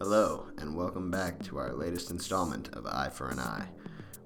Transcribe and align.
Hello, 0.00 0.48
and 0.58 0.74
welcome 0.74 1.08
back 1.08 1.40
to 1.44 1.56
our 1.56 1.72
latest 1.72 2.10
installment 2.10 2.68
of 2.74 2.84
Eye 2.84 3.10
for 3.10 3.28
an 3.28 3.38
Eye. 3.38 3.68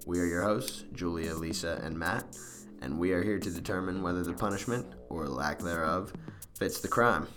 We 0.07 0.19
are 0.19 0.25
your 0.25 0.43
hosts, 0.43 0.85
Julia, 0.95 1.35
Lisa, 1.35 1.79
and 1.85 1.97
Matt, 1.97 2.39
and 2.81 2.99
we 2.99 3.13
are 3.13 3.23
here 3.23 3.39
to 3.39 3.51
determine 3.51 4.01
whether 4.01 4.25
the 4.25 4.33
punishment, 4.33 4.87
or 5.11 5.29
lack 5.29 5.59
thereof, 5.59 6.15
fits 6.59 6.81
the 6.81 6.89
crime. 6.89 7.29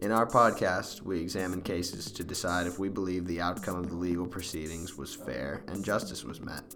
In 0.00 0.10
our 0.10 0.26
podcast, 0.26 1.02
we 1.02 1.20
examine 1.20 1.60
cases 1.60 2.10
to 2.12 2.24
decide 2.24 2.66
if 2.66 2.78
we 2.78 2.88
believe 2.88 3.26
the 3.26 3.42
outcome 3.42 3.76
of 3.76 3.90
the 3.90 3.96
legal 3.96 4.26
proceedings 4.26 4.96
was 4.96 5.14
fair 5.14 5.62
and 5.68 5.84
justice 5.84 6.24
was 6.24 6.40
met. 6.40 6.74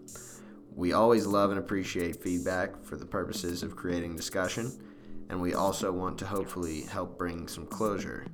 We 0.74 0.92
always 0.92 1.26
love 1.26 1.48
and 1.50 1.58
appreciate 1.58 2.22
feedback 2.22 2.84
for 2.84 2.96
the 2.96 3.06
purposes 3.06 3.62
of 3.62 3.76
creating 3.76 4.14
discussion, 4.14 4.70
and 5.30 5.40
we 5.40 5.54
also 5.54 5.90
want 5.90 6.18
to 6.18 6.26
hopefully 6.26 6.82
help 6.82 7.16
bring 7.16 7.48
some 7.48 7.66
closure 7.66 8.26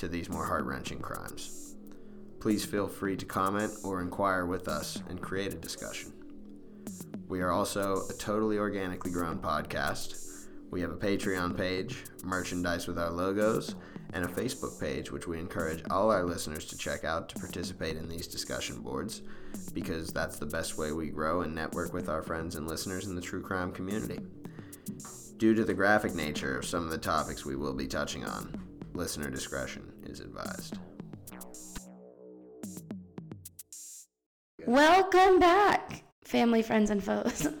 to 0.00 0.08
these 0.08 0.30
more 0.30 0.46
heart 0.46 0.64
wrenching 0.64 0.98
crimes. 0.98 1.76
Please 2.40 2.64
feel 2.64 2.88
free 2.88 3.16
to 3.16 3.26
comment 3.26 3.70
or 3.84 4.00
inquire 4.00 4.46
with 4.46 4.66
us 4.66 4.98
and 5.10 5.20
create 5.20 5.52
a 5.52 5.58
discussion. 5.58 6.10
We 7.28 7.42
are 7.42 7.52
also 7.52 8.06
a 8.08 8.14
totally 8.14 8.56
organically 8.56 9.10
grown 9.10 9.38
podcast. 9.38 10.46
We 10.70 10.80
have 10.80 10.90
a 10.90 10.96
Patreon 10.96 11.54
page, 11.54 12.02
merchandise 12.24 12.88
with 12.88 12.98
our 12.98 13.10
logos, 13.10 13.74
and 14.14 14.24
a 14.24 14.28
Facebook 14.28 14.80
page, 14.80 15.12
which 15.12 15.28
we 15.28 15.38
encourage 15.38 15.84
all 15.90 16.10
our 16.10 16.24
listeners 16.24 16.64
to 16.66 16.78
check 16.78 17.04
out 17.04 17.28
to 17.28 17.38
participate 17.38 17.98
in 17.98 18.08
these 18.08 18.26
discussion 18.26 18.80
boards 18.80 19.20
because 19.74 20.12
that's 20.12 20.38
the 20.38 20.46
best 20.46 20.78
way 20.78 20.92
we 20.92 21.10
grow 21.10 21.42
and 21.42 21.54
network 21.54 21.92
with 21.92 22.08
our 22.08 22.22
friends 22.22 22.56
and 22.56 22.66
listeners 22.66 23.06
in 23.06 23.14
the 23.14 23.20
true 23.20 23.42
crime 23.42 23.70
community. 23.70 24.18
Due 25.36 25.54
to 25.54 25.64
the 25.64 25.74
graphic 25.74 26.14
nature 26.14 26.56
of 26.56 26.64
some 26.64 26.84
of 26.84 26.90
the 26.90 26.98
topics 26.98 27.44
we 27.44 27.54
will 27.54 27.74
be 27.74 27.86
touching 27.86 28.24
on, 28.24 28.58
listener 28.94 29.30
discretion 29.30 29.89
is 30.04 30.20
advised. 30.20 30.78
Welcome 34.66 35.38
back, 35.40 36.04
family, 36.24 36.62
friends, 36.62 36.90
and 36.90 37.02
foes. 37.02 37.48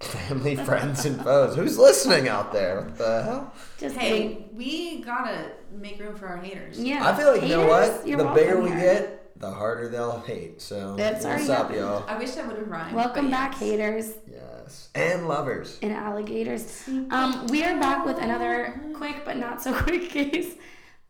Family, 0.00 0.56
friends, 0.56 1.04
and 1.04 1.20
foes. 1.22 1.54
Who's 1.56 1.76
listening 1.76 2.26
out 2.26 2.52
there? 2.52 2.80
What 2.82 2.96
the 2.96 3.22
hell? 3.22 3.54
Just 3.78 3.96
Hey, 3.96 4.28
kidding. 4.28 4.48
we 4.56 5.02
gotta 5.02 5.50
make 5.72 6.00
room 6.00 6.16
for 6.16 6.26
our 6.26 6.38
haters. 6.38 6.80
yeah. 6.80 7.06
I 7.06 7.14
feel 7.14 7.30
like, 7.32 7.42
you 7.42 7.48
know 7.48 7.66
what? 7.66 8.02
The 8.06 8.32
bigger 8.34 8.62
we 8.62 8.70
here. 8.70 8.78
get, 8.80 9.38
the 9.38 9.50
harder 9.50 9.88
they'll 9.90 10.20
hate. 10.20 10.62
So, 10.62 10.96
That's 10.96 11.26
what's 11.26 11.50
up, 11.50 11.58
happened. 11.64 11.80
y'all? 11.80 12.04
I 12.08 12.16
wish 12.16 12.30
that 12.30 12.46
would 12.46 12.56
have 12.56 12.68
rhymed. 12.68 12.94
Welcome 12.96 13.30
back, 13.30 13.52
yes. 13.52 13.60
haters 13.60 14.12
Yes. 14.26 14.88
And 14.94 15.28
lovers. 15.28 15.78
and 15.82 15.92
alligators. 15.92 16.82
Um, 17.10 17.46
we 17.48 17.62
are 17.62 17.78
back 17.78 18.06
with 18.06 18.16
another 18.18 18.80
quick 18.94 19.26
but 19.26 19.36
not 19.36 19.60
so 19.62 19.74
quick 19.74 20.08
case, 20.08 20.54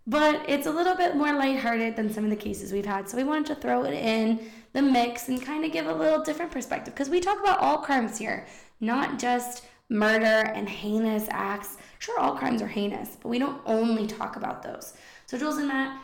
but 0.06 0.42
it's 0.48 0.66
a 0.66 0.70
little 0.70 0.96
bit 0.96 1.16
more 1.16 1.32
lighthearted 1.32 1.96
than 1.96 2.12
some 2.12 2.24
of 2.24 2.30
the 2.30 2.36
cases 2.36 2.72
we've 2.72 2.86
had. 2.86 3.08
So 3.08 3.16
we 3.16 3.24
wanted 3.24 3.46
to 3.46 3.54
throw 3.54 3.84
it 3.84 3.94
in 3.94 4.40
the 4.72 4.82
mix 4.82 5.28
and 5.28 5.42
kind 5.42 5.64
of 5.64 5.72
give 5.72 5.86
a 5.86 5.92
little 5.92 6.22
different 6.22 6.50
perspective 6.50 6.94
because 6.94 7.08
we 7.08 7.20
talk 7.20 7.40
about 7.40 7.58
all 7.58 7.78
crimes 7.78 8.18
here, 8.18 8.46
not 8.80 9.18
just 9.18 9.64
murder 9.88 10.24
and 10.54 10.68
heinous 10.68 11.26
acts. 11.30 11.76
Sure, 11.98 12.18
all 12.18 12.36
crimes 12.36 12.62
are 12.62 12.68
heinous, 12.68 13.16
but 13.20 13.28
we 13.28 13.38
don't 13.38 13.60
only 13.66 14.06
talk 14.06 14.36
about 14.36 14.62
those. 14.62 14.94
So 15.26 15.36
Jules 15.36 15.58
and 15.58 15.68
Matt, 15.68 16.00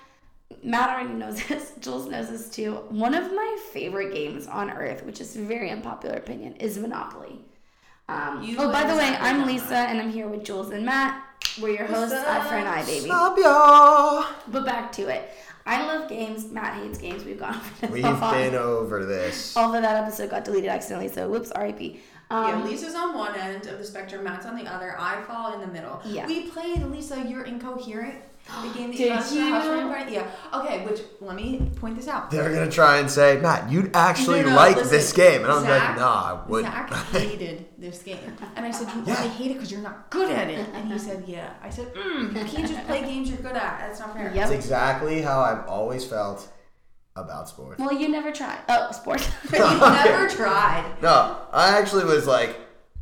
Matt 0.62 0.90
already 0.90 1.14
knows 1.14 1.44
this. 1.48 1.72
Jules 1.80 2.08
knows 2.08 2.28
this 2.28 2.50
too. 2.50 2.74
One 2.90 3.14
of 3.14 3.32
my 3.32 3.58
favorite 3.72 4.12
games 4.12 4.46
on 4.46 4.70
earth, 4.70 5.04
which 5.04 5.20
is 5.20 5.36
a 5.36 5.40
very 5.40 5.70
unpopular 5.70 6.16
opinion, 6.16 6.54
is 6.56 6.78
Monopoly. 6.78 7.40
Um, 8.08 8.54
oh, 8.58 8.70
by 8.70 8.84
the 8.84 8.94
way, 8.94 9.16
I'm 9.18 9.46
Lisa, 9.46 9.74
and 9.74 10.00
I'm 10.00 10.10
here 10.10 10.28
with 10.28 10.44
Jules 10.44 10.70
and 10.70 10.84
Matt. 10.84 11.25
We're 11.60 11.70
your 11.70 11.86
hosts, 11.86 12.12
What's 12.12 12.26
Eye 12.28 12.48
for 12.48 12.54
an? 12.56 12.66
Eye, 12.66 12.84
baby. 12.84 13.10
Up, 13.10 13.36
y'all? 13.38 14.26
But 14.48 14.64
back 14.66 14.92
to 14.92 15.08
it. 15.08 15.30
I 15.64 15.84
love 15.86 16.08
games. 16.08 16.50
Matt 16.50 16.74
hates 16.82 16.98
games. 16.98 17.24
We've 17.24 17.40
gone 17.40 17.56
over 17.56 17.70
this 17.80 17.90
We've 17.90 18.04
a 18.04 18.30
been 18.32 18.54
over 18.54 19.04
this. 19.04 19.56
Although 19.56 19.80
that 19.80 20.04
episode 20.04 20.30
got 20.30 20.44
deleted 20.44 20.70
accidentally, 20.70 21.08
so 21.08 21.28
whoops, 21.28 21.50
RIP. 21.58 21.96
Um, 22.30 22.48
yeah, 22.48 22.64
Lisa's 22.64 22.94
on 22.94 23.16
one 23.16 23.34
end 23.36 23.66
of 23.66 23.78
the 23.78 23.84
spectrum, 23.84 24.24
Matt's 24.24 24.46
on 24.46 24.56
the 24.56 24.66
other. 24.66 24.96
I 24.98 25.22
fall 25.22 25.54
in 25.54 25.60
the 25.60 25.66
middle. 25.66 26.00
Yeah. 26.04 26.26
We 26.26 26.50
played 26.50 26.82
Lisa, 26.82 27.24
You're 27.26 27.44
Incoherent. 27.44 28.16
The 28.46 28.78
game 28.78 28.90
that 28.90 28.96
Did 28.96 29.00
you 29.00 29.08
got 29.08 29.26
to 29.26 29.34
the 29.34 29.40
you? 29.40 29.46
house 29.48 29.64
party 29.66 29.82
party. 29.82 30.12
Yeah. 30.12 30.30
Okay, 30.54 30.84
which 30.86 31.00
let 31.20 31.34
me 31.34 31.68
point 31.76 31.96
this 31.96 32.06
out. 32.08 32.30
They're 32.30 32.52
gonna 32.52 32.70
try 32.70 32.98
and 32.98 33.10
say, 33.10 33.38
Matt, 33.40 33.70
you'd 33.70 33.94
actually 33.94 34.42
No, 34.42 34.50
no, 34.50 34.56
like 34.56 34.76
listen, 34.76 34.92
this 34.92 35.12
game, 35.12 35.42
and 35.42 35.50
I'm 35.52 35.62
like, 35.64 35.82
Zach- 35.82 35.96
Nah, 35.98 36.22
I 36.44 36.48
wouldn't. 36.48 36.72
Zach 36.72 36.90
hated 37.10 37.66
this 37.76 38.02
game, 38.04 38.18
and 38.54 38.64
I 38.64 38.70
said, 38.70 38.88
"You 38.94 39.02
Yeah. 39.04 39.16
only 39.18 39.28
hate 39.30 39.50
it 39.50 39.54
because 39.54 39.72
you're 39.72 39.80
not 39.80 40.10
good 40.10 40.30
at 40.30 40.48
it." 40.48 40.66
And 40.74 40.92
he 40.92 40.98
said, 40.98 41.24
"Yeah." 41.26 41.50
I 41.62 41.70
said, 41.70 41.92
mm, 41.94 42.28
"You 42.38 42.44
can't 42.44 42.68
just 42.68 42.86
play 42.86 43.00
games 43.02 43.28
you're 43.28 43.38
good 43.38 43.56
at. 43.56 43.78
That's 43.80 43.98
not 44.00 44.12
fair." 44.14 44.26
Yep. 44.26 44.34
That's 44.34 44.50
exactly 44.52 45.22
how 45.22 45.40
I've 45.40 45.66
always 45.68 46.04
felt 46.04 46.48
about 47.16 47.48
sports. 47.48 47.80
well, 47.80 47.92
you 47.92 48.08
never 48.08 48.30
tried. 48.30 48.58
Oh, 48.68 48.92
sports. 48.92 49.28
But 49.50 49.58
you 49.72 49.80
never 49.80 50.28
tried. 50.28 50.84
No, 51.02 51.36
I 51.52 51.76
actually 51.78 52.04
was 52.04 52.26
like 52.26 52.56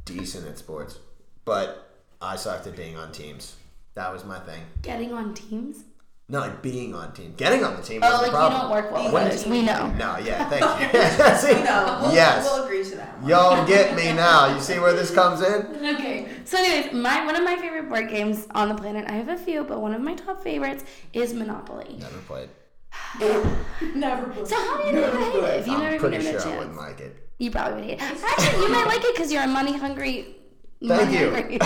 decent 0.06 0.46
at 0.48 0.56
sports, 0.56 0.98
but 1.44 1.90
I 2.22 2.36
sucked 2.36 2.66
at 2.66 2.76
being 2.76 2.96
on 2.96 3.12
teams. 3.12 3.56
That 3.94 4.12
was 4.12 4.24
my 4.24 4.38
thing. 4.40 4.60
Getting 4.82 5.12
on 5.12 5.34
teams. 5.34 5.84
Not 6.28 6.48
like 6.48 6.62
being 6.62 6.94
on 6.94 7.12
team. 7.12 7.34
Getting 7.36 7.62
on 7.64 7.76
the 7.76 7.82
team 7.82 8.00
Oh, 8.02 8.08
was 8.10 8.16
like 8.22 8.30
the 8.30 8.36
problem. 8.36 8.54
you 8.54 8.60
don't 8.62 8.70
work 8.72 8.90
well 8.92 9.04
with 9.04 9.12
When- 9.12 9.26
others. 9.26 9.46
We 9.46 9.62
know. 9.62 9.88
No, 9.92 10.16
yeah, 10.18 10.48
thank 10.48 10.62
you. 10.94 11.36
See? 11.58 11.62
No, 11.62 11.98
we'll, 12.02 12.14
yes. 12.14 12.44
we'll 12.44 12.64
agree 12.64 12.82
to 12.82 12.96
that. 12.96 13.20
One. 13.20 13.28
Y'all 13.30 13.66
get 13.66 13.94
me 13.94 14.10
now. 14.14 14.52
You 14.54 14.60
see 14.60 14.78
where 14.78 14.94
this 14.94 15.10
comes 15.14 15.42
in? 15.42 15.66
Okay. 15.96 16.28
So, 16.46 16.56
anyways, 16.58 16.94
my 16.94 17.24
one 17.26 17.36
of 17.36 17.44
my 17.44 17.56
favorite 17.56 17.88
board 17.90 18.08
games 18.08 18.46
on 18.54 18.70
the 18.70 18.74
planet. 18.74 19.04
I 19.08 19.12
have 19.12 19.28
a 19.28 19.36
few, 19.36 19.64
but 19.64 19.80
one 19.82 19.92
of 19.94 20.00
my 20.00 20.14
top 20.14 20.42
favorites 20.42 20.84
is 21.12 21.34
Monopoly. 21.34 21.96
Never 22.00 22.18
played. 22.20 22.48
Never. 23.94 24.26
played. 24.30 24.48
So 24.48 24.56
how 24.56 24.80
do 24.80 24.86
you 24.88 24.92
never 24.94 25.18
hate 25.18 25.34
it? 25.34 25.60
If 25.60 25.66
you 25.66 25.74
I'm 25.74 25.80
never 25.80 25.98
pretty 25.98 26.16
given 26.18 26.32
sure 26.32 26.38
a 26.38 26.42
I 26.42 26.44
chance, 26.44 26.58
wouldn't 26.58 26.76
like 26.76 27.00
it. 27.00 27.28
you 27.38 27.50
probably 27.50 27.74
would 27.74 27.84
hate 27.84 28.00
it. 28.00 28.22
Actually, 28.24 28.62
you 28.64 28.72
might 28.72 28.86
like 28.86 29.04
it 29.04 29.14
because 29.14 29.30
you're 29.32 29.42
a 29.42 29.46
money 29.46 29.76
hungry. 29.76 30.36
Thank 30.86 31.10
money 31.12 31.18
you. 31.18 31.58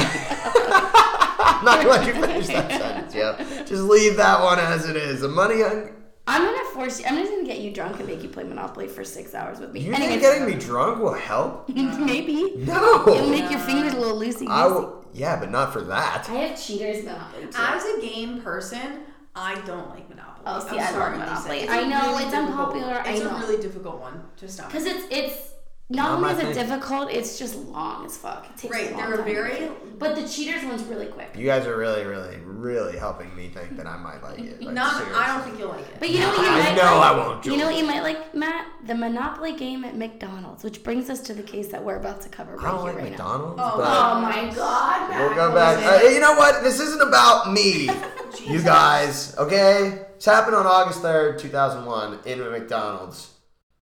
Hungry- 1.59 1.91
I'm 1.91 2.01
not 2.01 2.05
gonna 2.05 2.05
let 2.05 2.07
you 2.07 2.23
finish 2.23 2.47
that 2.49 2.71
sentence, 2.71 3.15
yeah. 3.15 3.65
Just 3.65 3.83
leave 3.83 4.17
that 4.17 4.43
one 4.43 4.59
as 4.59 4.89
it 4.89 4.97
is. 4.97 5.21
The 5.21 5.29
money 5.29 5.61
hung- 5.63 5.91
I'm 6.27 6.45
gonna 6.45 6.69
force 6.75 7.01
you. 7.01 7.07
I'm 7.07 7.17
just 7.17 7.31
gonna 7.33 7.45
get 7.47 7.61
you 7.61 7.73
drunk 7.73 7.99
and 8.01 8.07
make 8.09 8.23
you 8.23 8.29
play 8.29 8.45
Monopoly 8.45 8.87
for 8.87 9.03
six 9.03 9.35
hours 9.35 9.61
with 9.61 9.73
me. 9.73 9.81
You 9.81 9.93
Anyways, 9.95 10.09
think 10.11 10.23
getting 10.23 10.47
me 10.47 10.55
drunk 10.63 11.01
will 11.03 11.15
help? 11.15 11.69
maybe 11.75 12.53
No. 12.57 13.07
it'll 13.09 13.31
make 13.31 13.51
your 13.51 13.61
fingers 13.61 13.95
a 13.95 13.99
little 13.99 14.19
loosey 14.19 14.47
I 14.47 14.69
goosey. 14.69 14.75
will, 14.81 15.07
yeah, 15.15 15.41
but 15.41 15.51
not 15.51 15.73
for 15.73 15.81
that. 15.83 16.29
I 16.29 16.35
have 16.35 16.63
cheaters 16.63 17.03
Monopoly 17.05 17.45
too. 17.47 17.53
As 17.57 17.85
a 17.85 18.01
game 18.03 18.43
person, 18.43 19.01
I 19.35 19.55
don't 19.63 19.89
like 19.89 20.07
Monopoly. 20.11 20.45
Oh, 20.45 20.61
see, 20.61 20.69
I'm 20.69 20.75
I 20.79 20.83
love 20.83 20.91
sorry, 20.91 21.19
Monopoly. 21.19 21.69
I 21.69 21.75
I 21.75 21.81
a 21.81 21.89
know, 21.89 22.19
it's 22.19 22.25
difficult- 22.31 22.51
unpopular, 22.51 23.03
I 23.05 23.11
It's 23.13 23.23
know. 23.25 23.37
a 23.37 23.41
really 23.41 23.63
difficult 23.63 24.01
one 24.01 24.23
to 24.37 24.49
stop. 24.49 24.67
Because 24.69 24.85
it's 24.85 25.07
it's 25.11 25.51
not 25.91 26.21
Not 26.21 26.31
only 26.31 26.31
is 26.33 26.39
it 26.51 26.55
thing. 26.55 26.67
difficult, 26.67 27.11
it's 27.11 27.39
just 27.39 27.57
long 27.57 28.05
as 28.05 28.17
fuck. 28.17 28.45
It 28.51 28.57
takes 28.59 28.75
Right, 28.75 28.89
a 28.93 28.97
long 28.97 29.09
they're 29.09 29.17
time 29.17 29.25
very- 29.27 29.71
But 29.99 30.17
the 30.17 30.29
cheaters 30.29 30.63
one's 30.65 30.83
really 30.83 31.07
quick. 31.07 31.31
You 31.35 31.47
guys 31.47 31.67
are 31.67 31.77
really, 31.79 32.05
really, 32.05 32.37
really 32.45 32.99
helping 32.99 33.35
me 33.35 33.49
think 33.49 33.77
that 33.79 33.87
I 33.87 33.97
might 33.97 34.23
like 34.23 34.39
it. 34.39 34.63
Like, 34.63 34.75
Not, 34.75 35.03
I 35.15 35.27
don't 35.29 35.43
think 35.45 35.59
you'll 35.59 35.71
like 35.71 35.81
it. 35.81 35.97
But 35.99 36.11
you 36.11 36.21
know 36.21 36.29
what 36.29 36.41
you 36.41 36.47
I 36.47 36.59
might 36.61 36.77
know 36.77 36.83
like? 36.99 37.11
I 37.13 37.17
won't, 37.17 37.47
You 37.47 37.57
know 37.57 37.67
what 37.67 37.77
you 37.79 37.85
might 37.85 38.03
like, 38.03 38.35
Matt? 38.35 38.67
The 38.87 38.95
Monopoly 38.95 39.53
game 39.57 39.83
at 39.85 39.97
McDonald's, 39.97 40.63
which 40.63 40.83
brings 40.85 41.09
us 41.09 41.21
to 41.23 41.33
the 41.35 41.43
case 41.43 41.69
that 41.69 41.83
we're 41.83 41.97
about 41.97 42.21
to 42.21 42.29
cover 42.29 42.57
right 42.57 42.67
I 42.67 42.71
don't 42.71 42.85
like 42.85 42.97
right 42.97 43.09
McDonald's, 43.11 43.59
Oh, 43.63 43.79
now. 43.79 44.13
Oh 44.13 44.21
my 44.21 44.53
god, 44.55 45.09
Matt. 45.11 45.21
we'll 45.21 45.35
go 45.35 45.55
back. 45.55 46.03
Uh, 46.05 46.07
you 46.09 46.21
know 46.21 46.35
what? 46.35 46.63
This 46.63 46.81
isn't 46.81 47.01
about 47.01 47.51
me, 47.53 47.89
you 48.47 48.61
guys. 48.63 49.35
Okay, 49.39 50.05
it's 50.17 50.27
happened 50.27 50.55
on 50.55 50.67
August 50.67 51.01
third, 51.01 51.39
two 51.39 51.49
thousand 51.49 51.87
one, 51.87 52.19
in 52.27 52.41
a 52.43 52.51
McDonald's. 52.51 53.31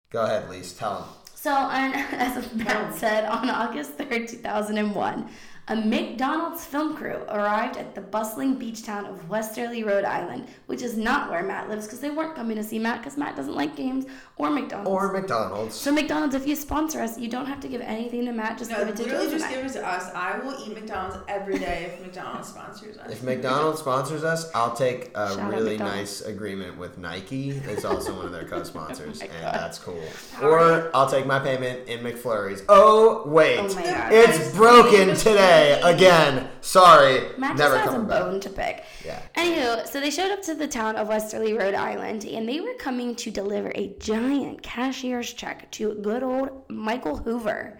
Go 0.09 0.23
ahead, 0.23 0.49
Lise. 0.49 0.73
Tell 0.73 0.95
them. 1.01 1.07
So, 1.41 1.51
on, 1.51 1.91
as 1.95 2.53
Matt 2.53 2.93
said, 2.93 3.25
on 3.25 3.49
August 3.49 3.97
3rd, 3.97 4.29
2001, 4.29 5.27
a 5.67 5.75
McDonald's 5.75 6.65
film 6.65 6.97
crew 6.97 7.17
arrived 7.29 7.77
at 7.77 7.93
the 7.95 8.01
bustling 8.01 8.55
beach 8.55 8.83
town 8.83 9.05
of 9.05 9.29
Westerly, 9.29 9.83
Rhode 9.83 10.03
Island, 10.03 10.47
which 10.65 10.81
is 10.81 10.97
not 10.97 11.29
where 11.29 11.43
Matt 11.43 11.69
lives 11.69 11.85
because 11.85 11.99
they 11.99 12.09
weren't 12.09 12.35
coming 12.35 12.57
to 12.57 12.63
see 12.63 12.79
Matt 12.79 12.97
because 13.01 13.15
Matt 13.17 13.35
doesn't 13.35 13.53
like 13.55 13.75
games 13.75 14.05
or 14.37 14.49
McDonald's. 14.49 14.89
Or 14.89 15.11
McDonald's. 15.13 15.75
so, 15.75 15.91
McDonald's, 15.91 16.33
if 16.35 16.47
you 16.47 16.55
sponsor 16.55 16.99
us, 16.99 17.17
you 17.17 17.29
don't 17.29 17.45
have 17.45 17.59
to 17.61 17.67
give 17.67 17.79
anything 17.81 18.25
to 18.25 18.33
Matt, 18.33 18.57
just 18.57 18.71
No, 18.71 18.79
give 18.79 18.87
it 18.89 18.95
to 18.97 19.03
literally 19.03 19.29
Jules 19.29 19.33
and 19.33 19.41
just 19.41 19.53
give 19.53 19.65
it 19.65 19.73
to 19.79 19.87
us. 19.87 20.11
I 20.15 20.39
will 20.39 20.57
eat 20.65 20.73
McDonald's 20.73 21.17
every 21.29 21.59
day 21.59 21.91
if 21.93 22.01
McDonald's 22.01 22.49
sponsors 22.49 22.97
us. 22.97 23.11
If 23.11 23.23
McDonald's 23.23 23.79
sponsors 23.79 24.23
us, 24.23 24.49
I'll 24.55 24.73
take 24.75 25.11
a 25.15 25.35
Shout 25.35 25.51
really 25.51 25.77
nice 25.77 26.21
agreement 26.21 26.77
with 26.79 26.97
Nike. 26.97 27.51
It's 27.51 27.85
also 27.85 28.15
one 28.15 28.25
of 28.25 28.31
their 28.31 28.45
co-sponsors, 28.45 29.21
Oh 29.21 29.25
and 29.25 29.41
God. 29.41 29.53
that's 29.53 29.77
cool. 29.77 30.03
Or 30.41 30.89
I'll 30.95 31.09
take 31.09 31.27
my 31.27 31.39
payment 31.39 31.87
in 31.87 31.99
McFlurries. 32.03 32.65
Oh 32.67 33.23
wait, 33.27 33.59
Oh 33.59 33.73
my 33.75 33.83
God. 33.83 34.11
it's 34.11 34.55
broken 34.55 35.15
today 35.15 35.50
again. 35.83 36.49
Sorry, 36.61 37.29
Matt 37.37 37.57
never 37.57 37.75
just 37.75 37.85
has 37.85 37.87
a 37.87 37.91
coming 37.91 38.07
back. 38.07 38.21
bone 38.21 38.39
to 38.39 38.49
pick. 38.49 38.85
Yeah. 39.05 39.21
Anywho, 39.35 39.87
so 39.87 39.99
they 39.99 40.09
showed 40.09 40.31
up 40.31 40.41
to 40.43 40.55
the 40.55 40.67
town 40.67 40.95
of 40.95 41.07
Westerly, 41.07 41.53
Rhode 41.53 41.75
Island, 41.75 42.25
and 42.25 42.47
they 42.47 42.59
were 42.59 42.73
coming 42.75 43.15
to 43.15 43.31
deliver 43.31 43.71
a 43.75 43.95
giant 43.99 44.61
cashier's 44.61 45.33
check 45.33 45.69
to 45.71 45.95
good 45.95 46.23
old 46.23 46.69
Michael 46.69 47.17
Hoover. 47.17 47.79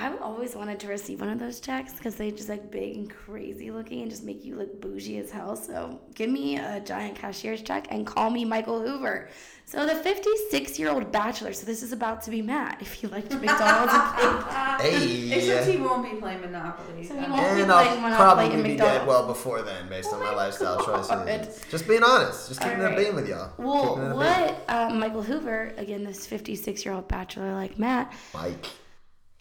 I've 0.00 0.22
always 0.22 0.56
wanted 0.56 0.80
to 0.80 0.88
receive 0.88 1.20
one 1.20 1.28
of 1.28 1.38
those 1.38 1.60
checks 1.60 1.92
because 1.92 2.14
they 2.14 2.30
just 2.30 2.48
like 2.48 2.70
big 2.70 2.96
and 2.96 3.10
crazy 3.10 3.70
looking 3.70 4.00
and 4.00 4.10
just 4.10 4.24
make 4.24 4.42
you 4.46 4.56
look 4.56 4.80
bougie 4.80 5.18
as 5.18 5.30
hell. 5.30 5.54
So 5.56 6.00
give 6.14 6.30
me 6.30 6.56
a 6.56 6.80
giant 6.80 7.16
cashier's 7.16 7.60
check 7.60 7.86
and 7.90 8.06
call 8.06 8.30
me 8.30 8.46
Michael 8.46 8.80
Hoover. 8.80 9.28
So 9.70 9.86
the 9.86 9.94
56 9.94 10.80
year 10.80 10.90
old 10.90 11.12
bachelor. 11.12 11.52
So 11.52 11.64
this 11.64 11.84
is 11.84 11.92
about 11.92 12.22
to 12.22 12.30
be 12.32 12.42
Matt 12.42 12.78
if 12.80 13.04
you 13.04 13.08
liked 13.08 13.30
McDonald's 13.30 13.92
and 13.94 14.16
cake. 14.16 14.46
Hey. 14.80 15.32
Except 15.32 15.68
he 15.68 15.76
won't 15.76 16.10
be 16.10 16.18
playing 16.18 16.40
Monopoly. 16.40 17.04
So 17.06 17.14
he 17.14 17.24
Um, 17.24 17.30
won't- 17.30 17.54
be 17.54 17.60
And 17.62 17.70
playing 17.70 17.70
I'll 17.90 17.96
Monopoly 18.00 18.16
probably 18.16 18.44
and 18.54 18.62
be 18.64 18.68
McDonald's. 18.70 18.98
dead 18.98 19.06
well 19.06 19.26
before 19.28 19.62
then, 19.62 19.88
based 19.88 20.08
Oh 20.10 20.14
on 20.14 20.20
my 20.24 20.30
my 20.30 20.36
lifestyle 20.36 20.84
God. 20.84 21.06
choices. 21.06 21.60
Just 21.70 21.86
being 21.86 22.02
honest. 22.02 22.48
Just 22.48 22.60
keeping 22.60 22.78
Alright. 22.80 22.98
it 22.98 23.02
being 23.04 23.14
with 23.14 23.28
y'all. 23.28 23.52
Well, 23.58 23.94
Keeping 23.94 24.02
it 24.02 24.06
a 24.06 24.08
being. 24.08 24.16
what 24.16 24.64
uh, 24.68 24.90
Michael 24.90 25.22
Hoover, 25.22 25.72
again, 25.76 26.02
this 26.02 26.26
56 26.26 26.84
year 26.84 26.92
old 26.94 27.06
bachelor 27.06 27.52
like 27.52 27.78
Matt, 27.78 28.12
Mike. 28.34 28.66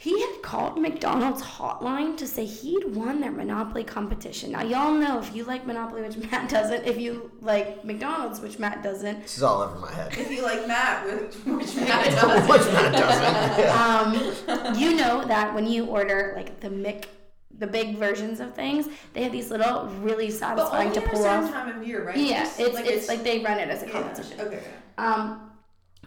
He 0.01 0.21
had 0.21 0.41
called 0.41 0.81
McDonald's 0.81 1.41
hotline 1.41 2.15
to 2.19 2.25
say 2.25 2.45
he'd 2.45 2.95
won 2.95 3.19
their 3.19 3.31
Monopoly 3.33 3.83
competition. 3.83 4.53
Now, 4.53 4.63
y'all 4.63 4.93
know 4.93 5.19
if 5.19 5.35
you 5.35 5.43
like 5.43 5.67
Monopoly, 5.67 6.03
which 6.03 6.15
Matt 6.31 6.49
doesn't, 6.49 6.85
if 6.85 6.97
you 6.97 7.29
like 7.41 7.83
McDonald's, 7.83 8.39
which 8.39 8.59
Matt 8.59 8.81
doesn't, 8.81 9.23
This 9.23 9.35
is 9.35 9.43
all 9.43 9.61
over 9.61 9.77
my 9.77 9.91
head. 9.91 10.13
If 10.17 10.31
you 10.31 10.41
like 10.41 10.65
Matt, 10.65 11.05
which, 11.05 11.35
which 11.45 11.75
Matt 11.87 12.05
doesn't. 12.15 12.47
Which 12.49 12.61
Matt 12.71 12.93
doesn't. 12.93 13.59
Yeah. 13.65 14.71
um, 14.71 14.77
you 14.79 14.95
know 14.95 15.25
that 15.25 15.53
when 15.53 15.67
you 15.67 15.83
order 15.87 16.31
like 16.37 16.61
the 16.61 16.69
Mick, 16.69 17.07
the 17.57 17.67
big 17.67 17.97
versions 17.97 18.39
of 18.39 18.53
things, 18.55 18.87
they 19.13 19.21
have 19.23 19.33
these 19.33 19.51
little 19.51 19.87
really 19.99 20.27
But 20.27 20.33
satisfying 20.37 20.87
only 20.87 20.99
to 21.01 21.01
at 21.03 21.07
a 21.07 21.09
pull 21.13 21.23
certain 21.23 21.43
off. 21.43 21.51
time 21.51 21.77
of 21.77 21.85
year, 21.85 22.05
right? 22.07 22.15
Yeah, 22.15 22.43
Just 22.45 22.57
it's 22.61 22.79
it's 22.79 23.07
like 23.09 23.23
they 23.23 23.39
run 23.43 23.59
it 23.59 23.67
as 23.67 23.83
a 23.83 23.87
yeah, 23.87 23.91
competition. 23.91 24.39
Okay. 24.39 24.63
Um, 24.97 25.48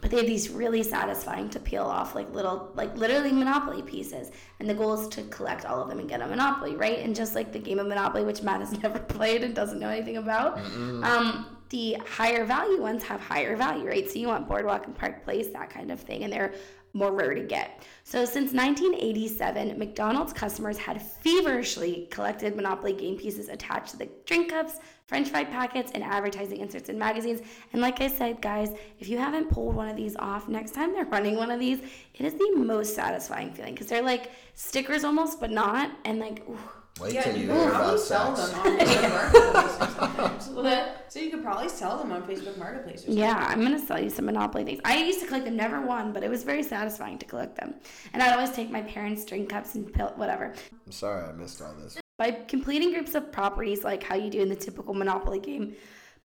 but 0.03 0.11
they 0.11 0.17
have 0.17 0.27
these 0.27 0.49
really 0.49 0.83
satisfying 0.83 1.49
to 1.49 1.61
peel 1.61 1.85
off, 1.85 2.13
like 2.13 2.29
little, 2.33 2.73
like 2.75 2.93
literally 2.97 3.31
Monopoly 3.31 3.81
pieces. 3.81 4.31
And 4.59 4.69
the 4.69 4.73
goal 4.73 4.99
is 4.99 5.07
to 5.15 5.23
collect 5.23 5.63
all 5.63 5.81
of 5.81 5.87
them 5.87 5.97
and 5.97 6.09
get 6.09 6.21
a 6.21 6.27
Monopoly, 6.27 6.75
right? 6.75 6.99
And 6.99 7.15
just 7.15 7.35
like 7.35 7.53
the 7.53 7.59
game 7.59 7.79
of 7.79 7.87
Monopoly, 7.87 8.25
which 8.25 8.43
Matt 8.43 8.59
has 8.59 8.77
never 8.83 8.99
played 8.99 9.45
and 9.45 9.55
doesn't 9.55 9.79
know 9.79 9.87
anything 9.87 10.17
about, 10.17 10.57
um, 10.57 11.57
the 11.69 11.93
higher 12.05 12.43
value 12.43 12.81
ones 12.81 13.01
have 13.03 13.21
higher 13.21 13.55
value, 13.55 13.87
right? 13.87 14.09
So 14.09 14.19
you 14.19 14.27
want 14.27 14.45
Boardwalk 14.45 14.87
and 14.87 14.93
Park 14.93 15.23
Place, 15.23 15.47
that 15.53 15.69
kind 15.69 15.89
of 15.89 16.01
thing, 16.01 16.25
and 16.25 16.33
they're 16.33 16.53
more 16.93 17.11
rare 17.11 17.33
to 17.33 17.43
get. 17.43 17.83
So 18.03 18.23
since 18.23 18.53
1987, 18.53 19.77
McDonald's 19.79 20.31
customers 20.31 20.77
had 20.77 21.01
feverishly 21.01 22.07
collected 22.11 22.55
Monopoly 22.55 22.93
game 22.93 23.17
pieces 23.17 23.49
attached 23.49 23.89
to 23.91 23.97
the 23.97 24.09
drink 24.25 24.51
cups, 24.51 24.79
French 25.07 25.29
fry 25.29 25.43
packets, 25.43 25.91
and 25.93 26.03
advertising 26.03 26.59
inserts 26.59 26.89
in 26.89 26.99
magazines. 26.99 27.41
And 27.71 27.81
like 27.81 27.99
I 28.01 28.07
said, 28.07 28.41
guys, 28.41 28.69
if 28.99 29.09
you 29.09 29.17
haven't 29.17 29.49
pulled 29.49 29.75
one 29.75 29.89
of 29.89 29.95
these 29.95 30.15
off, 30.17 30.47
next 30.47 30.71
time 30.71 30.93
they're 30.93 31.05
running 31.05 31.35
one 31.35 31.49
of 31.49 31.59
these, 31.59 31.79
it 32.13 32.25
is 32.25 32.35
the 32.35 32.51
most 32.55 32.95
satisfying 32.95 33.51
feeling 33.51 33.73
because 33.73 33.87
they're 33.87 34.03
like 34.03 34.31
stickers 34.53 35.03
almost, 35.03 35.39
but 35.39 35.49
not. 35.49 35.91
And 36.05 36.19
like, 36.19 36.47
ooh. 36.47 36.59
Wait 36.99 37.13
Yeah, 37.13 37.23
till 37.23 37.35
you 37.37 37.41
you 37.43 37.47
could 37.47 37.55
hear 37.57 37.69
probably 37.71 37.87
about 37.89 37.99
sell 37.99 38.35
sex. 38.35 38.51
them 38.51 38.59
on 38.59 38.77
Facebook 38.77 39.09
Marketplace 39.09 40.47
or. 40.49 40.89
So 41.13 41.19
you 41.19 41.29
could 41.29 41.43
probably 41.43 41.69
sell 41.69 41.97
them 41.99 42.11
on 42.11 42.23
Facebook 42.23 42.57
Marketplace 42.57 43.01
or 43.01 43.05
something. 43.05 43.17
Yeah, 43.17 43.45
I'm 43.49 43.61
gonna 43.61 43.77
sell 43.79 44.01
you 44.01 44.09
some 44.09 44.25
Monopoly 44.25 44.63
things. 44.63 44.81
I 44.83 44.97
used 44.97 45.19
to 45.19 45.27
collect 45.27 45.45
them, 45.45 45.55
never 45.55 45.81
won, 45.81 46.11
but 46.11 46.23
it 46.23 46.29
was 46.29 46.43
very 46.43 46.63
satisfying 46.63 47.17
to 47.19 47.25
collect 47.25 47.55
them. 47.55 47.75
And 48.13 48.21
I'd 48.23 48.33
always 48.33 48.49
take 48.51 48.71
my 48.71 48.81
parents' 48.81 49.23
drink 49.25 49.49
cups 49.49 49.75
and 49.75 49.91
pill, 49.93 50.11
whatever. 50.15 50.53
I'm 50.85 50.91
sorry 50.91 51.23
I 51.23 51.31
missed 51.33 51.61
all 51.61 51.73
this. 51.75 51.99
By 52.17 52.31
completing 52.47 52.93
groups 52.93 53.13
of 53.15 53.31
properties 53.31 53.83
like 53.83 54.01
how 54.03 54.15
you 54.15 54.29
do 54.31 54.41
in 54.41 54.49
the 54.49 54.55
typical 54.55 54.93
Monopoly 54.95 55.39
game, 55.39 55.75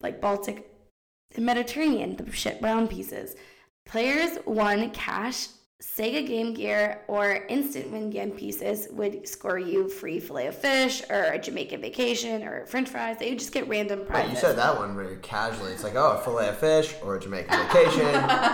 like 0.01 0.21
Baltic 0.21 0.71
and 1.35 1.47
Mediterranean, 1.47 2.17
the 2.17 2.31
shit 2.33 2.61
brown 2.61 2.87
pieces, 2.89 3.37
players 3.87 4.39
won 4.45 4.91
cash, 4.91 5.49
Sega 5.85 6.27
Game 6.27 6.55
Gear, 6.55 7.03
or 7.09 7.45
instant 7.49 7.91
win 7.93 8.11
game 8.11 8.33
pieces 8.33 8.89
would 8.91 9.29
score 9.29 9.59
you 9.59 9.89
free 9.89 10.19
fillet 10.19 10.47
of 10.49 10.57
fish, 10.57 11.03
or 11.11 11.23
a 11.25 11.39
Jamaican 11.39 11.81
vacation, 11.83 12.43
or 12.43 12.65
French 12.67 12.89
fries. 12.89 13.19
They 13.19 13.29
would 13.31 13.39
just 13.39 13.53
get 13.53 13.69
random 13.69 14.01
Wait, 14.01 14.09
prizes. 14.09 14.31
you 14.33 14.37
said 14.39 14.57
that 14.57 14.77
one 14.77 14.97
very 14.97 15.17
casually. 15.19 15.73
It's 15.73 15.85
like, 15.85 15.95
oh, 15.95 16.13
a 16.13 16.25
fillet 16.25 16.49
of 16.49 16.59
fish, 16.59 16.95
or 17.03 17.17
a 17.17 17.21
Jamaican 17.21 17.57
vacation, 17.69 18.07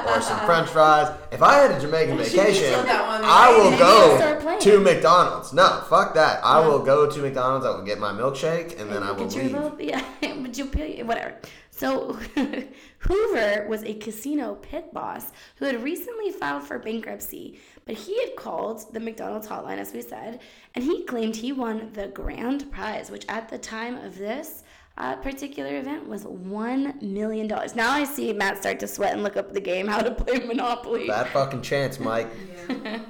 or 0.08 0.20
some 0.20 0.40
French 0.40 0.68
fries. 0.68 1.16
If 1.32 1.40
I 1.42 1.54
had 1.54 1.70
a 1.70 1.80
Jamaican 1.80 2.18
vacation, 2.18 2.54
said 2.74 2.86
that 2.86 3.06
one, 3.06 3.20
I 3.24 3.56
will 3.56 3.70
Maybe 3.70 3.76
you'll 3.84 4.16
start 4.18 4.42
go 4.42 4.58
to 4.58 4.80
McDonald's. 4.80 5.52
No, 5.54 5.82
fuck 5.88 6.14
that. 6.14 6.44
I 6.44 6.60
will 6.66 6.80
go 6.80 7.08
to 7.08 7.18
McDonald's. 7.20 7.64
I 7.64 7.70
will 7.70 7.84
get 7.84 7.98
my 7.98 8.12
milkshake, 8.12 8.78
and 8.78 8.90
then 8.90 9.02
I 9.02 9.12
will 9.12 9.24
Get 9.28 9.36
your 9.36 9.44
leave. 9.44 9.52
little, 9.54 9.80
yeah, 9.80 10.04
but 10.42 10.58
you 10.58 10.66
pay, 10.66 11.02
whatever. 11.04 11.36
So 11.80 12.12
Hoover 12.98 13.66
was 13.66 13.82
a 13.84 13.94
casino 13.94 14.56
pit 14.56 14.92
boss 14.92 15.32
who 15.56 15.64
had 15.64 15.82
recently 15.82 16.30
filed 16.30 16.64
for 16.64 16.78
bankruptcy, 16.78 17.58
but 17.86 17.94
he 17.94 18.20
had 18.20 18.36
called 18.36 18.92
the 18.92 19.00
McDonald's 19.00 19.48
hotline, 19.48 19.78
as 19.78 19.94
we 19.94 20.02
said, 20.02 20.40
and 20.74 20.84
he 20.84 21.04
claimed 21.04 21.36
he 21.36 21.52
won 21.52 21.88
the 21.94 22.08
grand 22.08 22.70
prize, 22.70 23.10
which 23.10 23.24
at 23.30 23.48
the 23.48 23.56
time 23.56 23.96
of 23.96 24.18
this 24.18 24.62
uh, 24.98 25.16
particular 25.16 25.78
event 25.78 26.06
was 26.06 26.24
one 26.24 26.98
million 27.00 27.48
dollars. 27.48 27.74
Now 27.74 27.92
I 27.92 28.04
see 28.04 28.30
Matt 28.34 28.58
start 28.58 28.78
to 28.80 28.86
sweat 28.86 29.14
and 29.14 29.22
look 29.22 29.38
up 29.38 29.54
the 29.54 29.60
game, 29.62 29.86
how 29.86 30.00
to 30.00 30.10
play 30.10 30.40
Monopoly. 30.40 31.06
Bad 31.06 31.28
fucking 31.28 31.62
chance, 31.62 31.98
Mike. 32.10 32.28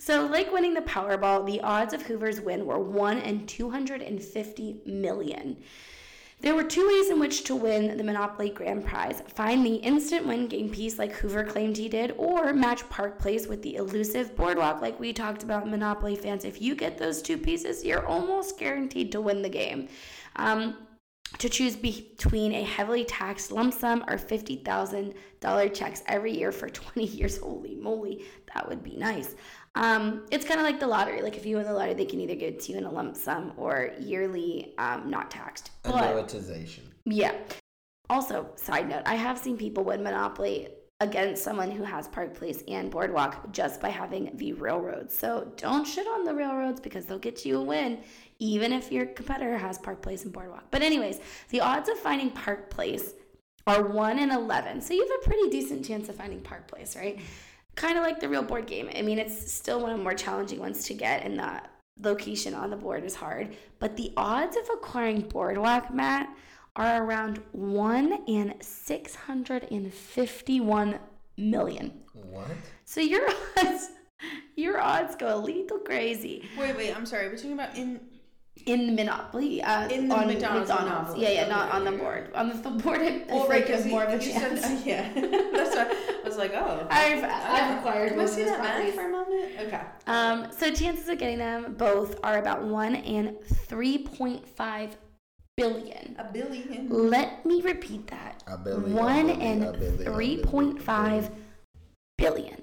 So, 0.00 0.26
like 0.26 0.52
winning 0.52 0.74
the 0.74 0.80
Powerball, 0.82 1.44
the 1.44 1.60
odds 1.60 1.92
of 1.92 2.02
Hoover's 2.02 2.40
win 2.40 2.66
were 2.66 2.78
1 2.78 3.18
in 3.18 3.46
250 3.46 4.82
million. 4.86 5.56
There 6.40 6.54
were 6.54 6.62
two 6.62 6.86
ways 6.86 7.10
in 7.10 7.18
which 7.18 7.42
to 7.44 7.56
win 7.56 7.96
the 7.96 8.04
Monopoly 8.04 8.50
Grand 8.50 8.86
Prize 8.86 9.22
find 9.26 9.66
the 9.66 9.74
instant 9.74 10.24
win 10.24 10.46
game 10.46 10.70
piece 10.70 10.96
like 10.96 11.12
Hoover 11.12 11.42
claimed 11.42 11.76
he 11.76 11.88
did, 11.88 12.14
or 12.16 12.52
match 12.52 12.88
Park 12.88 13.18
Place 13.18 13.48
with 13.48 13.60
the 13.62 13.74
elusive 13.74 14.36
boardwalk 14.36 14.80
like 14.80 15.00
we 15.00 15.12
talked 15.12 15.42
about 15.42 15.68
Monopoly 15.68 16.14
fans. 16.14 16.44
If 16.44 16.62
you 16.62 16.76
get 16.76 16.96
those 16.96 17.22
two 17.22 17.38
pieces, 17.38 17.84
you're 17.84 18.06
almost 18.06 18.56
guaranteed 18.56 19.10
to 19.12 19.20
win 19.20 19.42
the 19.42 19.48
game. 19.48 19.88
Um, 20.36 20.76
to 21.38 21.48
choose 21.48 21.76
between 21.76 22.52
a 22.54 22.62
heavily 22.62 23.04
taxed 23.04 23.52
lump 23.52 23.74
sum 23.74 24.02
or 24.08 24.16
$50,000 24.16 25.74
checks 25.74 26.02
every 26.06 26.32
year 26.36 26.52
for 26.52 26.68
20 26.68 27.04
years. 27.16 27.38
Holy 27.38 27.74
moly, 27.74 28.24
that 28.54 28.68
would 28.68 28.82
be 28.82 28.96
nice. 28.96 29.34
Um, 29.78 30.26
it's 30.32 30.44
kind 30.44 30.58
of 30.58 30.66
like 30.66 30.80
the 30.80 30.86
lottery. 30.88 31.22
Like 31.22 31.36
if 31.36 31.46
you 31.46 31.56
win 31.56 31.64
the 31.64 31.72
lottery, 31.72 31.94
they 31.94 32.04
can 32.04 32.20
either 32.20 32.34
give 32.34 32.54
it 32.54 32.60
to 32.62 32.72
you 32.72 32.78
in 32.78 32.84
a 32.84 32.90
lump 32.90 33.16
sum 33.16 33.52
or 33.56 33.92
yearly, 34.00 34.74
um, 34.76 35.08
not 35.08 35.30
taxed. 35.30 35.70
But 35.84 35.94
Annuitization. 35.94 36.80
yeah. 37.04 37.32
Also, 38.10 38.48
side 38.56 38.88
note, 38.88 39.02
I 39.06 39.14
have 39.14 39.38
seen 39.38 39.56
people 39.56 39.84
win 39.84 40.02
Monopoly 40.02 40.68
against 41.00 41.44
someone 41.44 41.70
who 41.70 41.84
has 41.84 42.08
Park 42.08 42.34
Place 42.34 42.64
and 42.66 42.90
Boardwalk 42.90 43.52
just 43.52 43.80
by 43.80 43.90
having 43.90 44.32
the 44.34 44.52
railroads. 44.54 45.16
So 45.16 45.52
don't 45.56 45.86
shit 45.86 46.08
on 46.08 46.24
the 46.24 46.34
railroads 46.34 46.80
because 46.80 47.04
they'll 47.04 47.20
get 47.20 47.44
you 47.44 47.58
a 47.58 47.62
win, 47.62 48.00
even 48.40 48.72
if 48.72 48.90
your 48.90 49.06
competitor 49.06 49.56
has 49.56 49.78
Park 49.78 50.02
Place 50.02 50.24
and 50.24 50.32
Boardwalk. 50.32 50.64
But, 50.72 50.82
anyways, 50.82 51.20
the 51.50 51.60
odds 51.60 51.88
of 51.88 51.98
finding 51.98 52.30
Park 52.30 52.70
Place 52.70 53.12
are 53.68 53.86
1 53.86 54.18
in 54.18 54.32
11. 54.32 54.80
So 54.80 54.94
you 54.94 55.02
have 55.02 55.20
a 55.22 55.24
pretty 55.24 55.50
decent 55.50 55.84
chance 55.84 56.08
of 56.08 56.16
finding 56.16 56.40
Park 56.40 56.66
Place, 56.66 56.96
right? 56.96 57.20
Kind 57.78 57.96
of 57.96 58.02
like 58.02 58.18
the 58.18 58.28
real 58.28 58.42
board 58.42 58.66
game. 58.66 58.90
I 58.92 59.02
mean, 59.02 59.20
it's 59.20 59.52
still 59.52 59.80
one 59.80 59.92
of 59.92 59.98
the 59.98 60.02
more 60.02 60.14
challenging 60.14 60.58
ones 60.58 60.82
to 60.86 60.94
get, 60.94 61.24
and 61.24 61.38
the 61.38 61.62
location 62.00 62.52
on 62.52 62.70
the 62.70 62.76
board 62.76 63.04
is 63.04 63.14
hard. 63.14 63.54
But 63.78 63.96
the 63.96 64.12
odds 64.16 64.56
of 64.56 64.64
acquiring 64.74 65.20
Boardwalk, 65.20 65.94
Matt, 65.94 66.28
are 66.74 67.04
around 67.04 67.40
1 67.52 68.24
in 68.26 68.54
651 68.60 70.98
million. 71.36 71.92
What? 72.14 72.48
So 72.84 73.00
your 73.00 73.28
odds, 73.56 73.90
your 74.56 74.80
odds 74.80 75.14
go 75.14 75.36
a 75.36 75.38
little 75.38 75.78
crazy 75.78 76.48
Wait, 76.58 76.76
wait. 76.76 76.96
I'm 76.96 77.06
sorry. 77.06 77.28
We're 77.28 77.36
talking 77.36 77.52
about 77.52 77.76
in. 77.76 78.00
In 78.66 78.86
the 78.86 78.92
Monopoly. 78.92 79.62
Uh, 79.62 79.88
In 79.88 80.08
the 80.08 80.14
on 80.14 80.26
McDonald's 80.26 80.68
Monopoly. 80.70 81.22
Yeah, 81.22 81.30
yeah, 81.30 81.48
not 81.48 81.70
on 81.72 81.84
the 81.84 81.90
okay. 81.90 81.98
board. 82.00 82.32
On 82.34 82.48
the, 82.48 82.54
the 82.54 82.70
board, 82.82 83.00
I, 83.00 83.04
I 83.04 83.08
Well, 83.08 83.26
feel 83.26 83.38
right, 83.40 83.48
like 83.48 83.66
because 83.66 83.86
more 83.86 84.04
of 84.04 84.12
a 84.12 84.18
chance. 84.22 84.60
said 84.62 84.86
yeah. 84.86 85.12
That's 85.14 85.76
why 85.76 85.96
I 86.24 86.28
was 86.28 86.36
like, 86.36 86.52
oh. 86.54 86.86
I've, 86.90 87.24
I've 87.24 87.78
acquired 87.78 88.10
Can 88.10 88.18
I 88.18 88.22
most 88.22 88.34
see 88.34 88.42
of 88.42 88.48
those 88.48 88.56
that 88.58 88.84
math 88.84 88.94
for 88.94 89.06
a 89.06 89.10
moment? 89.10 89.52
Okay. 89.60 89.80
Um, 90.06 90.46
so 90.50 90.70
chances 90.72 91.08
of 91.08 91.18
getting 91.18 91.38
them 91.38 91.74
both 91.74 92.18
are 92.22 92.38
about 92.38 92.62
1 92.64 92.94
in 92.96 93.36
3.5 93.68 94.90
billion. 95.56 96.16
A 96.18 96.24
billion. 96.32 96.88
Let 96.88 97.44
me 97.44 97.62
repeat 97.62 98.06
that. 98.08 98.42
A 98.46 98.56
billion, 98.56 98.92
a 98.92 98.96
One 98.96 99.26
billion, 99.26 99.40
in 99.40 99.62
a 99.64 99.72
billion, 99.72 99.94
a 99.94 100.04
three 100.04 100.36
billion, 100.36 100.48
point 100.48 100.78
a 100.78 100.82
five 100.82 101.30
billion. 102.16 102.62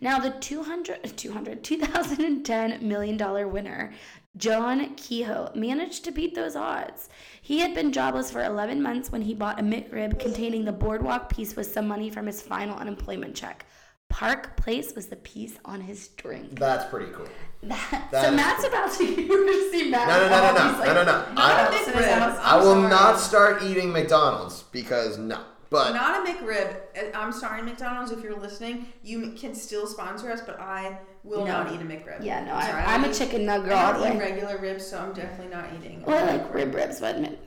Now 0.00 0.18
the 0.18 0.30
200, 0.30 1.16
200 1.16 1.64
2010 1.64 2.86
million 2.86 3.16
dollar 3.16 3.48
winner, 3.48 3.92
John 4.36 4.94
Kehoe, 4.96 5.50
managed 5.54 6.04
to 6.04 6.10
beat 6.10 6.34
those 6.34 6.56
odds. 6.56 7.08
He 7.40 7.58
had 7.60 7.74
been 7.74 7.92
jobless 7.92 8.30
for 8.30 8.44
11 8.44 8.82
months 8.82 9.10
when 9.10 9.22
he 9.22 9.34
bought 9.34 9.58
a 9.58 9.62
McRib 9.62 10.18
containing 10.18 10.64
the 10.64 10.72
boardwalk 10.72 11.28
piece 11.34 11.56
with 11.56 11.72
some 11.72 11.88
money 11.88 12.10
from 12.10 12.26
his 12.26 12.42
final 12.42 12.76
unemployment 12.76 13.34
check. 13.34 13.64
Park 14.08 14.56
Place 14.56 14.94
was 14.94 15.06
the 15.08 15.16
piece 15.16 15.58
on 15.64 15.80
his 15.80 16.08
drink. 16.08 16.58
That's 16.58 16.88
pretty 16.90 17.10
cool. 17.12 17.26
That, 17.62 18.08
That 18.12 18.24
so 18.26 18.30
Matt's 18.32 18.64
about 18.64 18.92
to 18.98 19.04
you 19.22 19.72
see 19.72 19.90
Matt. 19.90 20.06
No, 20.08 20.20
no, 20.20 20.28
no, 20.28 20.52
no, 20.52 20.52
no, 20.52 20.76
these, 20.78 20.86
no, 20.86 20.94
no, 20.94 21.04
no. 21.04 21.18
like, 21.34 21.38
I- 21.38 21.64
nuggets 21.64 21.88
in 21.88 21.94
his 21.94 22.06
house. 22.06 22.38
I 22.42 22.56
will 22.56 22.74
sorry. 22.74 22.88
not 22.90 23.18
start 23.18 23.62
eating 23.64 23.90
McDonald's 23.92 24.62
because 24.64 25.18
no. 25.18 25.40
But 25.84 25.92
not 25.94 26.26
a 26.28 26.32
McRib. 26.32 26.76
I'm 27.14 27.32
sorry, 27.32 27.62
McDonald's, 27.62 28.10
if 28.12 28.22
you're 28.22 28.38
listening, 28.38 28.86
you 29.02 29.32
can 29.32 29.54
still 29.54 29.86
sponsor 29.86 30.30
us, 30.30 30.40
but 30.44 30.58
I 30.60 30.98
will 31.24 31.44
No. 31.44 31.64
not 31.64 31.72
eat 31.72 31.80
a 31.80 31.84
McRib. 31.84 32.22
Yeah, 32.24 32.44
no, 32.44 32.58
sorry, 32.60 32.82
I, 32.82 32.94
I'm 32.94 33.04
a 33.04 33.12
chicken 33.12 33.44
nugget 33.46 33.72
I 33.72 33.92
all 33.92 34.00
don't 34.02 34.16
eat 34.16 34.18
regular 34.20 34.58
ribs, 34.58 34.86
so 34.86 34.98
I'm 34.98 35.12
definitely 35.12 35.54
not 35.54 35.66
eating. 35.76 36.02
Well, 36.06 36.16
I 36.28 36.36
like 36.36 36.54
rib 36.54 36.74
ribs, 36.74 37.00
but 37.00 37.38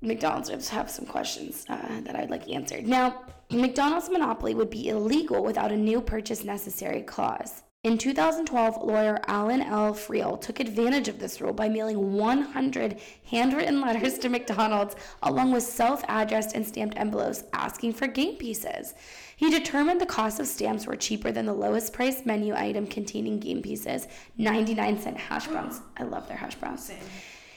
McDonald's 0.00 0.50
ribs 0.50 0.68
have 0.68 0.90
some 0.90 1.06
questions 1.06 1.66
uh, 1.68 2.00
that 2.02 2.16
I'd 2.16 2.30
like 2.30 2.48
answered. 2.48 2.86
Now, 2.86 3.24
McDonald's 3.50 4.08
monopoly 4.10 4.54
would 4.54 4.70
be 4.70 4.88
illegal 4.88 5.42
without 5.42 5.70
a 5.72 5.76
new 5.76 6.00
purchase 6.00 6.44
necessary 6.44 7.02
clause. 7.02 7.62
In 7.86 7.98
2012, 7.98 8.82
lawyer 8.82 9.20
Alan 9.28 9.62
L. 9.62 9.94
Friel 9.94 10.40
took 10.40 10.58
advantage 10.58 11.06
of 11.06 11.20
this 11.20 11.40
rule 11.40 11.52
by 11.52 11.68
mailing 11.68 12.14
100 12.14 13.00
handwritten 13.30 13.80
letters 13.80 14.18
to 14.18 14.28
McDonald's 14.28 14.96
along 15.22 15.52
with 15.52 15.62
self 15.62 16.02
addressed 16.08 16.56
and 16.56 16.66
stamped 16.66 16.96
envelopes 16.96 17.44
asking 17.52 17.92
for 17.92 18.08
game 18.08 18.34
pieces. 18.38 18.94
He 19.36 19.52
determined 19.52 20.00
the 20.00 20.06
cost 20.06 20.40
of 20.40 20.48
stamps 20.48 20.84
were 20.84 20.96
cheaper 20.96 21.30
than 21.30 21.46
the 21.46 21.52
lowest 21.52 21.92
priced 21.92 22.26
menu 22.26 22.56
item 22.56 22.88
containing 22.88 23.38
game 23.38 23.62
pieces 23.62 24.08
99 24.36 25.00
cent 25.00 25.16
hash 25.16 25.46
browns. 25.46 25.80
I 25.96 26.02
love 26.02 26.26
their 26.26 26.38
hash 26.38 26.56
browns. 26.56 26.86
Same. 26.86 26.98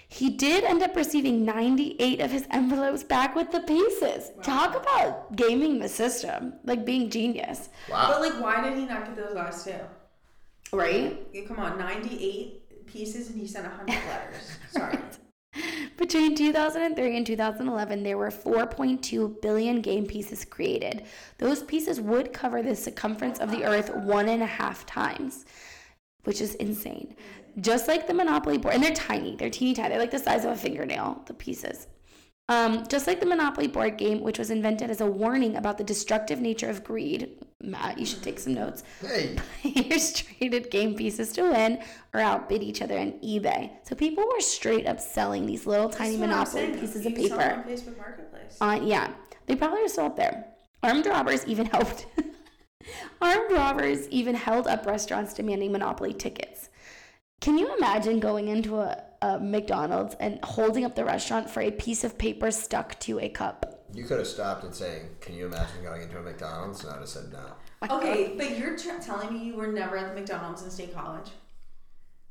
He 0.09 0.29
did 0.29 0.63
end 0.63 0.83
up 0.83 0.95
receiving 0.95 1.43
98 1.43 2.21
of 2.21 2.29
his 2.29 2.45
envelopes 2.51 3.01
back 3.03 3.35
with 3.35 3.51
the 3.51 3.61
pieces. 3.61 4.29
Talk 4.43 4.75
about 4.75 5.35
gaming 5.35 5.79
the 5.79 5.89
system, 5.89 6.53
like 6.65 6.85
being 6.85 7.09
genius, 7.09 7.69
wow. 7.89 8.09
But 8.09 8.21
like, 8.21 8.39
why 8.39 8.69
did 8.69 8.77
he 8.77 8.85
not 8.85 9.05
get 9.05 9.15
those 9.15 9.33
last 9.33 9.65
two? 9.65 9.73
Right? 10.71 11.17
Come 11.47 11.59
on, 11.59 11.77
98 11.77 12.85
pieces, 12.85 13.29
and 13.29 13.39
he 13.39 13.47
sent 13.47 13.65
100 13.65 13.87
letters. 14.07 14.57
Sorry. 14.71 14.97
Between 15.97 16.35
2003 16.35 17.17
and 17.17 17.25
2011, 17.25 18.03
there 18.03 18.17
were 18.17 18.29
4.2 18.29 19.41
billion 19.41 19.81
game 19.81 20.05
pieces 20.05 20.45
created. 20.45 21.03
Those 21.37 21.63
pieces 21.63 21.99
would 21.99 22.31
cover 22.31 22.63
the 22.63 22.75
circumference 22.75 23.39
of 23.39 23.51
the 23.51 23.65
Earth 23.65 23.93
one 23.93 24.29
and 24.29 24.41
a 24.41 24.47
half 24.47 24.85
times, 24.85 25.45
which 26.23 26.39
is 26.39 26.55
insane. 26.55 27.15
Just 27.59 27.87
like 27.87 28.07
the 28.07 28.13
Monopoly 28.13 28.57
board, 28.57 28.75
and 28.75 28.83
they're 28.83 28.93
tiny, 28.93 29.35
they're 29.35 29.49
teeny 29.49 29.73
tiny, 29.73 29.89
they're 29.89 29.99
like 29.99 30.11
the 30.11 30.19
size 30.19 30.45
of 30.45 30.51
a 30.51 30.55
fingernail, 30.55 31.21
the 31.25 31.33
pieces. 31.33 31.87
Um, 32.49 32.85
just 32.87 33.05
like 33.07 33.19
the 33.19 33.25
Monopoly 33.27 33.67
board 33.67 33.97
game, 33.97 34.21
which 34.21 34.39
was 34.39 34.49
invented 34.49 34.89
as 34.89 35.01
a 35.01 35.05
warning 35.05 35.55
about 35.55 35.77
the 35.77 35.83
destructive 35.83 36.41
nature 36.41 36.67
of 36.69 36.83
greed. 36.83 37.37
Matt, 37.61 37.99
you 37.99 38.05
should 38.05 38.23
take 38.23 38.39
some 38.39 38.55
notes. 38.55 38.83
hey, 39.01 39.37
Players 39.61 40.13
traded 40.13 40.71
game 40.71 40.95
pieces 40.95 41.31
to 41.33 41.43
win 41.43 41.79
or 42.13 42.19
outbid 42.21 42.63
each 42.63 42.81
other 42.81 42.97
on 42.97 43.11
eBay. 43.23 43.69
So 43.83 43.95
people 43.95 44.23
were 44.25 44.41
straight 44.41 44.87
up 44.87 44.99
selling 44.99 45.45
these 45.45 45.65
little 45.67 45.89
tiny 45.89 46.17
That's 46.17 46.21
what 46.21 46.29
I'm 46.29 46.29
Monopoly 46.37 46.61
saying. 46.73 46.79
pieces 46.79 47.05
You 47.05 47.11
of 47.11 47.15
can 47.17 47.27
sell 47.27 47.37
them 47.37 47.49
paper. 47.49 47.69
on 47.69 47.75
Facebook 47.77 47.97
Marketplace. 47.97 48.57
Uh, 48.59 48.79
yeah, 48.83 49.13
they 49.45 49.55
probably 49.55 49.83
are 49.83 49.87
still 49.87 50.05
up 50.05 50.15
there. 50.15 50.45
Armed 50.81 51.05
robbers 51.05 51.45
even 51.45 51.67
helped. 51.67 52.07
Armed 53.21 53.51
robbers 53.51 54.07
even 54.09 54.33
held 54.33 54.65
up 54.67 54.85
restaurants 54.85 55.33
demanding 55.33 55.71
Monopoly 55.71 56.13
tickets. 56.13 56.69
Can 57.41 57.57
you 57.57 57.75
imagine 57.77 58.19
going 58.19 58.47
into 58.47 58.77
a, 58.77 59.03
a 59.21 59.39
McDonald's 59.39 60.15
and 60.19 60.39
holding 60.43 60.85
up 60.85 60.95
the 60.95 61.05
restaurant 61.05 61.49
for 61.49 61.61
a 61.61 61.71
piece 61.71 62.03
of 62.03 62.17
paper 62.17 62.51
stuck 62.51 62.99
to 63.01 63.19
a 63.19 63.29
cup? 63.29 63.75
you 63.93 64.03
could 64.03 64.19
have 64.19 64.27
stopped 64.27 64.63
and 64.63 64.73
saying, 64.73 65.09
"Can 65.19 65.35
you 65.35 65.47
imagine 65.47 65.81
going 65.83 66.01
into 66.03 66.17
a 66.17 66.21
McDonald's?" 66.21 66.83
And 66.83 66.93
I'd 66.93 66.99
have 66.99 67.09
said 67.09 67.31
no. 67.31 67.53
Okay, 67.89 68.35
but 68.37 68.57
you're 68.57 68.77
tr- 68.77 69.01
telling 69.01 69.33
me 69.33 69.43
you 69.43 69.55
were 69.55 69.67
never 69.67 69.97
at 69.97 70.09
the 70.09 70.13
McDonald's 70.13 70.61
in 70.63 70.69
State 70.69 70.93
College? 70.93 71.31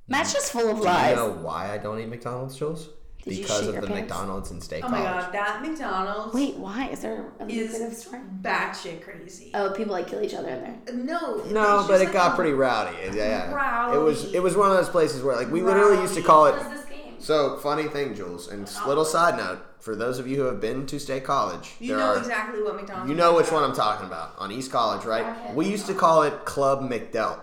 Matt's 0.07 0.33
just 0.33 0.52
full 0.52 0.71
of 0.71 0.78
lies. 0.78 1.16
Do 1.16 1.23
you 1.23 1.28
know 1.28 1.42
why 1.42 1.73
I 1.73 1.78
don't 1.78 1.99
eat 2.00 2.09
McDonald's, 2.09 2.57
Jules? 2.57 2.90
Did 3.25 3.38
because 3.42 3.60
shit 3.66 3.75
of 3.75 3.80
the 3.82 3.87
pants? 3.88 4.10
McDonald's 4.10 4.50
in 4.52 4.60
State 4.60 4.84
Oh 4.84 4.88
my 4.88 4.98
god, 4.98 5.32
that 5.32 5.60
McDonald's 5.62 6.34
Wait, 6.34 6.56
why? 6.56 6.88
Is 6.88 7.00
there 7.00 7.26
a 7.40 7.44
lucrative 7.44 7.70
is 7.92 7.98
story? 8.02 8.22
batshit 8.42 9.02
crazy. 9.02 9.50
Oh, 9.54 9.70
people 9.70 9.92
like 9.92 10.06
kill 10.06 10.22
each 10.22 10.34
other 10.34 10.48
in 10.48 10.60
there. 10.62 10.94
No, 10.94 11.42
No, 11.50 11.80
it's 11.80 11.88
but 11.88 12.00
it 12.00 12.04
like 12.04 12.12
got 12.12 12.37
pretty 12.37 12.52
rowdy. 12.52 12.96
It- 12.98 13.14
Yeah, 13.14 13.52
Rowdy. 13.52 13.96
it 13.96 14.00
was 14.00 14.32
it 14.34 14.42
was 14.42 14.56
one 14.56 14.70
of 14.70 14.76
those 14.76 14.88
places 14.88 15.22
where 15.22 15.37
like 15.37 15.50
we 15.50 15.62
literally 15.62 16.00
used 16.00 16.14
to 16.14 16.22
call 16.22 16.46
it. 16.46 16.52
What 16.56 16.72
is 16.72 16.80
this 16.80 16.88
game? 16.88 17.14
So 17.18 17.56
funny 17.58 17.84
thing, 17.88 18.14
Jules, 18.14 18.48
and 18.48 18.62
s- 18.66 18.78
little 18.87 19.02
oh. 19.04 19.06
side 19.06 19.37
note 19.37 19.58
for 19.80 19.96
those 19.96 20.18
of 20.20 20.26
you 20.28 20.37
who 20.37 20.42
have 20.44 20.60
been 20.60 20.87
to 20.87 20.98
State 21.00 21.25
College, 21.25 21.75
You 21.80 21.88
there 21.88 21.98
know 21.98 22.04
are 22.14 22.18
exactly 22.18 22.62
what 22.62 22.76
McDonald's. 22.76 23.10
you 23.10 23.16
know 23.16 23.37
is 23.38 23.44
which 23.44 23.52
one. 23.52 23.64
I'm 23.64 23.75
talking 23.75 24.06
about 24.06 24.34
on 24.38 24.52
East 24.52 24.70
College, 24.70 25.04
right? 25.04 25.26
Okay. 25.26 25.54
We 25.54 25.66
used 25.68 25.87
to 25.87 25.94
call 25.94 26.22
it 26.22 26.44
Club 26.44 26.80
McDell 26.88 27.40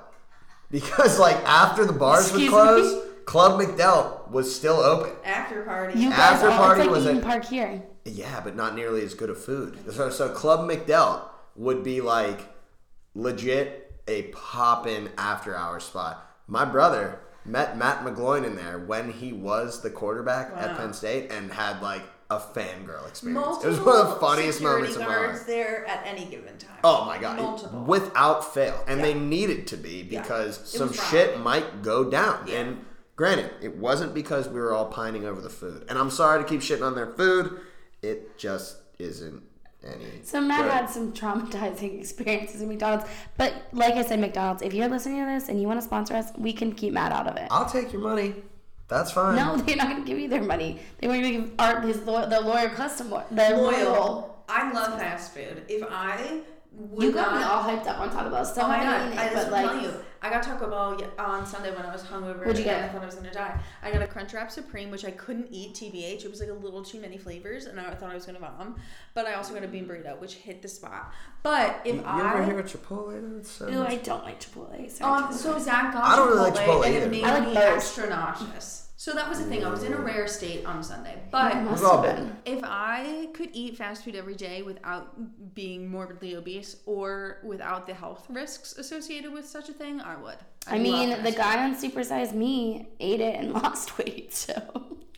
because 0.72 1.20
like 1.20 1.36
after 1.46 1.86
the 1.86 1.94
bars 1.94 2.32
would 2.32 2.42
Excuse 2.42 2.50
close, 2.50 3.05
Club 3.26 3.60
McDelt 3.60 4.30
was 4.30 4.54
still 4.56 4.78
open. 4.78 5.12
After 5.24 5.64
party. 5.64 6.00
You 6.00 6.10
guys 6.10 6.20
After 6.20 6.50
party 6.50 6.82
it's 6.82 6.88
like 6.88 6.96
was 6.96 7.06
Eden 7.06 7.18
a- 7.18 7.22
Park 7.22 7.46
here. 7.46 7.84
Yeah, 8.06 8.40
but 8.44 8.56
not 8.56 8.76
nearly 8.76 9.04
as 9.04 9.14
good 9.16 9.30
of 9.32 9.44
food. 9.44 9.80
So, 9.92 10.10
so 10.12 10.30
Club 10.30 10.70
McDelt 10.70 11.22
would 11.56 11.84
be 11.84 12.02
like 12.02 12.42
legit 13.16 13.94
a 14.08 14.24
poppin' 14.24 15.10
after 15.18 15.56
hour 15.56 15.80
spot. 15.80 16.24
My 16.48 16.66
brother 16.66 17.20
met 17.44 17.78
Matt 17.78 18.04
McGloin 18.04 18.46
in 18.46 18.56
there 18.56 18.78
when 18.80 19.12
he 19.12 19.34
was 19.34 19.82
the 19.82 19.90
quarterback 19.90 20.52
at 20.56 20.78
Penn 20.78 20.94
State 20.94 21.32
and 21.32 21.52
had 21.52 21.82
like 21.82 22.04
a 22.30 22.38
fangirl 22.40 23.08
experience. 23.08 23.46
Multiple 23.46 23.66
it 23.66 23.70
was 23.70 23.80
one 23.80 23.98
of 24.02 24.10
the 24.10 24.16
funniest 24.20 24.62
moments 24.62 24.96
of 24.96 25.02
my 25.02 25.08
guards 25.08 25.40
life. 25.40 25.48
there 25.48 25.86
at 25.88 26.06
any 26.06 26.26
given 26.26 26.58
time. 26.58 26.78
Oh 26.84 27.06
my 27.06 27.18
god, 27.20 27.38
Multiple. 27.38 27.84
without 27.86 28.54
fail, 28.54 28.84
and 28.88 29.04
they 29.04 29.14
needed 29.14 29.68
to 29.68 29.78
be 29.78 30.04
because 30.04 30.58
It 30.60 30.68
some 30.68 30.92
shit 30.94 31.40
might 31.40 31.82
go 31.84 32.04
down. 32.10 32.46
Yeah. 32.48 32.62
And 32.62 32.86
granted, 33.16 33.52
it 33.62 33.76
wasn't 33.78 34.14
because 34.14 34.48
we 34.48 34.60
were 34.60 34.74
all 34.74 34.86
pining 34.86 35.26
over 35.26 35.42
the 35.42 35.50
food. 35.50 35.86
And 35.90 35.98
I'm 35.98 36.10
sorry 36.10 36.44
to 36.44 36.48
keep 36.50 36.62
shitting 36.62 36.86
on 36.86 36.96
their 36.96 37.08
food. 37.08 37.60
It 38.02 38.38
just 38.38 38.78
isn't 39.00 39.44
any. 39.84 40.22
So 40.24 40.42
Matt 40.42 40.64
good. 40.64 40.72
had 40.72 40.90
some 40.90 41.14
traumatizing 41.14 42.00
experiences 42.00 42.62
at 42.62 42.68
McDonald's. 42.68 43.06
But 43.38 43.54
like 43.72 43.96
I 43.96 44.04
said, 44.04 44.20
McDonald's, 44.20 44.62
if 44.62 44.74
you're 44.74 44.88
listening 44.90 45.20
to 45.20 45.32
this 45.32 45.50
and 45.50 45.60
you 45.62 45.68
want 45.68 45.80
to 45.80 45.86
sponsor 45.86 46.16
us, 46.16 46.32
we 46.38 46.54
can 46.54 46.74
keep 46.74 46.94
Matt 46.94 47.12
out 47.12 47.28
of 47.28 47.38
it. 47.38 47.48
I'll 47.52 47.70
take 47.70 47.92
your 47.92 48.02
money. 48.02 48.36
That's 48.88 49.12
fine. 49.12 49.36
No, 49.36 49.58
they're 49.66 49.76
not 49.78 49.90
going 49.90 50.04
to 50.04 50.08
give 50.08 50.20
you 50.20 50.28
their 50.28 50.44
money. 50.44 50.80
They 51.00 51.08
want 51.08 51.22
you 51.22 51.26
to 51.26 51.32
give 51.32 51.52
Art 51.60 51.84
his 51.84 52.04
lo- 52.04 52.30
the 52.30 52.40
loyal 52.42 52.70
customer. 52.70 53.26
The 53.32 53.50
Loyal. 53.56 54.44
I 54.48 54.72
love 54.72 55.00
fast 55.00 55.34
food. 55.34 55.64
If 55.68 55.84
I 55.90 56.18
would 56.32 56.44
You 57.00 57.12
got 57.12 57.32
not, 57.32 57.40
me 57.40 57.44
all 57.44 57.64
hyped 57.64 57.88
up 57.88 58.00
on 58.00 58.10
Taco 58.10 58.30
Bell. 58.30 58.44
Still 58.46 58.66
Oh 58.66 58.68
my 58.68 58.84
god! 58.84 59.08
eaten 59.08 59.18
I 59.20 59.24
just 59.30 59.36
but 59.36 59.44
was 59.46 59.52
like, 59.54 59.66
telling 59.66 59.84
you, 59.84 59.94
I 60.22 60.30
got 60.30 60.44
Taco 60.44 60.70
Bell 60.70 61.12
on 61.18 61.46
Sunday 61.46 61.74
when 61.74 61.86
I 61.86 61.92
was 61.92 62.04
hungover. 62.04 62.40
What'd 62.40 62.58
you 62.58 62.64
get? 62.66 62.84
I 62.84 62.88
thought 62.90 63.02
I 63.02 63.06
was 63.06 63.16
gonna 63.16 63.32
die. 63.32 63.58
I 63.82 63.92
got 63.92 64.02
a 64.02 64.08
Crunchwrap 64.08 64.52
Supreme, 64.52 64.92
which 64.92 65.06
I 65.06 65.12
couldn't 65.12 65.48
eat. 65.52 65.74
TBH, 65.76 66.26
it 66.26 66.30
was 66.30 66.40
like 66.42 66.50
a 66.50 66.54
little 66.54 66.84
too 66.84 67.00
many 67.00 67.18
flavors, 67.18 67.66
and 67.66 67.80
I 67.80 67.94
thought 67.94 68.12
I 68.12 68.16
was 68.16 68.26
gonna 68.26 68.40
vom. 68.40 68.76
But 69.14 69.26
I 69.26 69.36
also 69.36 69.54
got 69.54 69.64
a 69.64 69.68
bean 69.68 69.88
burrito, 69.88 70.20
which 70.20 70.34
hit 70.36 70.62
the 70.62 70.68
spot. 70.68 71.14
But 71.44 71.80
if 71.86 71.96
You, 71.96 72.02
you 72.02 72.06
I, 72.08 72.34
ever 72.34 72.44
hear 72.46 72.60
of 72.60 72.66
Chipotle? 72.66 73.36
That's 73.38 73.52
so 73.52 73.68
ooh, 73.70 73.80
much- 73.84 73.92
I 73.94 73.96
don't 73.98 74.24
like 74.24 74.40
Chipotle. 74.42 74.90
Sorry, 74.92 75.24
um, 75.24 75.30
Chipotle. 75.30 75.34
so 75.34 75.60
Zach 75.60 75.94
got 75.94 76.04
I 76.04 76.16
don't 76.18 76.28
really 76.30 76.40
like 76.52 76.56
Chipotle, 76.56 76.82
Chipotle 76.82 76.86
and 76.88 76.96
either. 76.96 77.06
it 77.06 77.12
made 77.12 77.24
I 77.24 77.34
like 77.40 77.48
me 77.48 77.54
both. 77.54 77.64
extra 77.64 78.10
nauseous. 78.10 78.85
So 78.98 79.14
that 79.14 79.28
was 79.30 79.40
the 79.40 79.46
thing. 79.46 79.64
I 79.66 79.70
was 79.70 79.84
in 79.84 79.92
a 79.94 79.98
rare 79.98 80.28
state 80.28 80.66
on 80.66 80.82
Sunday, 80.84 81.22
but. 81.30 81.56
Must 81.64 81.82
We've 81.82 81.92
all 81.92 82.02
have 82.02 82.16
been. 82.16 82.28
been. 82.28 82.58
If 82.58 82.64
I 82.64 83.28
could 83.34 83.50
eat 83.52 83.76
fast 83.78 84.06
food 84.06 84.16
every 84.16 84.36
day 84.36 84.62
without 84.62 85.54
being 85.54 85.90
morbidly 85.90 86.36
obese 86.36 86.78
or 86.86 87.40
without 87.44 87.88
the 87.88 87.94
health 87.94 88.26
risks 88.30 88.78
associated 88.78 89.34
with 89.34 89.46
such 89.46 89.68
a 89.68 89.74
thing, 89.74 90.00
I 90.00 90.16
would. 90.16 90.38
I 90.68 90.74
love 90.78 90.82
mean, 90.82 91.10
the 91.10 91.32
food. 91.32 91.36
guy 91.36 91.64
on 91.66 91.76
Super 91.76 92.04
Size 92.04 92.34
Me 92.34 92.88
ate 93.02 93.20
it 93.20 93.36
and 93.36 93.52
lost 93.62 93.98
weight, 93.98 94.34
so. 94.34 94.54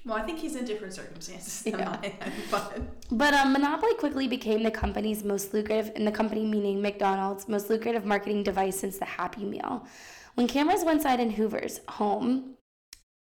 Well, 0.05 0.17
I 0.17 0.23
think 0.23 0.39
he's 0.39 0.55
in 0.55 0.65
different 0.65 0.93
circumstances 0.93 1.61
than 1.61 1.79
Yeah. 1.79 1.99
I 2.01 2.07
am, 2.21 2.31
but 2.51 2.79
But 3.11 3.33
um, 3.35 3.53
Monopoly 3.53 3.93
quickly 3.95 4.27
became 4.27 4.63
the 4.63 4.71
company's 4.71 5.23
most 5.23 5.53
lucrative, 5.53 5.91
and 5.95 6.07
the 6.07 6.11
company 6.11 6.45
meaning 6.45 6.81
McDonald's, 6.81 7.47
most 7.47 7.69
lucrative 7.69 8.05
marketing 8.05 8.41
device 8.41 8.79
since 8.79 8.97
the 8.97 9.05
Happy 9.05 9.45
Meal. 9.45 9.85
When 10.33 10.47
cameras 10.47 10.83
went 10.83 10.97
inside 10.97 11.19
in 11.19 11.29
Hoover's 11.31 11.79
home, 11.89 12.53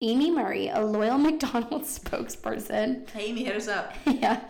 Amy 0.07 0.31
Murray, 0.31 0.69
a 0.69 0.85
loyal 0.85 1.17
McDonald's 1.27 1.99
spokesperson, 1.99 3.09
hey, 3.09 3.29
Amy, 3.29 3.45
hit 3.45 3.57
us 3.57 3.69
up. 3.69 3.95
yeah, 4.07 4.41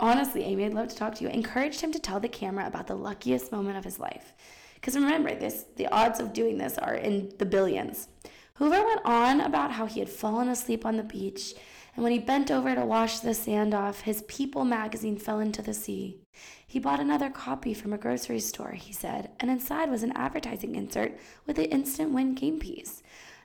honestly, 0.00 0.42
Amy, 0.44 0.64
I'd 0.64 0.72
love 0.72 0.88
to 0.88 0.96
talk 0.96 1.14
to 1.16 1.24
you, 1.24 1.28
encouraged 1.28 1.82
him 1.82 1.92
to 1.92 1.98
tell 1.98 2.18
the 2.18 2.30
camera 2.30 2.66
about 2.66 2.86
the 2.86 2.94
luckiest 2.94 3.52
moment 3.52 3.76
of 3.76 3.84
his 3.84 3.98
life. 3.98 4.32
Because 4.74 4.94
remember, 4.94 5.34
this 5.34 5.66
the 5.76 5.86
odds 5.88 6.18
of 6.18 6.32
doing 6.32 6.56
this 6.56 6.78
are 6.78 6.94
in 6.94 7.30
the 7.38 7.44
billions. 7.44 8.08
Hoover 8.54 8.82
went 8.82 9.02
on 9.04 9.42
about 9.42 9.72
how 9.72 9.84
he 9.84 10.00
had 10.00 10.08
fallen 10.08 10.48
asleep 10.48 10.86
on 10.86 10.96
the 10.96 11.02
beach, 11.02 11.52
and 11.94 12.02
when 12.02 12.12
he 12.12 12.18
bent 12.18 12.50
over 12.50 12.74
to 12.74 12.86
wash 12.86 13.18
the 13.20 13.34
sand 13.34 13.74
off, 13.74 14.00
his 14.00 14.22
People 14.28 14.64
magazine 14.64 15.18
fell 15.18 15.40
into 15.40 15.60
the 15.60 15.74
sea. 15.74 16.22
He 16.66 16.78
bought 16.78 17.00
another 17.00 17.28
copy 17.28 17.74
from 17.74 17.92
a 17.92 17.98
grocery 17.98 18.40
store, 18.40 18.72
he 18.72 18.94
said, 18.94 19.32
and 19.40 19.50
inside 19.50 19.90
was 19.90 20.02
an 20.02 20.16
advertising 20.16 20.74
insert 20.74 21.18
with 21.46 21.56
the 21.56 21.70
instant 21.70 22.12
win 22.12 22.34
game 22.34 22.58
piece. 22.58 23.01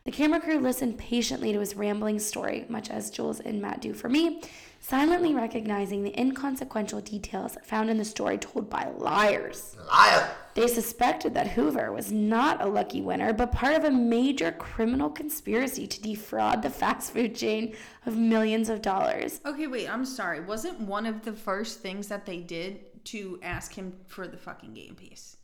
The 0.07 0.13
camera 0.13 0.39
crew 0.39 0.59
listened 0.59 0.97
patiently 0.97 1.51
to 1.51 1.59
his 1.59 1.75
rambling 1.75 2.17
story, 2.19 2.65
much 2.69 2.89
as 2.89 3.09
Jules 3.09 3.41
and 3.41 3.61
Matt 3.61 3.81
do 3.81 3.93
for 3.93 4.07
me, 4.07 4.41
silently 4.79 5.35
recognizing 5.35 6.01
the 6.01 6.17
inconsequential 6.17 7.01
details 7.01 7.57
found 7.65 7.89
in 7.89 7.97
the 7.97 8.05
story 8.05 8.37
told 8.37 8.69
by 8.69 8.89
liars. 8.97 9.75
Liar. 9.89 10.29
They 10.53 10.69
suspected 10.69 11.33
that 11.33 11.49
Hoover 11.49 11.91
was 11.91 12.09
not 12.09 12.61
a 12.61 12.67
lucky 12.67 13.01
winner, 13.01 13.33
but 13.33 13.51
part 13.51 13.75
of 13.75 13.83
a 13.83 13.91
major 13.91 14.53
criminal 14.53 15.09
conspiracy 15.09 15.85
to 15.87 16.01
defraud 16.01 16.61
the 16.61 16.69
fast 16.69 17.11
food 17.11 17.35
chain 17.35 17.75
of 18.05 18.15
millions 18.15 18.69
of 18.69 18.81
dollars. 18.81 19.41
Okay, 19.45 19.67
wait, 19.67 19.89
I'm 19.89 20.05
sorry. 20.05 20.39
Wasn't 20.39 20.79
one 20.79 21.05
of 21.05 21.25
the 21.25 21.33
first 21.33 21.81
things 21.81 22.07
that 22.07 22.25
they 22.25 22.37
did 22.37 23.03
to 23.07 23.39
ask 23.43 23.73
him 23.73 23.91
for 24.07 24.25
the 24.25 24.37
fucking 24.37 24.73
game 24.73 24.95
piece? 24.95 25.35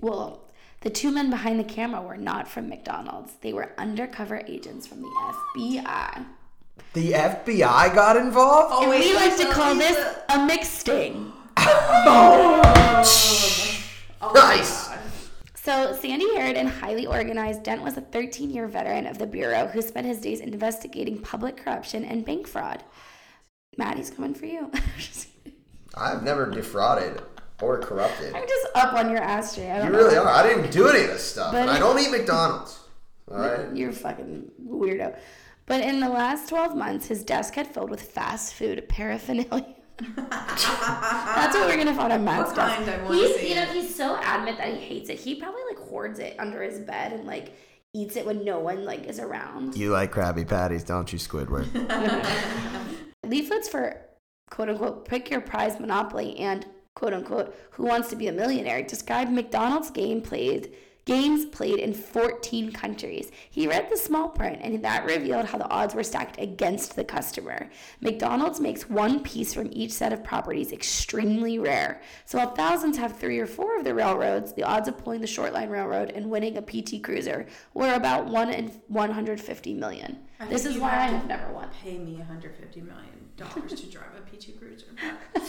Well, 0.00 0.51
the 0.82 0.90
two 0.90 1.10
men 1.12 1.30
behind 1.30 1.58
the 1.58 1.64
camera 1.64 2.02
were 2.02 2.16
not 2.16 2.48
from 2.48 2.68
McDonald's. 2.68 3.32
They 3.40 3.52
were 3.52 3.72
undercover 3.78 4.42
agents 4.46 4.86
from 4.86 5.02
the 5.02 5.08
FBI. 5.08 6.26
The 6.92 7.12
FBI 7.12 7.94
got 7.94 8.16
involved? 8.16 8.74
Oh, 8.74 8.82
and 8.82 8.90
wait, 8.90 9.00
we 9.00 9.14
like 9.14 9.36
to 9.38 9.50
call 9.52 9.74
this 9.74 10.16
a 10.28 10.44
mixed 10.44 10.80
sting. 10.80 11.32
Oh 11.56 12.60
Nice. 14.34 14.90
So, 15.54 15.96
Sandy 16.00 16.34
haired 16.34 16.56
and 16.56 16.68
highly 16.68 17.06
organized, 17.06 17.62
Dent 17.62 17.82
was 17.82 17.96
a 17.96 18.00
13 18.00 18.50
year 18.50 18.66
veteran 18.66 19.06
of 19.06 19.18
the 19.18 19.26
Bureau 19.26 19.68
who 19.68 19.80
spent 19.80 20.06
his 20.06 20.20
days 20.20 20.40
investigating 20.40 21.20
public 21.20 21.56
corruption 21.56 22.04
and 22.04 22.24
bank 22.24 22.48
fraud. 22.48 22.82
Maddie's 23.76 24.10
coming 24.10 24.34
for 24.34 24.46
you. 24.46 24.72
I've 25.94 26.22
never 26.22 26.50
defrauded 26.50 27.22
or 27.62 27.78
corrupted. 27.78 28.34
I'm 28.34 28.46
just 28.46 28.66
up 28.74 28.94
on 28.94 29.08
your 29.10 29.20
ass, 29.22 29.54
Jay. 29.56 29.70
I 29.70 29.78
don't 29.78 29.86
You 29.86 29.92
know. 29.92 29.98
really 29.98 30.16
are. 30.16 30.26
I 30.28 30.42
didn't 30.42 30.70
do 30.70 30.88
any 30.88 31.00
of 31.04 31.08
this 31.08 31.22
stuff. 31.32 31.54
and 31.54 31.70
I 31.70 31.78
don't 31.78 31.98
eat 31.98 32.10
McDonald's. 32.10 32.80
All 33.30 33.38
right? 33.38 33.74
You're 33.74 33.90
a 33.90 33.92
fucking 33.94 34.50
weirdo. 34.66 35.16
But 35.66 35.80
in 35.82 36.00
the 36.00 36.08
last 36.08 36.48
12 36.48 36.76
months, 36.76 37.06
his 37.06 37.22
desk 37.22 37.54
had 37.54 37.66
filled 37.68 37.88
with 37.90 38.02
fast 38.02 38.54
food 38.54 38.86
paraphernalia. 38.88 39.74
That's 40.16 41.54
what 41.54 41.68
we're 41.68 41.76
gonna 41.76 41.94
find 41.94 42.12
on 42.12 42.24
Matt's 42.24 42.48
What 42.48 42.56
desk. 42.56 42.76
kind? 42.76 42.90
I 42.90 43.02
wanna 43.04 43.16
he's, 43.16 43.36
see 43.36 43.48
you 43.50 43.54
know, 43.54 43.62
it. 43.62 43.68
he's 43.68 43.94
so 43.94 44.16
adamant 44.20 44.58
that 44.58 44.74
he 44.74 44.80
hates 44.80 45.08
it. 45.08 45.20
He 45.20 45.36
probably 45.36 45.60
like 45.70 45.78
hoards 45.88 46.18
it 46.18 46.34
under 46.40 46.62
his 46.62 46.80
bed 46.80 47.12
and 47.12 47.24
like 47.26 47.52
eats 47.94 48.16
it 48.16 48.26
when 48.26 48.44
no 48.44 48.58
one 48.58 48.84
like 48.84 49.04
is 49.06 49.20
around. 49.20 49.76
You 49.76 49.92
like 49.92 50.10
Krabby 50.12 50.48
Patties, 50.48 50.82
don't 50.82 51.12
you, 51.12 51.18
Squidward? 51.18 51.68
Leaflets 53.26 53.68
for 53.68 53.96
quote 54.50 54.68
unquote 54.70 55.06
pick 55.06 55.30
your 55.30 55.40
prize 55.40 55.78
monopoly 55.78 56.36
and 56.38 56.66
quote 56.94 57.12
unquote 57.12 57.54
who 57.72 57.84
wants 57.84 58.08
to 58.10 58.16
be 58.16 58.26
a 58.26 58.32
millionaire 58.32 58.82
described 58.82 59.30
McDonald's 59.30 59.90
game 59.90 60.20
played 60.20 60.72
games 61.04 61.44
played 61.46 61.78
in 61.78 61.92
14 61.94 62.70
countries. 62.72 63.30
He 63.50 63.66
read 63.66 63.88
the 63.90 63.96
small 63.96 64.28
print 64.28 64.60
and 64.62 64.84
that 64.84 65.04
revealed 65.04 65.46
how 65.46 65.58
the 65.58 65.68
odds 65.68 65.94
were 65.94 66.02
stacked 66.04 66.40
against 66.40 66.94
the 66.96 67.04
customer. 67.04 67.68
McDonald's 68.00 68.60
makes 68.60 68.88
one 68.88 69.20
piece 69.22 69.52
from 69.52 69.68
each 69.72 69.90
set 69.92 70.12
of 70.12 70.22
properties 70.22 70.70
extremely 70.72 71.58
rare. 71.58 72.00
So 72.24 72.38
while 72.38 72.54
thousands 72.54 72.96
have 72.98 73.16
three 73.18 73.38
or 73.38 73.46
four 73.46 73.76
of 73.78 73.84
the 73.84 73.94
railroads, 73.94 74.52
the 74.52 74.62
odds 74.62 74.86
of 74.88 74.96
pulling 74.98 75.20
the 75.20 75.26
short 75.26 75.52
line 75.52 75.70
railroad 75.70 76.10
and 76.10 76.30
winning 76.30 76.56
a 76.56 76.62
PT 76.62 77.02
Cruiser 77.02 77.46
were 77.74 77.94
about 77.94 78.26
1 78.26 78.50
in 78.52 78.68
150 78.88 79.74
million. 79.74 80.18
I 80.38 80.46
This 80.46 80.64
is 80.66 80.78
why 80.78 80.90
I 80.90 80.92
have 81.06 81.10
to 81.10 81.16
have 81.18 81.26
never 81.26 81.52
won. 81.52 81.68
Pay 81.82 81.98
me 81.98 82.14
150 82.16 82.80
million 82.80 83.06
dollars 83.36 83.72
to 83.80 83.86
drive 83.90 84.06
a 84.16 84.36
PT 84.36 84.56
Cruiser. 84.60 84.86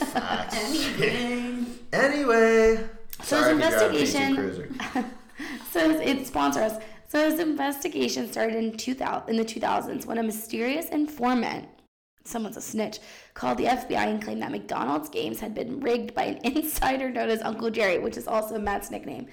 Facts. 0.05 0.55
Anything. 0.55 1.77
anyway. 1.91 2.77
So 3.21 3.39
Sorry 3.41 3.55
his 3.61 3.65
you 3.65 3.69
drive 3.71 3.91
a 3.91 4.05
PT 4.05 4.15
investigation- 4.15 5.13
So 5.73 5.89
it 5.89 6.27
sponsors 6.27 6.73
us. 6.73 6.83
So 7.07 7.31
his 7.31 7.39
investigation 7.39 8.31
started 8.31 8.57
in 8.57 8.77
2000 8.77 9.27
in 9.27 9.37
the 9.37 9.43
2000s 9.43 10.05
when 10.05 10.19
a 10.19 10.23
mysterious 10.23 10.89
informant, 10.89 11.67
someone's 12.25 12.57
a 12.57 12.61
snitch, 12.61 12.99
called 13.33 13.57
the 13.57 13.63
FBI 13.63 13.97
and 13.97 14.23
claimed 14.23 14.43
that 14.43 14.51
McDonald's 14.51 15.09
games 15.09 15.39
had 15.39 15.55
been 15.55 15.79
rigged 15.79 16.13
by 16.13 16.25
an 16.25 16.37
insider 16.43 17.09
known 17.09 17.29
as 17.29 17.41
Uncle 17.41 17.71
Jerry, 17.71 17.97
which 17.97 18.17
is 18.17 18.27
also 18.27 18.59
Matt's 18.59 18.91
nickname. 18.91 19.25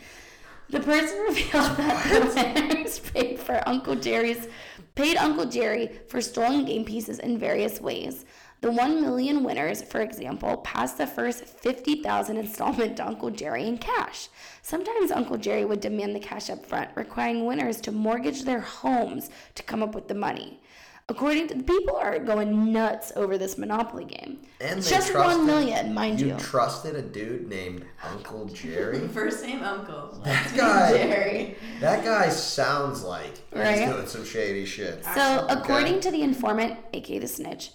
The 0.70 0.80
person 0.80 1.18
revealed 1.28 1.76
that 1.76 2.06
the 2.08 2.70
winners 2.70 3.00
paid 3.00 3.38
for 3.38 3.62
Uncle 3.68 3.96
Jerry's 3.96 4.48
paid 4.94 5.18
Uncle 5.18 5.44
Jerry 5.44 5.90
for 6.08 6.22
stolen 6.22 6.64
game 6.64 6.86
pieces 6.86 7.18
in 7.18 7.38
various 7.38 7.82
ways. 7.82 8.24
The 8.60 8.70
1 8.70 9.00
million 9.00 9.42
winners, 9.42 9.82
for 9.82 10.00
example, 10.02 10.58
passed 10.58 10.98
the 10.98 11.06
first 11.06 11.44
50,000 11.44 12.36
installment 12.36 12.98
to 12.98 13.06
Uncle 13.06 13.30
Jerry 13.30 13.66
in 13.66 13.78
cash. 13.78 14.28
Sometimes 14.60 15.10
Uncle 15.10 15.38
Jerry 15.38 15.64
would 15.64 15.80
demand 15.80 16.14
the 16.14 16.20
cash 16.20 16.50
up 16.50 16.66
front, 16.66 16.90
requiring 16.94 17.46
winners 17.46 17.80
to 17.82 17.92
mortgage 17.92 18.42
their 18.44 18.60
homes 18.60 19.30
to 19.54 19.62
come 19.62 19.82
up 19.82 19.94
with 19.94 20.08
the 20.08 20.14
money. 20.14 20.60
According 21.08 21.48
to 21.48 21.54
the 21.54 21.64
people 21.64 21.96
are 21.96 22.18
going 22.20 22.70
nuts 22.72 23.12
over 23.16 23.36
this 23.38 23.56
Monopoly 23.58 24.04
game. 24.04 24.38
And 24.60 24.78
it's 24.78 24.90
they 24.90 24.96
just 24.96 25.10
trusted- 25.10 25.38
1 25.38 25.46
million, 25.46 25.92
mind 25.94 26.20
You 26.20 26.28
you. 26.28 26.36
trusted 26.36 26.94
a 26.94 27.02
dude 27.02 27.48
named 27.48 27.84
Uncle 28.12 28.44
Jerry? 28.44 29.08
First 29.08 29.42
name 29.44 29.62
Uncle. 29.62 30.20
That 30.24 30.52
guy, 30.56 30.92
Jerry. 30.92 31.56
that 31.80 32.04
guy 32.04 32.28
sounds 32.28 33.02
like 33.02 33.40
Right? 33.52 33.78
he's 33.80 33.88
doing 33.88 34.06
some 34.06 34.24
shady 34.24 34.66
shit. 34.66 35.02
So, 35.14 35.46
Okay. 35.50 35.54
according 35.54 36.00
to 36.00 36.10
the 36.12 36.22
informant, 36.22 36.78
aka 36.92 37.18
the 37.18 37.26
snitch, 37.26 37.72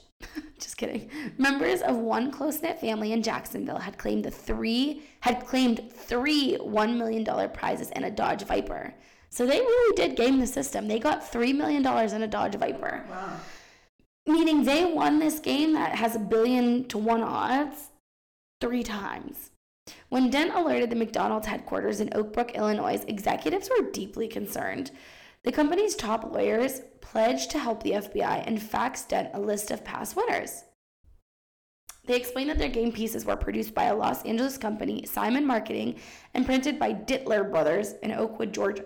just 0.66 0.78
kidding, 0.78 1.12
members 1.38 1.82
of 1.84 1.96
one 1.96 2.32
close 2.32 2.60
knit 2.64 2.80
family 2.82 3.14
in 3.14 3.22
Jacksonville 3.22 3.78
had 3.78 4.00
claimed 4.00 4.26
the 4.26 4.32
three 4.32 5.04
had 5.20 5.46
claimed 5.46 5.92
three 5.94 6.56
one 6.56 6.98
million 6.98 7.24
dollar 7.24 7.48
prizes 7.48 7.92
and 7.92 8.04
a 8.04 8.10
Dodge 8.10 8.42
Viper. 8.44 8.92
So 9.30 9.46
they 9.46 9.60
really 9.60 9.96
did 9.96 10.16
game 10.18 10.40
the 10.40 10.48
system. 10.48 10.88
They 10.88 10.98
got 10.98 11.30
three 11.32 11.54
million 11.54 11.84
dollars 11.84 12.14
in 12.14 12.24
a 12.24 12.28
Dodge 12.28 12.56
Viper, 12.56 13.06
Wow. 13.08 13.40
meaning 14.26 14.64
they 14.64 14.86
won 14.86 15.20
this 15.20 15.40
game 15.40 15.74
that 15.74 15.94
has 15.96 16.16
a 16.16 16.20
billion 16.20 16.86
to 16.88 16.98
one 16.98 17.22
odds 17.22 17.90
three 18.60 18.82
times. 18.82 19.52
When 20.10 20.32
Dent 20.32 20.56
alerted 20.56 20.90
the 20.90 20.96
McDonald's 20.96 21.46
headquarters 21.46 22.00
in 22.00 22.10
Oak 22.16 22.34
Brook, 22.34 22.54
Illinois, 22.56 23.04
executives 23.08 23.70
were 23.70 23.92
deeply 23.92 24.28
concerned. 24.28 24.90
The 25.46 25.52
company's 25.52 25.96
top 25.96 26.34
lawyers 26.34 26.82
pledged 27.02 27.52
to 27.52 27.60
help 27.60 27.84
the 27.84 27.92
FBI 27.92 28.44
and 28.48 28.60
faxed 28.60 29.10
Dent 29.10 29.30
a 29.34 29.40
list 29.40 29.70
of 29.72 29.84
past 29.86 30.16
winners. 30.16 30.64
They 32.06 32.16
explained 32.16 32.50
that 32.50 32.58
their 32.60 32.70
game 32.70 32.92
pieces 32.92 33.26
were 33.26 33.36
produced 33.36 33.74
by 33.74 33.86
a 33.86 33.96
Los 33.96 34.24
Angeles 34.26 34.58
company, 34.58 35.06
Simon 35.06 35.46
Marketing, 35.46 36.00
and 36.34 36.46
printed 36.46 36.78
by 36.80 36.94
Dittler 36.94 37.50
Brothers 37.50 37.94
in 38.04 38.12
Oakwood, 38.12 38.54
Georgia, 38.54 38.86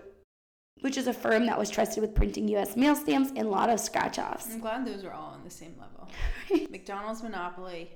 which 0.81 0.97
is 0.97 1.07
a 1.07 1.13
firm 1.13 1.45
that 1.45 1.57
was 1.57 1.69
trusted 1.69 2.01
with 2.01 2.15
printing 2.15 2.47
U.S. 2.49 2.77
mail 2.77 2.95
stamps 2.95 3.31
and 3.35 3.49
lotto 3.49 3.75
scratch 3.75 4.19
offs. 4.19 4.47
I'm 4.53 4.59
glad 4.59 4.85
those 4.85 5.03
are 5.03 5.11
all 5.11 5.31
on 5.33 5.43
the 5.43 5.49
same 5.49 5.75
level. 5.79 6.09
McDonald's 6.71 7.21
Monopoly, 7.23 7.89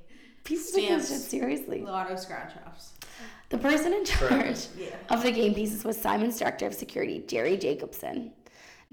Pieces 0.43 0.69
of 0.69 0.73
this 0.75 0.85
Stamps. 0.85 1.09
shit, 1.09 1.21
seriously. 1.21 1.81
lotto 1.81 2.17
scratch 2.17 2.53
offs. 2.67 2.93
The 3.47 3.57
person 3.57 3.93
in 3.93 4.03
charge 4.03 4.67
Yeah. 4.77 4.87
of 5.09 5.23
the 5.23 5.31
game 5.31 5.53
pieces 5.53 5.85
was 5.85 5.95
Simon's 5.99 6.37
director 6.37 6.67
of 6.67 6.73
security, 6.73 7.23
Jerry 7.27 7.55
Jacobson. 7.55 8.33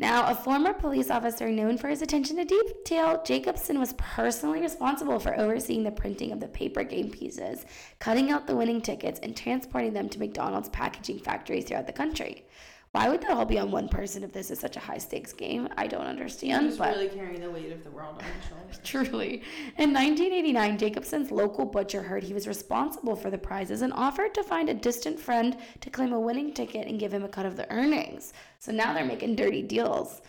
Now, 0.00 0.30
a 0.30 0.34
former 0.34 0.72
police 0.72 1.10
officer 1.10 1.50
known 1.50 1.76
for 1.76 1.88
his 1.88 2.00
attention 2.00 2.38
to 2.38 2.44
detail, 2.46 3.22
Jacobson 3.22 3.78
was 3.78 3.92
personally 3.98 4.62
responsible 4.62 5.18
for 5.18 5.38
overseeing 5.38 5.82
the 5.82 5.90
printing 5.90 6.32
of 6.32 6.40
the 6.40 6.48
paper 6.48 6.82
game 6.84 7.10
pieces, 7.10 7.66
cutting 7.98 8.30
out 8.30 8.46
the 8.46 8.56
winning 8.56 8.80
tickets, 8.80 9.20
and 9.22 9.36
transporting 9.36 9.92
them 9.92 10.08
to 10.08 10.18
McDonald's 10.18 10.70
packaging 10.70 11.18
factories 11.18 11.66
throughout 11.66 11.86
the 11.86 11.92
country. 11.92 12.46
Why 12.92 13.08
would 13.08 13.20
that 13.22 13.30
all 13.30 13.44
be 13.44 13.58
on 13.58 13.70
one 13.70 13.88
person 13.88 14.24
if 14.24 14.32
this 14.32 14.50
is 14.50 14.58
such 14.58 14.76
a 14.76 14.80
high 14.80 14.98
stakes 14.98 15.32
game? 15.32 15.68
I 15.76 15.86
don't 15.86 16.06
understand. 16.06 16.66
Just 16.66 16.78
but 16.78 16.96
really 16.96 17.08
carrying 17.08 17.40
the 17.40 17.50
weight 17.50 17.70
of 17.70 17.84
the 17.84 17.90
world 17.90 18.16
on 18.18 18.24
your 18.24 18.48
shoulders. 18.48 18.80
Truly. 18.84 19.42
In 19.78 19.92
1989, 19.92 20.78
Jacobson's 20.78 21.30
local 21.30 21.64
butcher 21.64 22.02
heard 22.02 22.24
he 22.24 22.34
was 22.34 22.48
responsible 22.48 23.14
for 23.14 23.30
the 23.30 23.38
prizes 23.38 23.82
and 23.82 23.92
offered 23.92 24.34
to 24.34 24.42
find 24.42 24.68
a 24.68 24.74
distant 24.74 25.20
friend 25.20 25.56
to 25.80 25.90
claim 25.90 26.12
a 26.12 26.18
winning 26.18 26.52
ticket 26.52 26.88
and 26.88 26.98
give 26.98 27.14
him 27.14 27.22
a 27.22 27.28
cut 27.28 27.46
of 27.46 27.56
the 27.56 27.70
earnings. 27.72 28.32
So 28.58 28.72
now 28.72 28.92
they're 28.92 29.04
making 29.04 29.36
dirty 29.36 29.62
deals. 29.62 30.20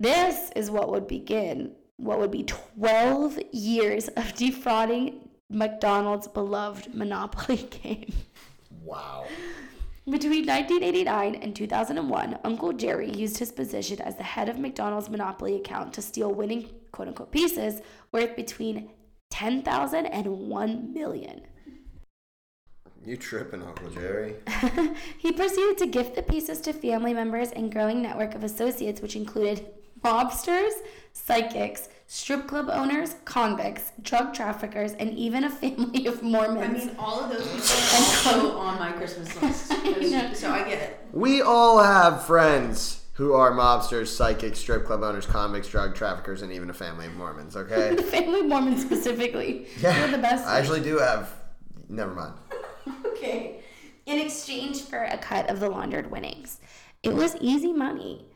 This 0.00 0.50
is 0.56 0.70
what 0.72 0.90
would 0.90 1.06
begin 1.06 1.72
what 1.98 2.20
would 2.20 2.30
be 2.30 2.44
12 2.44 3.40
years 3.52 4.06
of 4.08 4.32
defrauding 4.34 5.28
McDonald's 5.50 6.28
beloved 6.28 6.94
Monopoly 6.94 7.56
game. 7.82 8.12
Wow. 8.84 9.26
Between 10.10 10.46
1989 10.46 11.34
and 11.34 11.54
2001, 11.54 12.38
Uncle 12.42 12.72
Jerry 12.72 13.10
used 13.10 13.36
his 13.36 13.52
position 13.52 14.00
as 14.00 14.16
the 14.16 14.22
head 14.22 14.48
of 14.48 14.58
McDonald's 14.58 15.10
Monopoly 15.10 15.56
account 15.56 15.92
to 15.92 16.02
steal 16.02 16.32
winning 16.32 16.70
quote 16.92 17.08
unquote 17.08 17.30
pieces 17.30 17.82
worth 18.10 18.34
between 18.34 18.88
10,000 19.28 20.06
and 20.06 20.26
1 20.48 20.94
million. 20.94 21.42
You 23.04 23.18
tripping, 23.18 23.62
Uncle 23.62 23.90
Jerry? 23.90 24.36
he 25.18 25.30
proceeded 25.30 25.76
to 25.76 25.86
gift 25.86 26.14
the 26.14 26.22
pieces 26.22 26.62
to 26.62 26.72
family 26.72 27.12
members 27.12 27.50
and 27.50 27.70
growing 27.70 28.00
network 28.00 28.34
of 28.34 28.44
associates 28.44 29.02
which 29.02 29.14
included 29.14 29.66
mobsters, 30.02 30.72
psychics, 31.12 31.90
strip 32.08 32.48
club 32.48 32.68
owners, 32.72 33.14
convicts, 33.26 33.92
drug 34.02 34.34
traffickers, 34.34 34.92
and 34.94 35.16
even 35.16 35.44
a 35.44 35.50
family 35.50 36.06
of 36.06 36.22
Mormons. 36.22 36.82
I 36.82 36.86
mean, 36.86 36.96
all 36.98 37.20
of 37.20 37.30
those 37.30 37.46
people 37.46 37.60
are 38.40 38.46
also 38.46 38.58
on 38.58 38.78
my 38.78 38.92
Christmas 38.92 39.40
list. 39.40 39.70
know. 39.84 40.32
So 40.32 40.50
I 40.50 40.64
get 40.64 40.82
it. 40.82 41.00
We 41.12 41.42
all 41.42 41.78
have 41.78 42.24
friends 42.24 43.04
who 43.12 43.34
are 43.34 43.52
mobsters, 43.52 44.08
psychics, 44.08 44.58
strip 44.58 44.86
club 44.86 45.02
owners, 45.02 45.26
convicts, 45.26 45.68
drug 45.68 45.94
traffickers, 45.94 46.40
and 46.40 46.50
even 46.52 46.70
a 46.70 46.74
family 46.74 47.06
of 47.06 47.14
Mormons, 47.14 47.56
okay? 47.56 47.94
the 47.94 48.02
family 48.02 48.40
of 48.40 48.46
Mormons 48.46 48.80
specifically. 48.80 49.66
They're 49.78 50.10
the 50.10 50.18
best. 50.18 50.46
I 50.46 50.58
actually 50.58 50.80
do 50.80 50.98
have. 50.98 51.32
Never 51.88 52.14
mind. 52.14 52.34
Okay. 53.04 53.60
In 54.06 54.18
exchange 54.18 54.82
for 54.82 55.04
a 55.04 55.18
cut 55.18 55.50
of 55.50 55.60
the 55.60 55.68
laundered 55.68 56.10
winnings. 56.10 56.60
It 57.02 57.12
was 57.12 57.36
easy 57.40 57.72
money. 57.72 58.27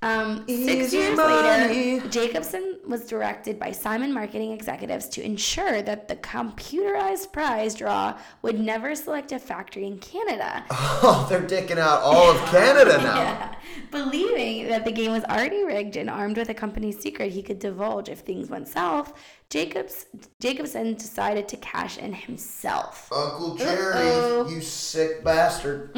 Um, 0.00 0.44
six 0.46 0.92
years 0.92 1.16
money. 1.16 1.98
later, 1.98 2.08
Jacobson 2.08 2.78
was 2.86 3.04
directed 3.06 3.58
by 3.58 3.72
Simon 3.72 4.12
marketing 4.14 4.52
executives 4.52 5.08
to 5.08 5.24
ensure 5.24 5.82
that 5.82 6.06
the 6.06 6.14
computerized 6.14 7.32
prize 7.32 7.74
draw 7.74 8.16
would 8.42 8.60
never 8.60 8.94
select 8.94 9.32
a 9.32 9.40
factory 9.40 9.86
in 9.86 9.98
Canada. 9.98 10.64
Oh, 11.00 11.26
they're 11.28 11.42
dicking 11.42 11.78
out 11.78 12.00
all 12.02 12.30
of 12.30 12.36
Canada 12.50 12.98
now. 13.02 13.16
Yeah. 13.16 13.54
Believing 13.90 14.68
that 14.68 14.84
the 14.84 14.90
game 14.92 15.12
was 15.12 15.24
already 15.24 15.64
rigged 15.64 15.96
and 15.96 16.08
armed 16.10 16.36
with 16.36 16.48
a 16.48 16.54
company 16.54 16.92
secret 16.92 17.30
he 17.32 17.42
could 17.42 17.58
divulge 17.58 18.08
if 18.08 18.20
things 18.20 18.48
went 18.50 18.68
south, 18.68 19.12
Jacobs 19.50 20.06
Jacobson 20.40 20.94
decided 20.94 21.48
to 21.48 21.56
cash 21.58 21.98
in 21.98 22.12
himself. 22.12 23.10
Uncle 23.12 23.56
Jerry, 23.56 23.94
Uh-oh. 23.94 24.48
you 24.48 24.60
sick 24.60 25.24
bastard. 25.24 25.90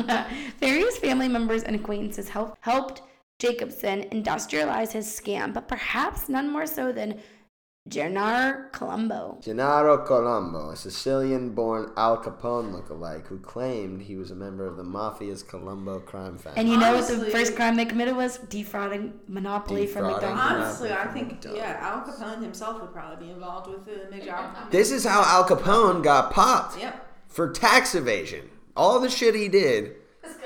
Various 0.60 0.96
family 0.98 1.28
members 1.28 1.62
and 1.64 1.74
acquaintances 1.76 2.28
help, 2.28 2.56
helped 2.60 3.02
Jacobson 3.40 4.04
industrialized 4.12 4.92
his 4.92 5.06
scam, 5.06 5.52
but 5.52 5.66
perhaps 5.66 6.28
none 6.28 6.48
more 6.52 6.66
so 6.66 6.92
than 6.92 7.18
Gennaro 7.88 8.66
Colombo. 8.72 9.38
Gennaro 9.42 10.04
Colombo, 10.04 10.68
a 10.70 10.76
Sicilian 10.76 11.54
born 11.54 11.90
Al 11.96 12.18
Capone 12.22 12.70
lookalike 12.70 13.26
who 13.26 13.38
claimed 13.38 14.02
he 14.02 14.16
was 14.16 14.30
a 14.30 14.34
member 14.34 14.66
of 14.66 14.76
the 14.76 14.82
mafia's 14.82 15.42
Colombo 15.42 15.98
crime 16.00 16.36
family. 16.36 16.60
And 16.60 16.68
you 16.68 16.76
know 16.76 16.94
what 16.94 17.08
the 17.08 17.30
first 17.30 17.56
crime 17.56 17.76
they 17.76 17.86
committed 17.86 18.14
was? 18.14 18.36
Defrauding 18.36 19.14
Monopoly 19.26 19.86
from 19.86 20.04
Defrauding 20.04 20.28
McDonald's. 20.28 20.66
Honestly, 20.82 20.92
I 20.92 21.06
think 21.06 21.44
yeah, 21.56 21.78
Al 21.80 22.02
Capone 22.02 22.42
himself 22.42 22.82
would 22.82 22.92
probably 22.92 23.26
be 23.26 23.32
involved 23.32 23.68
with 23.70 23.86
the 23.86 24.14
McDonald's. 24.14 24.70
This 24.70 24.92
is 24.92 25.04
how 25.04 25.22
Al 25.22 25.44
Capone 25.48 26.02
got 26.02 26.30
popped 26.32 26.78
Yep. 26.78 27.06
for 27.28 27.50
tax 27.50 27.94
evasion. 27.94 28.50
All 28.76 29.00
the 29.00 29.08
shit 29.10 29.34
he 29.34 29.48
did, 29.48 29.96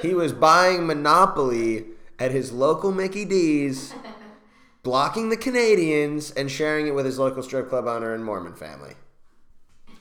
he 0.00 0.14
was 0.14 0.32
buying 0.32 0.86
Monopoly 0.86 1.86
at 2.18 2.30
his 2.30 2.52
local 2.52 2.92
Mickey 2.92 3.24
D's, 3.24 3.94
blocking 4.82 5.28
the 5.30 5.36
Canadians, 5.36 6.30
and 6.32 6.50
sharing 6.50 6.86
it 6.86 6.94
with 6.94 7.06
his 7.06 7.18
local 7.18 7.42
strip 7.42 7.68
club 7.68 7.86
owner 7.86 8.14
and 8.14 8.24
Mormon 8.24 8.54
family. 8.54 8.94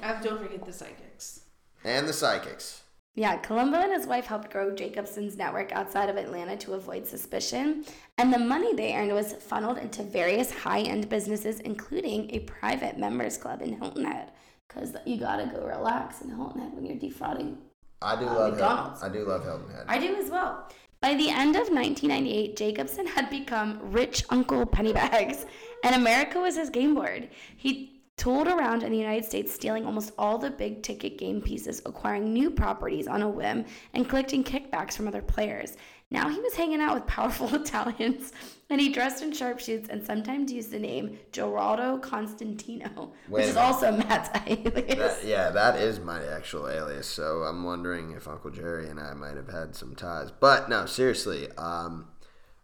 Uh, 0.01 0.21
don't 0.21 0.41
forget 0.41 0.65
the 0.65 0.73
psychics. 0.73 1.41
And 1.83 2.07
the 2.07 2.13
psychics. 2.13 2.81
Yeah, 3.15 3.37
Colombo 3.37 3.77
and 3.77 3.93
his 3.93 4.07
wife 4.07 4.25
helped 4.25 4.49
grow 4.51 4.73
Jacobson's 4.73 5.37
network 5.37 5.71
outside 5.71 6.09
of 6.09 6.17
Atlanta 6.17 6.57
to 6.57 6.73
avoid 6.73 7.05
suspicion, 7.05 7.85
and 8.17 8.33
the 8.33 8.39
money 8.39 8.73
they 8.73 8.95
earned 8.95 9.13
was 9.13 9.33
funneled 9.33 9.77
into 9.77 10.01
various 10.01 10.51
high-end 10.51 11.09
businesses, 11.09 11.59
including 11.59 12.31
a 12.33 12.39
private 12.39 12.97
members 12.97 13.37
club 13.37 13.61
in 13.61 13.73
Hilton 13.79 14.05
Head. 14.05 14.31
Because 14.67 14.95
you 15.05 15.17
gotta 15.17 15.45
go 15.45 15.63
relax 15.63 16.21
in 16.21 16.29
Hilton 16.29 16.61
Head 16.61 16.73
when 16.73 16.85
you're 16.85 16.97
defrauding. 16.97 17.59
I 18.01 18.15
do 18.19 18.27
Uh, 18.27 18.33
love 18.33 18.51
McDonald's. 18.53 19.01
Hilton. 19.01 19.17
I 19.17 19.21
do 19.23 19.29
love 19.29 19.43
Hilton 19.43 19.69
Head. 19.75 19.85
I 19.87 19.97
do 19.99 20.15
as 20.15 20.29
well. 20.31 20.67
By 21.03 21.15
the 21.15 21.29
end 21.29 21.57
of 21.57 21.67
1998, 21.67 22.55
Jacobson 22.55 23.05
had 23.05 23.29
become 23.29 23.77
rich 23.91 24.23
Uncle 24.29 24.65
Pennybags, 24.65 25.45
and 25.83 25.95
America 25.95 26.39
was 26.39 26.55
his 26.55 26.69
game 26.69 26.95
board. 26.95 27.27
He 27.57 27.99
tooled 28.15 28.47
around 28.47 28.83
in 28.83 28.91
the 28.93 28.97
United 28.97 29.25
States, 29.25 29.53
stealing 29.53 29.85
almost 29.85 30.13
all 30.17 30.37
the 30.37 30.49
big 30.49 30.81
ticket 30.81 31.17
game 31.17 31.41
pieces, 31.41 31.81
acquiring 31.85 32.31
new 32.31 32.49
properties 32.49 33.09
on 33.09 33.21
a 33.21 33.29
whim, 33.29 33.65
and 33.93 34.07
collecting 34.07 34.45
kickbacks 34.45 34.93
from 34.93 35.09
other 35.09 35.21
players. 35.21 35.75
Now 36.09 36.29
he 36.29 36.39
was 36.39 36.53
hanging 36.53 36.79
out 36.79 36.95
with 36.95 37.05
powerful 37.05 37.53
Italians, 37.61 38.31
and 38.73 38.81
he 38.81 38.89
dressed 38.89 39.21
in 39.21 39.31
sharpshoots 39.31 39.87
and 39.87 40.03
sometimes 40.03 40.51
used 40.51 40.71
the 40.71 40.79
name 40.79 41.19
Geraldo 41.31 42.01
Constantino, 42.01 43.13
Wait 43.29 43.41
which 43.41 43.49
is 43.49 43.55
also 43.55 43.91
Matt's 43.91 44.31
alias. 44.47 44.97
That- 44.97 45.23
yeah, 45.23 45.51
that 45.51 45.75
is 45.75 45.99
my 45.99 46.25
actual 46.25 46.67
alias. 46.67 47.05
So 47.05 47.43
I'm 47.43 47.63
wondering 47.63 48.13
if 48.13 48.27
Uncle 48.27 48.49
Jerry 48.49 48.89
and 48.89 48.99
I 48.99 49.13
might 49.13 49.35
have 49.35 49.49
had 49.49 49.75
some 49.75 49.93
ties. 49.95 50.31
But 50.31 50.69
no, 50.69 50.87
seriously, 50.87 51.51
um, 51.51 52.07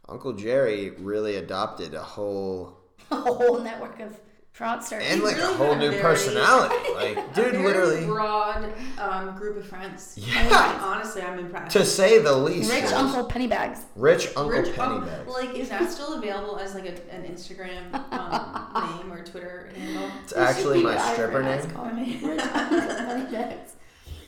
Uncle 0.08 0.34
Jerry 0.34 0.90
really 0.98 1.36
adopted 1.36 1.94
a 1.94 2.02
whole 2.02 2.80
a 3.12 3.16
whole 3.16 3.60
network 3.60 4.00
of 4.00 4.20
fraudsters. 4.60 5.02
and 5.02 5.24
like 5.24 5.38
a 5.38 5.48
whole 5.54 5.68
had 5.74 5.78
a 5.78 5.80
new 5.80 5.90
very- 5.92 6.02
personality. 6.02 6.76
Like, 7.00 7.18
A 7.18 7.22
dude, 7.34 7.52
very 7.54 7.64
literally, 7.64 8.06
broad 8.06 8.74
um, 8.98 9.36
group 9.38 9.56
of 9.58 9.66
friends. 9.66 10.16
Yeah. 10.18 10.80
Honestly, 10.84 11.22
I'm 11.22 11.40
impressed. 11.40 11.72
to 11.78 11.86
say 11.86 12.20
the 12.20 12.36
least, 12.36 12.70
Rich 12.70 12.84
is- 12.86 12.92
Uncle 12.92 13.26
Pennybags. 13.30 13.84
Rich 13.96 14.28
Uncle 14.36 14.50
Rich- 14.50 14.76
Pennybags. 14.76 15.28
like, 15.28 15.56
is 15.56 15.70
that 15.70 15.90
still 15.90 16.16
available 16.20 16.58
as 16.60 16.74
like 16.76 16.86
a, 16.86 17.14
an 17.14 17.24
Instagram 17.24 17.94
um, 18.12 18.98
name 19.00 19.14
or 19.14 19.24
Twitter 19.24 19.70
handle? 19.78 20.10
it's 20.24 20.34
actually 20.34 20.84
my 20.84 20.94
This 20.94 21.02
should 21.04 21.10
be 21.10 21.14
stripper 21.16 21.44
name. 21.44 22.24
Rich 22.30 22.42
Uncle 22.42 22.80
Pennybags. 22.82 23.70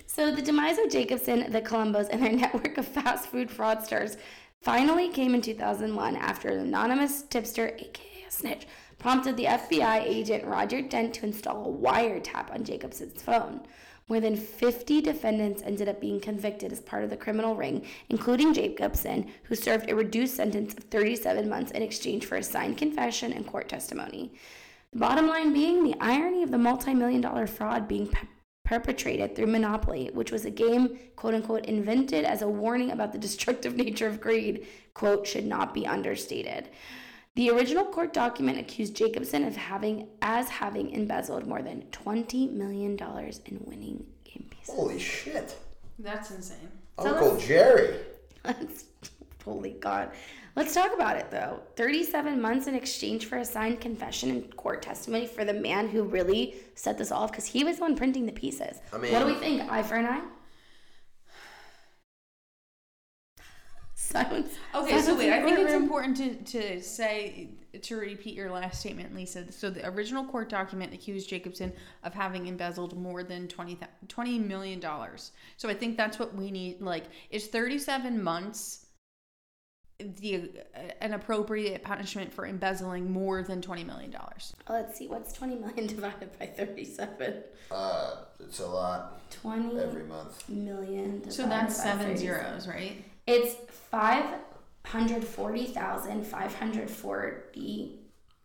So 0.06 0.34
the 0.34 0.42
demise 0.42 0.78
of 0.78 0.90
Jacobson, 0.90 1.52
the 1.52 1.62
Colombos, 1.62 2.08
and 2.10 2.22
their 2.24 2.32
network 2.34 2.78
of 2.78 2.88
fast 2.88 3.28
food 3.28 3.50
fraudsters 3.50 4.18
finally 4.62 5.10
came 5.10 5.34
in 5.36 5.42
2001 5.42 6.16
after 6.16 6.50
an 6.50 6.60
anonymous 6.60 7.24
tipster, 7.24 7.70
aka 7.78 8.26
a 8.28 8.32
snitch, 8.32 8.68
prompted 9.02 9.36
the 9.36 9.46
FBI 9.46 10.04
agent 10.04 10.46
Roger 10.46 10.80
Dent 10.80 11.16
to 11.16 11.26
install 11.26 11.66
a 11.66 11.76
wiretap 11.76 12.54
on 12.54 12.64
Jacobson's 12.64 13.20
phone. 13.20 13.62
More 14.08 14.20
than 14.20 14.36
50 14.36 15.02
defendants 15.02 15.64
ended 15.66 15.90
up 15.90 16.00
being 16.00 16.20
convicted 16.20 16.72
as 16.72 16.82
part 16.82 17.04
of 17.04 17.10
the 17.10 17.18
criminal 17.18 17.56
ring, 17.56 17.84
including 18.10 18.54
Jacobson, 18.54 19.32
who 19.46 19.56
served 19.56 19.90
a 19.90 19.96
reduced 19.96 20.36
sentence 20.36 20.76
of 20.76 20.84
37 20.84 21.50
months 21.50 21.72
in 21.72 21.82
exchange 21.82 22.28
for 22.28 22.36
a 22.36 22.44
signed 22.44 22.78
confession 22.78 23.34
and 23.34 23.48
court 23.48 23.68
testimony. 23.68 24.34
The 24.94 25.00
bottom 25.00 25.26
line 25.26 25.52
being 25.52 25.84
the 25.84 25.98
irony 26.00 26.44
of 26.44 26.52
the 26.52 26.60
multi 26.60 26.94
million 26.94 27.22
dollar 27.22 27.48
fraud 27.48 27.88
being 27.88 28.06
pe- 28.06 28.28
perpetrated 28.66 29.36
through 29.36 29.48
Monopoly, 29.48 30.12
which 30.14 30.32
was 30.32 30.46
a 30.46 30.52
game, 30.52 31.00
quote 31.16 31.34
unquote, 31.34 31.66
invented 31.66 32.24
as 32.24 32.44
a 32.44 32.48
warning 32.48 32.92
about 32.92 33.14
the 33.14 33.18
destructive 33.18 33.76
nature 33.84 34.06
of 34.06 34.22
greed, 34.22 34.68
quote, 34.94 35.26
should 35.26 35.48
not 35.48 35.74
be 35.74 35.88
understated. 35.88 36.70
The 37.36 37.50
original 37.50 37.86
court 37.86 38.12
document 38.12 38.60
accused 38.60 38.94
Jacobson 38.96 39.46
of 39.46 39.56
having, 39.56 40.10
as 40.22 40.50
having 40.50 40.92
embezzled 40.92 41.48
more 41.48 41.62
than 41.62 41.84
$20 41.92 42.52
million 42.52 42.98
in 43.46 43.62
winning 43.66 44.06
game 44.26 44.46
pieces. 44.50 44.76
Holy 44.76 45.00
shit, 45.00 45.58
That's 45.98 46.32
insane. 46.32 46.70
Uncle 46.98 47.38
Jerry. 47.38 48.00
That's 48.44 48.86
holy 49.46 49.72
God. 49.80 50.12
Let's 50.58 50.74
talk 50.74 50.94
about 50.94 51.16
it 51.16 51.32
though. 51.32 51.62
37 51.78 52.42
months 52.42 52.68
in 52.68 52.76
exchange 52.76 53.26
for 53.28 53.38
a 53.38 53.46
signed 53.46 53.80
confession 53.80 54.30
and 54.32 54.56
court 54.58 54.82
testimony 54.82 55.26
for 55.26 55.46
the 55.46 55.54
man 55.54 55.88
who 55.88 56.04
really 56.04 56.56
set 56.76 56.98
this 56.98 57.12
off 57.14 57.32
because 57.32 57.46
he 57.46 57.64
was 57.64 57.78
the 57.78 57.84
one 57.84 57.96
printing 57.96 58.26
the 58.26 58.34
pieces. 58.34 58.80
I 58.92 58.98
mean- 58.98 59.14
what 59.14 59.20
do 59.22 59.26
we 59.28 59.36
think? 59.36 59.62
Eye 59.72 59.84
for 59.84 59.96
an 59.96 60.06
eye? 60.06 60.22
Silence. 64.12 64.58
Okay, 64.76 65.02
Silence 65.02 65.06
so 65.06 65.16
wait, 65.18 65.32
I 65.32 65.42
think 65.44 65.60
it's 65.60 65.72
courtroom. 65.72 65.84
important 65.84 66.18
to, 66.18 66.36
to 66.60 66.82
say, 66.84 67.50
to 67.82 67.96
repeat 67.96 68.36
your 68.36 68.52
last 68.52 68.80
statement, 68.82 69.16
Lisa. 69.16 69.52
So 69.52 69.70
the 69.70 69.88
original 69.88 70.26
court 70.26 70.50
document 70.50 70.94
accused 70.94 71.30
Jacobson 71.30 71.72
of 72.04 72.14
having 72.14 72.48
embezzled 72.48 72.98
more 72.98 73.24
than 73.24 73.48
20, 73.48 73.78
$20 74.08 74.46
million. 74.46 74.82
So 75.58 75.70
I 75.70 75.74
think 75.74 75.98
that's 75.98 76.20
what 76.20 76.36
we 76.36 76.52
need. 76.52 76.82
Like, 76.82 77.06
is 77.30 77.48
37 77.48 78.22
months 78.22 78.86
the 80.20 80.50
uh, 80.76 80.80
an 81.02 81.14
appropriate 81.14 81.84
punishment 81.84 82.34
for 82.34 82.48
embezzling 82.48 83.12
more 83.12 83.44
than 83.44 83.62
$20 83.62 83.86
million? 83.86 84.16
Let's 84.68 84.98
see. 84.98 85.08
What's 85.08 85.32
20 85.34 85.56
million 85.56 85.88
divided 85.96 86.38
by 86.40 86.48
37? 86.48 87.44
Uh, 87.70 88.16
it's 88.40 88.60
a 88.60 88.66
lot 88.68 89.30
20 89.32 89.80
every 89.80 90.04
month. 90.04 90.48
million. 90.50 91.30
So 91.30 91.48
that's 91.48 91.82
seven 91.82 92.18
zeros, 92.18 92.68
right? 92.68 93.06
It's 93.28 93.56
five 93.90 94.26
hundred 94.86 95.24
forty 95.24 95.66
thousand 95.66 96.26
five 96.26 96.54
hundred 96.56 96.90
forty 96.90 98.00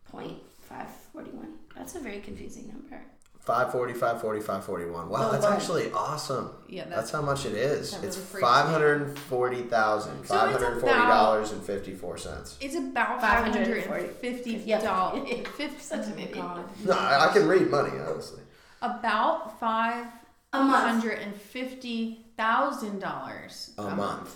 point 0.05 0.37
five 0.61 0.87
forty 1.11 1.31
one. 1.31 1.53
That's 1.75 1.95
a 1.95 1.99
very 1.99 2.19
confusing 2.19 2.67
number. 2.67 3.03
540, 3.39 3.93
540, 3.93 4.39
541. 4.41 5.07
Wow, 5.09 5.29
Oh, 5.29 5.31
that's 5.31 5.45
actually 5.45 5.89
awesome. 5.93 6.49
Yeah, 6.67 6.83
That's, 6.83 6.89
that's- 6.89 7.11
how 7.11 7.21
much 7.21 7.45
it 7.45 7.53
is. 7.53 7.93
It's 7.93 8.01
really 8.03 8.11
freaks 8.11 8.33
me 8.35 8.41
five 8.41 8.65
out. 8.65 8.71
hundred 8.73 9.17
forty 9.19 9.61
thousand 9.61 10.25
So 10.25 10.35
it's 10.49 10.61
hundred 10.61 10.81
forty 10.81 10.95
dollars 10.99 11.51
and 11.53 11.63
fifty 11.63 11.93
four 11.93 12.17
cents. 12.17 12.57
It's 12.59 12.75
about 12.75 13.21
$550. 13.21 14.65
Yeah. 14.67 15.43
Fif- 15.55 15.81
Such 15.81 16.07
an 16.07 16.13
idiot. 16.19 16.33
God. 16.33 16.65
No, 16.83 16.91
I, 16.91 17.29
I 17.29 17.33
can 17.33 17.47
read 17.47 17.69
money 17.69 17.97
honestly. 17.97 18.41
About 18.81 19.57
five 19.61 20.07
A 20.51 20.61
month. 20.61 20.83
hundred 20.85 21.19
and 21.19 21.33
fifty 21.33 22.25
thousand 22.35 22.99
dollars 22.99 23.71
A 23.77 23.83
month. 23.95 24.35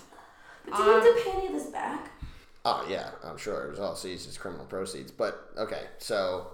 Do 0.75 0.84
you 0.84 0.91
have 0.91 1.03
to 1.03 1.21
pay 1.23 1.31
any 1.38 1.47
of 1.47 1.53
this 1.53 1.67
back? 1.67 2.12
Oh 2.63 2.86
yeah, 2.89 3.10
I'm 3.23 3.38
sure 3.38 3.65
it 3.65 3.71
was 3.71 3.79
all 3.79 3.95
seized 3.95 4.29
as 4.29 4.38
criminal 4.38 4.65
proceeds. 4.65 5.12
But 5.12 5.49
okay, 5.57 5.84
so 5.97 6.47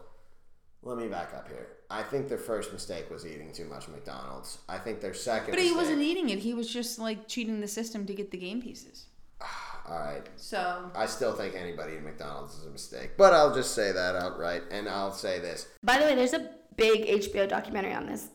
let 0.83 0.97
me 0.97 1.07
back 1.07 1.33
up 1.35 1.47
here. 1.49 1.67
I 1.89 2.03
think 2.03 2.27
their 2.27 2.37
first 2.37 2.73
mistake 2.73 3.09
was 3.09 3.25
eating 3.25 3.51
too 3.53 3.65
much 3.65 3.87
McDonald's. 3.87 4.59
I 4.67 4.77
think 4.77 5.01
their 5.01 5.13
second. 5.13 5.51
But 5.51 5.59
he 5.59 5.65
mistake, 5.65 5.77
wasn't 5.77 6.01
eating 6.01 6.29
it. 6.29 6.39
He 6.39 6.53
was 6.53 6.71
just 6.71 6.99
like 6.99 7.27
cheating 7.27 7.61
the 7.61 7.67
system 7.67 8.05
to 8.05 8.13
get 8.13 8.31
the 8.31 8.37
game 8.37 8.61
pieces. 8.61 9.05
All 9.89 9.99
right, 9.99 10.23
So 10.35 10.91
I 10.95 11.05
still 11.05 11.31
think 11.33 11.55
anybody 11.55 11.95
in 11.95 12.03
McDonald's 12.03 12.57
is 12.57 12.65
a 12.65 12.69
mistake, 12.69 13.11
but 13.17 13.33
I'll 13.33 13.53
just 13.55 13.73
say 13.73 13.93
that 13.93 14.15
outright, 14.15 14.63
and 14.69 14.89
I'll 14.89 15.13
say 15.13 15.39
this 15.39 15.67
By 15.81 15.97
the 15.97 16.03
way, 16.03 16.15
there's 16.15 16.33
a 16.33 16.49
big 16.75 17.05
HBO 17.05 17.47
documentary 17.47 17.93
on 17.93 18.05
this. 18.05 18.27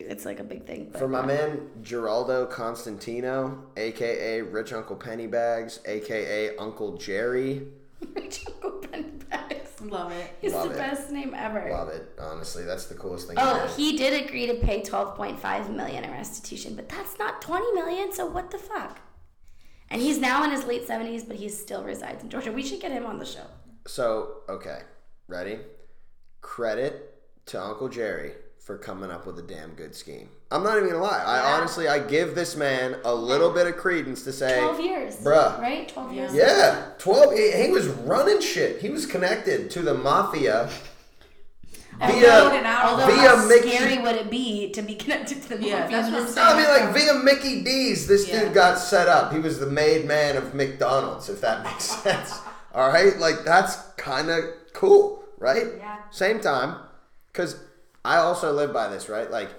It's 0.00 0.24
like 0.24 0.40
a 0.40 0.44
big 0.44 0.66
thing. 0.66 0.90
for 0.92 1.08
my 1.08 1.24
man 1.24 1.70
Geraldo 1.82 2.50
Constantino, 2.50 3.62
aka 3.76 4.40
Rich 4.40 4.72
Uncle 4.72 4.96
Pennybags, 4.96 5.80
aka 5.86 6.56
Uncle 6.56 6.96
Jerry. 6.96 7.66
Rich 8.14 8.46
Uncle 8.48 8.80
Pennybags. 8.80 9.90
Love 9.90 10.12
it. 10.12 10.30
He's 10.40 10.54
Love 10.54 10.68
the 10.68 10.74
it. 10.74 10.78
best 10.78 11.10
name 11.10 11.34
ever. 11.36 11.68
Love 11.70 11.88
it. 11.88 12.10
Honestly, 12.18 12.64
that's 12.64 12.86
the 12.86 12.94
coolest 12.94 13.26
thing. 13.28 13.36
Oh, 13.38 13.60
ever. 13.64 13.74
he 13.74 13.96
did 13.96 14.24
agree 14.26 14.46
to 14.46 14.54
pay 14.54 14.80
12.5 14.80 15.74
million 15.74 16.04
in 16.04 16.10
restitution, 16.10 16.74
but 16.74 16.88
that's 16.88 17.18
not 17.18 17.42
20 17.42 17.72
million, 17.72 18.12
so 18.12 18.26
what 18.26 18.50
the 18.50 18.58
fuck? 18.58 19.00
And 19.90 20.00
he's 20.00 20.18
now 20.18 20.42
in 20.44 20.50
his 20.50 20.64
late 20.64 20.88
70s, 20.88 21.26
but 21.26 21.36
he 21.36 21.48
still 21.48 21.84
resides 21.84 22.22
in 22.22 22.30
Georgia. 22.30 22.50
We 22.52 22.62
should 22.62 22.80
get 22.80 22.92
him 22.92 23.04
on 23.04 23.18
the 23.18 23.26
show. 23.26 23.44
So, 23.86 24.36
okay, 24.48 24.82
ready? 25.28 25.58
Credit 26.40 27.14
to 27.46 27.60
Uncle 27.60 27.88
Jerry 27.88 28.32
for 28.64 28.78
coming 28.78 29.10
up 29.10 29.26
with 29.26 29.38
a 29.38 29.42
damn 29.42 29.70
good 29.74 29.94
scheme. 29.94 30.28
I'm 30.52 30.62
not 30.62 30.76
even 30.76 30.90
gonna 30.90 31.02
lie. 31.02 31.22
I 31.24 31.36
Yeah. 31.38 31.54
honestly, 31.56 31.88
I 31.88 31.98
give 31.98 32.34
this 32.36 32.56
man 32.56 32.96
a 33.04 33.12
little 33.14 33.50
bit 33.50 33.66
of 33.66 33.76
credence 33.76 34.22
to 34.24 34.32
say, 34.32 34.60
12 34.60 34.80
years. 34.80 35.16
Bruh. 35.16 35.58
Right? 35.60 35.88
12 35.88 36.12
years. 36.12 36.32
yeah, 36.34 36.84
12. 36.98 37.34
He, 37.34 37.50
he 37.64 37.70
was 37.70 37.88
running 37.88 38.40
shit. 38.40 38.80
He 38.80 38.88
was 38.90 39.04
connected 39.04 39.68
to 39.72 39.82
the 39.82 39.94
mafia 39.94 40.68
Although, 42.00 42.14
via. 42.50 42.80
although 42.84 43.06
via 43.06 43.28
how 43.28 43.46
Mickey- 43.48 43.70
scary 43.76 43.98
would 43.98 44.16
it 44.16 44.30
be 44.30 44.70
to 44.72 44.82
be 44.82 44.94
connected 44.94 45.42
to 45.42 45.48
the 45.56 45.64
Yeah, 45.64 45.80
mafia? 45.80 45.96
that's 45.96 46.12
what 46.12 46.22
I'm 46.22 46.28
saying. 46.28 46.46
I 46.46 46.56
mean, 46.56 46.68
like 46.86 46.94
via 46.94 47.14
Mickey 47.14 47.62
D's, 47.62 48.06
this 48.06 48.28
Yeah. 48.28 48.44
dude 48.44 48.54
got 48.54 48.78
set 48.78 49.08
up. 49.08 49.32
He 49.32 49.38
was 49.40 49.58
the 49.58 49.66
made 49.66 50.06
man 50.06 50.36
of 50.36 50.54
McDonald's, 50.54 51.28
if 51.28 51.40
that 51.40 51.64
makes 51.64 51.84
sense. 52.02 52.32
All 52.74 52.88
right, 52.88 53.18
like 53.18 53.44
that's 53.44 53.76
kind 53.96 54.30
of 54.30 54.44
cool, 54.72 55.24
right? 55.38 55.66
Yeah. 55.78 55.96
Same 56.10 56.40
time, 56.40 56.76
because 57.32 57.56
I 58.04 58.16
also 58.16 58.52
live 58.52 58.72
by 58.72 58.88
this, 58.88 59.08
right? 59.08 59.30
Like, 59.30 59.50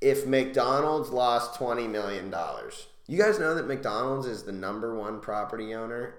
if 0.00 0.26
McDonald's 0.26 1.10
lost 1.10 1.54
twenty 1.56 1.86
million 1.88 2.30
dollars, 2.30 2.86
you 3.06 3.18
guys 3.18 3.38
know 3.38 3.54
that 3.54 3.66
McDonald's 3.66 4.26
is 4.26 4.42
the 4.42 4.52
number 4.52 4.94
one 4.96 5.20
property 5.20 5.74
owner 5.74 6.14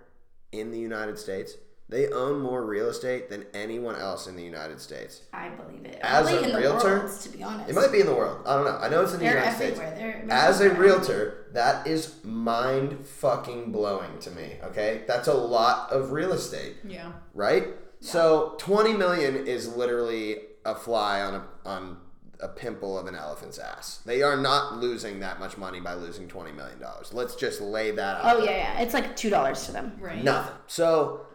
in 0.51 0.71
the 0.71 0.79
United 0.79 1.17
States. 1.17 1.55
They 1.89 2.07
own 2.07 2.39
more 2.39 2.65
real 2.65 2.87
estate 2.87 3.29
than 3.29 3.45
anyone 3.53 3.95
else 3.97 4.25
in 4.25 4.35
the 4.35 4.41
United 4.43 4.79
States. 4.79 5.21
I 5.33 5.49
believe 5.49 5.85
it. 5.85 5.99
As 6.01 6.27
Probably 6.29 6.49
a 6.51 6.55
in 6.55 6.61
realtor, 6.61 6.95
the 6.99 7.05
world, 7.05 7.21
to 7.21 7.29
be 7.29 7.43
honest. 7.43 7.69
It 7.69 7.75
might 7.75 7.91
be 7.91 7.99
in 7.99 8.07
the 8.07 8.15
world. 8.15 8.41
I 8.47 8.55
don't 8.55 8.65
know. 8.65 8.77
I 8.77 8.89
know 8.89 9.01
it's 9.03 9.11
in 9.13 9.19
the 9.19 9.25
They're 9.25 9.35
United 9.37 9.55
States. 9.55 9.79
everywhere. 9.79 10.23
They're 10.25 10.33
As 10.35 10.61
a 10.61 10.73
realtor, 10.73 11.47
that 11.51 11.85
is 11.85 12.15
mind 12.23 13.05
fucking 13.05 13.71
blowing 13.73 14.17
to 14.21 14.31
me. 14.31 14.53
Okay, 14.63 15.01
that's 15.07 15.27
a 15.27 15.33
lot 15.33 15.91
of 15.91 16.13
real 16.13 16.31
estate, 16.31 16.77
Yeah. 16.85 17.11
right? 17.33 17.67
So 17.99 18.55
twenty 18.57 18.93
million 18.93 19.45
is 19.45 19.75
literally 19.75 20.37
a 20.65 20.75
fly 20.75 21.21
on 21.21 21.35
a 21.35 21.43
on 21.65 21.97
a 22.39 22.47
pimple 22.47 22.99
of 22.99 23.07
an 23.07 23.15
elephant's 23.15 23.57
ass. 23.57 24.01
They 24.05 24.21
are 24.21 24.35
not 24.35 24.77
losing 24.77 25.21
that 25.21 25.39
much 25.39 25.57
money 25.57 25.79
by 25.79 25.93
losing 25.93 26.27
twenty 26.27 26.51
million 26.51 26.79
dollars. 26.79 27.13
Let's 27.13 27.35
just 27.35 27.61
lay 27.61 27.91
that 27.91 28.17
out. 28.17 28.37
Oh, 28.37 28.43
yeah, 28.43 28.51
yeah. 28.51 28.79
It's 28.81 28.93
like 28.93 29.15
$2 29.15 29.65
to 29.65 29.71
them. 29.71 29.93
Right. 29.99 30.23
Nothing. 30.23 30.55
So 30.67 31.25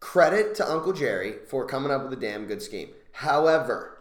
credit 0.00 0.54
to 0.56 0.70
Uncle 0.70 0.92
Jerry 0.92 1.36
for 1.48 1.66
coming 1.66 1.90
up 1.90 2.04
with 2.04 2.12
a 2.12 2.20
damn 2.20 2.46
good 2.46 2.62
scheme. 2.62 2.90
However, 3.12 3.98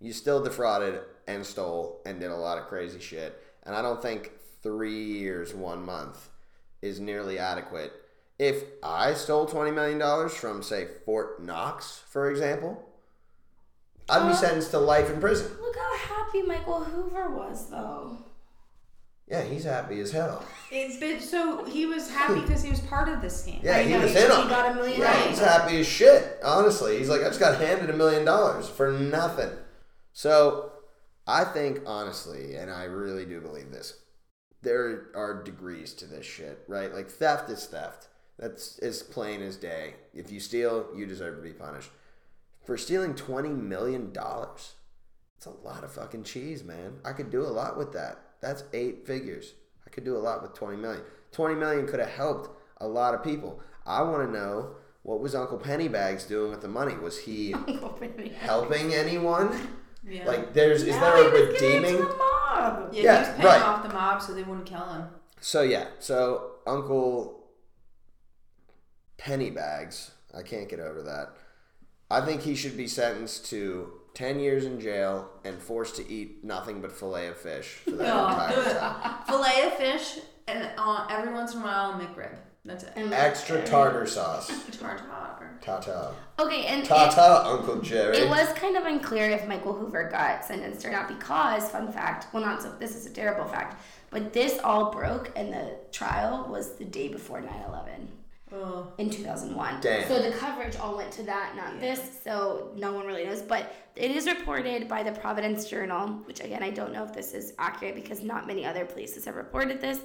you 0.00 0.12
still 0.12 0.42
defrauded 0.42 1.00
and 1.26 1.44
stole 1.44 2.00
and 2.06 2.18
did 2.18 2.30
a 2.30 2.36
lot 2.36 2.58
of 2.58 2.64
crazy 2.64 3.00
shit. 3.00 3.40
And 3.64 3.76
I 3.76 3.82
don't 3.82 4.00
think 4.00 4.32
three 4.62 5.04
years, 5.04 5.54
one 5.54 5.84
month 5.84 6.30
is 6.80 6.98
nearly 6.98 7.38
adequate. 7.38 7.92
If 8.38 8.62
I 8.82 9.14
stole 9.14 9.46
$20 9.46 9.74
million 9.74 10.28
from, 10.28 10.62
say, 10.62 10.86
Fort 11.04 11.42
Knox, 11.42 12.02
for 12.08 12.30
example, 12.30 12.87
I'd 14.08 14.26
be 14.26 14.32
Uh, 14.32 14.36
sentenced 14.36 14.70
to 14.72 14.78
life 14.78 15.10
in 15.10 15.20
prison. 15.20 15.50
Look 15.60 15.76
how 15.76 15.96
happy 15.96 16.42
Michael 16.42 16.84
Hoover 16.84 17.30
was, 17.30 17.68
though. 17.70 18.16
Yeah, 19.26 19.42
he's 19.42 19.64
happy 19.64 20.00
as 20.00 20.10
hell. 20.12 20.42
It's 20.70 20.96
been 20.96 21.20
so 21.20 21.64
he 21.66 21.84
was 21.84 22.08
happy 22.10 22.40
because 22.46 22.62
he 22.62 22.70
was 22.70 22.80
part 22.80 23.10
of 23.10 23.20
this 23.20 23.42
scheme. 23.42 23.60
Yeah, 23.62 23.76
I 23.76 23.82
he 23.82 23.94
was 23.96 24.14
in 24.16 24.30
on 24.30 24.46
it. 24.46 24.50
got 24.50 24.72
a 24.72 24.74
million 24.74 25.00
Yeah, 25.00 25.12
dollars. 25.12 25.28
he's 25.28 25.38
happy 25.40 25.80
as 25.80 25.86
shit. 25.86 26.38
Honestly, 26.42 26.96
he's 26.98 27.10
like, 27.10 27.20
I 27.20 27.24
just 27.24 27.38
got 27.40 27.60
handed 27.60 27.90
a 27.90 27.92
million 27.96 28.24
dollars 28.24 28.68
for 28.68 28.90
nothing. 28.92 29.50
So, 30.14 30.72
I 31.26 31.44
think 31.44 31.80
honestly, 31.84 32.54
and 32.56 32.70
I 32.70 32.84
really 32.84 33.26
do 33.26 33.40
believe 33.42 33.70
this, 33.70 33.98
there 34.62 35.08
are 35.14 35.42
degrees 35.42 35.92
to 35.94 36.06
this 36.06 36.24
shit, 36.24 36.64
right? 36.66 36.92
Like 36.94 37.10
theft 37.10 37.50
is 37.50 37.66
theft. 37.66 38.08
That's 38.38 38.78
as 38.78 39.02
plain 39.02 39.42
as 39.42 39.56
day. 39.56 39.94
If 40.14 40.30
you 40.32 40.40
steal, 40.40 40.86
you 40.96 41.04
deserve 41.04 41.36
to 41.36 41.42
be 41.42 41.52
punished. 41.52 41.90
For 42.68 42.76
stealing 42.76 43.14
twenty 43.14 43.48
million 43.48 44.12
dollars, 44.12 44.74
it's 45.38 45.46
a 45.46 45.50
lot 45.66 45.84
of 45.84 45.90
fucking 45.90 46.24
cheese, 46.24 46.62
man. 46.62 46.98
I 47.02 47.12
could 47.14 47.30
do 47.30 47.40
a 47.40 47.48
lot 47.48 47.78
with 47.78 47.94
that. 47.94 48.18
That's 48.42 48.62
eight 48.74 49.06
figures. 49.06 49.54
I 49.86 49.88
could 49.88 50.04
do 50.04 50.14
a 50.14 50.18
lot 50.18 50.42
with 50.42 50.52
20 50.52 50.76
million. 50.76 51.00
20 51.32 51.54
million 51.54 51.86
could 51.86 51.98
have 51.98 52.10
helped 52.10 52.50
a 52.76 52.86
lot 52.86 53.14
of 53.14 53.24
people. 53.24 53.62
I 53.86 54.02
want 54.02 54.28
to 54.28 54.30
know 54.30 54.72
what 55.02 55.18
was 55.18 55.34
Uncle 55.34 55.56
Pennybags 55.58 56.28
doing 56.28 56.50
with 56.50 56.60
the 56.60 56.68
money? 56.68 56.94
Was 56.94 57.16
he 57.16 57.54
helping 58.38 58.92
anyone? 58.92 59.58
Yeah. 60.06 60.26
Like 60.26 60.52
there's 60.52 60.82
is 60.82 60.94
No, 60.94 61.00
there 61.00 61.26
a 61.26 61.48
was 61.48 61.58
giving 61.58 61.84
it 61.84 61.86
to 61.88 61.94
redeeming 61.94 61.96
the 62.06 62.16
mob. 62.16 62.92
yeah, 62.92 63.02
yeah, 63.02 63.14
he 63.14 63.30
was 63.30 63.38
paying 63.40 63.46
right. 63.46 63.62
off 63.62 63.82
the 63.82 63.94
mob 63.94 64.20
so 64.20 64.34
they 64.34 64.42
wouldn't 64.42 64.66
kill 64.66 64.84
him. 64.92 65.04
So 65.40 65.62
yeah, 65.62 65.86
so 66.00 66.56
Uncle 66.66 67.46
Pennybags, 69.16 70.10
I 70.36 70.42
can't 70.42 70.68
get 70.68 70.80
over 70.80 71.02
that. 71.04 71.32
I 72.10 72.20
think 72.22 72.42
he 72.42 72.54
should 72.54 72.76
be 72.76 72.86
sentenced 72.86 73.46
to 73.50 73.92
ten 74.14 74.40
years 74.40 74.64
in 74.64 74.80
jail 74.80 75.28
and 75.44 75.58
forced 75.58 75.96
to 75.96 76.10
eat 76.10 76.42
nothing 76.44 76.80
but 76.80 76.92
fillet 76.92 77.28
of 77.28 77.36
fish 77.36 77.66
for 77.84 77.90
that 77.92 78.08
Oh, 78.14 78.28
entire 78.28 78.78
time. 78.80 79.14
Fillet 79.26 79.66
of 79.66 79.72
fish 79.74 80.18
and 80.46 80.70
uh, 80.78 81.06
every 81.10 81.32
once 81.32 81.54
in 81.54 81.60
a 81.60 81.64
while 81.64 81.90
a 81.92 81.94
McRib. 81.94 82.36
That's 82.64 82.84
it. 82.84 82.92
And- 82.96 83.12
Extra 83.12 83.64
tartar 83.64 84.06
sauce. 84.06 84.48
Tartar. 84.78 85.04
Ta-ta. 85.60 86.12
Okay, 86.38 86.66
and 86.66 86.84
it, 86.84 86.88
Uncle 86.88 87.80
Jerry. 87.80 88.16
it 88.18 88.28
was 88.28 88.48
kind 88.54 88.76
of 88.76 88.84
unclear 88.84 89.28
if 89.30 89.46
Michael 89.48 89.72
Hoover 89.74 90.08
got 90.10 90.44
sentenced 90.44 90.84
or 90.86 90.90
not 90.90 91.08
because, 91.08 91.68
fun 91.68 91.90
fact, 91.92 92.32
well, 92.32 92.42
not 92.44 92.62
so, 92.62 92.72
this 92.78 92.94
is 92.94 93.06
a 93.06 93.10
terrible 93.10 93.44
fact, 93.44 93.82
but 94.10 94.32
this 94.32 94.58
all 94.60 94.92
broke 94.92 95.30
and 95.36 95.52
the 95.52 95.76
trial 95.92 96.46
was 96.48 96.76
the 96.76 96.84
day 96.84 97.08
before 97.08 97.40
9 97.40 97.50
11 97.68 98.08
Oh. 98.52 98.86
in 98.98 99.10
2001. 99.10 99.80
Damn. 99.80 100.08
So 100.08 100.22
the 100.22 100.30
coverage 100.36 100.76
all 100.76 100.96
went 100.96 101.12
to 101.12 101.22
that, 101.24 101.54
not 101.56 101.80
this. 101.80 102.00
So 102.24 102.72
no 102.76 102.92
one 102.92 103.06
really 103.06 103.24
knows. 103.24 103.42
But 103.42 103.74
it 103.96 104.10
is 104.10 104.26
reported 104.26 104.88
by 104.88 105.02
the 105.02 105.12
Providence 105.12 105.66
Journal, 105.68 106.08
which 106.24 106.40
again, 106.40 106.62
I 106.62 106.70
don't 106.70 106.92
know 106.92 107.04
if 107.04 107.12
this 107.12 107.32
is 107.34 107.52
accurate 107.58 107.94
because 107.94 108.22
not 108.22 108.46
many 108.46 108.64
other 108.64 108.84
places 108.84 109.24
have 109.26 109.34
reported 109.36 109.80
this. 109.80 110.00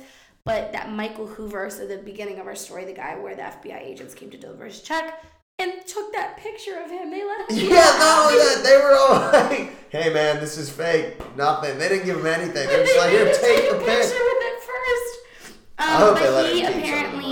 But 0.45 0.73
that 0.73 0.91
Michael 0.91 1.25
Hoover, 1.27 1.69
so 1.69 1.87
the 1.87 1.97
beginning 1.99 2.39
of 2.39 2.47
our 2.47 2.55
story, 2.55 2.83
the 2.83 2.91
guy 2.91 3.17
where 3.17 3.33
the 3.33 3.43
FBI 3.43 3.79
agents 3.81 4.13
came 4.13 4.29
to 4.31 4.37
deliver 4.37 4.65
his 4.65 4.81
check 4.81 5.23
and 5.57 5.71
took 5.87 6.11
that 6.11 6.35
picture 6.35 6.81
of 6.83 6.91
him. 6.91 7.11
They 7.11 7.23
let 7.23 7.49
him. 7.49 7.57
Yeah, 7.69 7.95
not 7.97 8.25
only 8.25 8.39
that, 8.43 8.61
they 8.63 8.75
were 8.75 8.93
all 8.97 9.31
like, 9.31 9.89
hey 9.89 10.11
man, 10.13 10.41
this 10.41 10.57
is 10.57 10.69
fake. 10.69 11.15
Nothing. 11.37 11.77
They 11.77 11.87
didn't 11.87 12.05
give 12.07 12.17
him 12.17 12.25
anything. 12.25 12.67
They're 12.67 12.79
But 12.79 12.85
just 12.87 12.93
they 12.93 12.99
like, 12.99 13.09
here, 13.11 13.25
made 13.25 13.33
take 13.35 13.41
take 13.61 13.69
the 13.69 13.75
a 13.77 13.79
pic. 13.79 13.87
picture 13.87 14.01
with 14.01 14.43
it 14.43 14.59
first. 14.59 15.53
I 15.79 15.93
Um, 15.95 16.01
hope 16.01 16.19
they 16.19 16.29
let 16.29 16.43
but 16.43 16.51
he 16.53 16.59
him 16.61 16.73
keep 16.73 16.73
some 16.73 16.75
of 16.75 16.83
the 16.83 16.89
apparently 16.89 17.22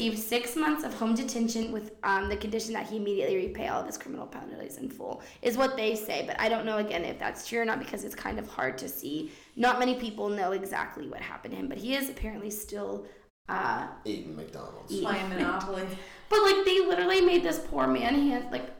received 0.00 0.18
six 0.18 0.56
months 0.56 0.82
of 0.82 0.94
home 0.94 1.14
detention 1.14 1.72
with 1.72 1.92
um, 2.04 2.30
the 2.30 2.36
condition 2.36 2.72
that 2.72 2.86
he 2.86 2.96
immediately 2.96 3.36
repay 3.36 3.68
all 3.68 3.80
of 3.80 3.86
his 3.86 3.98
criminal 3.98 4.26
penalties 4.26 4.78
in 4.78 4.88
full, 4.88 5.22
is 5.42 5.58
what 5.58 5.76
they 5.76 5.94
say. 5.94 6.24
But 6.26 6.40
I 6.40 6.48
don't 6.48 6.64
know 6.64 6.78
again 6.78 7.04
if 7.04 7.18
that's 7.18 7.46
true 7.46 7.60
or 7.60 7.64
not 7.66 7.78
because 7.78 8.04
it's 8.04 8.14
kind 8.14 8.38
of 8.38 8.46
hard 8.46 8.78
to 8.78 8.88
see. 8.88 9.30
Not 9.56 9.78
many 9.78 9.96
people 9.96 10.30
know 10.30 10.52
exactly 10.52 11.06
what 11.06 11.20
happened 11.20 11.52
to 11.52 11.60
him, 11.60 11.68
but 11.68 11.76
he 11.76 11.94
is 11.94 12.08
apparently 12.08 12.50
still. 12.50 13.06
Uh, 13.48 13.88
Eating 14.04 14.36
McDonald's. 14.36 14.90
Eat. 14.90 15.02
Playing 15.02 15.28
Monopoly. 15.28 15.82
but 16.30 16.42
like 16.42 16.64
they 16.64 16.80
literally 16.80 17.20
made 17.20 17.42
this 17.42 17.58
poor 17.58 17.86
man 17.86 18.14
hand 18.14 18.46
like 18.50 18.70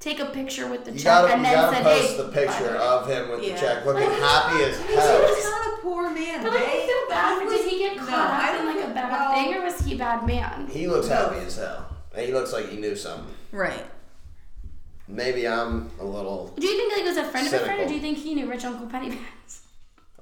take 0.00 0.20
a 0.20 0.26
picture 0.26 0.68
with 0.68 0.84
the 0.84 0.92
You 0.92 0.98
check 0.98 1.04
gotta, 1.04 1.32
and 1.34 1.42
you 1.42 1.48
then 1.48 1.54
gotta 1.54 1.76
said, 1.76 1.82
post 1.84 2.08
"Hey." 2.10 2.16
the 2.16 2.28
picture 2.28 2.72
the 2.72 2.80
of 2.82 3.08
him 3.08 3.30
with 3.30 3.42
Yeah. 3.42 3.54
the 3.54 3.60
check, 3.60 3.84
looking 3.86 4.08
Like, 4.08 4.18
happy 4.20 4.62
as 4.64 4.76
hell. 4.80 5.18
really- 5.20 5.34
He's 5.36 5.44
not 5.44 5.66
a 5.66 5.76
poor 5.82 6.10
man. 6.10 6.42
But 6.42 6.52
like, 6.52 6.62
I 6.68 6.86
feel 6.86 7.08
bad. 7.08 7.42
for- 7.42 7.48
Did 7.50 7.66
he 7.70 7.78
get 7.78 7.98
caught 7.98 8.10
I 8.10 8.48
up 8.54 8.60
in 8.60 8.66
don't 8.66 8.76
like 8.76 8.84
a 8.90 8.94
bad 8.94 9.12
well- 9.12 9.34
thing, 9.34 9.54
or 9.54 9.62
was 9.64 9.80
he 9.80 9.94
a 9.94 9.98
bad 9.98 10.26
man? 10.26 10.66
He 10.70 10.86
looks 10.86 11.08
happy 11.08 11.38
as 11.38 11.56
hell. 11.56 11.86
And 12.14 12.26
he 12.26 12.32
looks 12.32 12.52
like 12.52 12.68
he 12.68 12.76
knew 12.78 12.96
something. 12.96 13.34
Right. 13.52 13.84
Maybe 15.06 15.48
I'm 15.48 15.90
a 16.00 16.04
little. 16.04 16.52
Do 16.58 16.66
you 16.66 16.76
think 16.76 16.92
like 16.92 17.02
it 17.02 17.08
was 17.08 17.16
a 17.16 17.24
friend 17.24 17.46
of 17.46 17.52
a 17.54 17.58
friend, 17.60 17.80
or 17.80 17.86
do 17.88 17.94
you 17.94 18.00
think 18.00 18.18
he 18.18 18.34
knew 18.34 18.48
Rich 18.48 18.64
Uncle 18.64 18.86
Pennybags? 18.86 19.60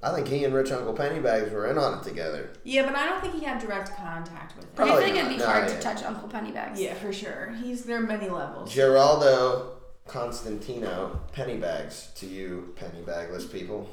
I 0.03 0.13
think 0.13 0.27
he 0.27 0.43
and 0.45 0.53
Rich 0.53 0.71
Uncle 0.71 0.93
Pennybags 0.93 1.51
were 1.51 1.65
in 1.67 1.77
on 1.77 1.99
it 1.99 2.03
together. 2.03 2.51
Yeah, 2.63 2.85
but 2.85 2.95
I 2.95 3.07
don't 3.07 3.19
think 3.19 3.33
he 3.33 3.43
had 3.43 3.59
direct 3.59 3.95
contact 3.95 4.55
with 4.55 4.65
him. 4.65 4.71
I 4.73 4.75
Probably 4.75 5.03
think 5.05 5.17
it'd 5.17 5.29
be 5.29 5.37
not. 5.37 5.47
hard 5.47 5.67
No, 5.67 5.73
to 5.73 5.79
touch 5.79 6.03
Uncle 6.03 6.29
Pennybags. 6.29 6.77
Yeah, 6.79 6.93
for 6.93 7.11
sure. 7.11 7.51
He's 7.61 7.83
there 7.83 7.97
are 7.97 8.01
many 8.01 8.29
levels. 8.29 8.71
Geraldo 8.73 9.69
Constantino 10.07 11.19
Pennybags 11.33 12.13
to 12.15 12.27
you, 12.27 12.73
Pennybagless 12.79 13.51
people. 13.51 13.89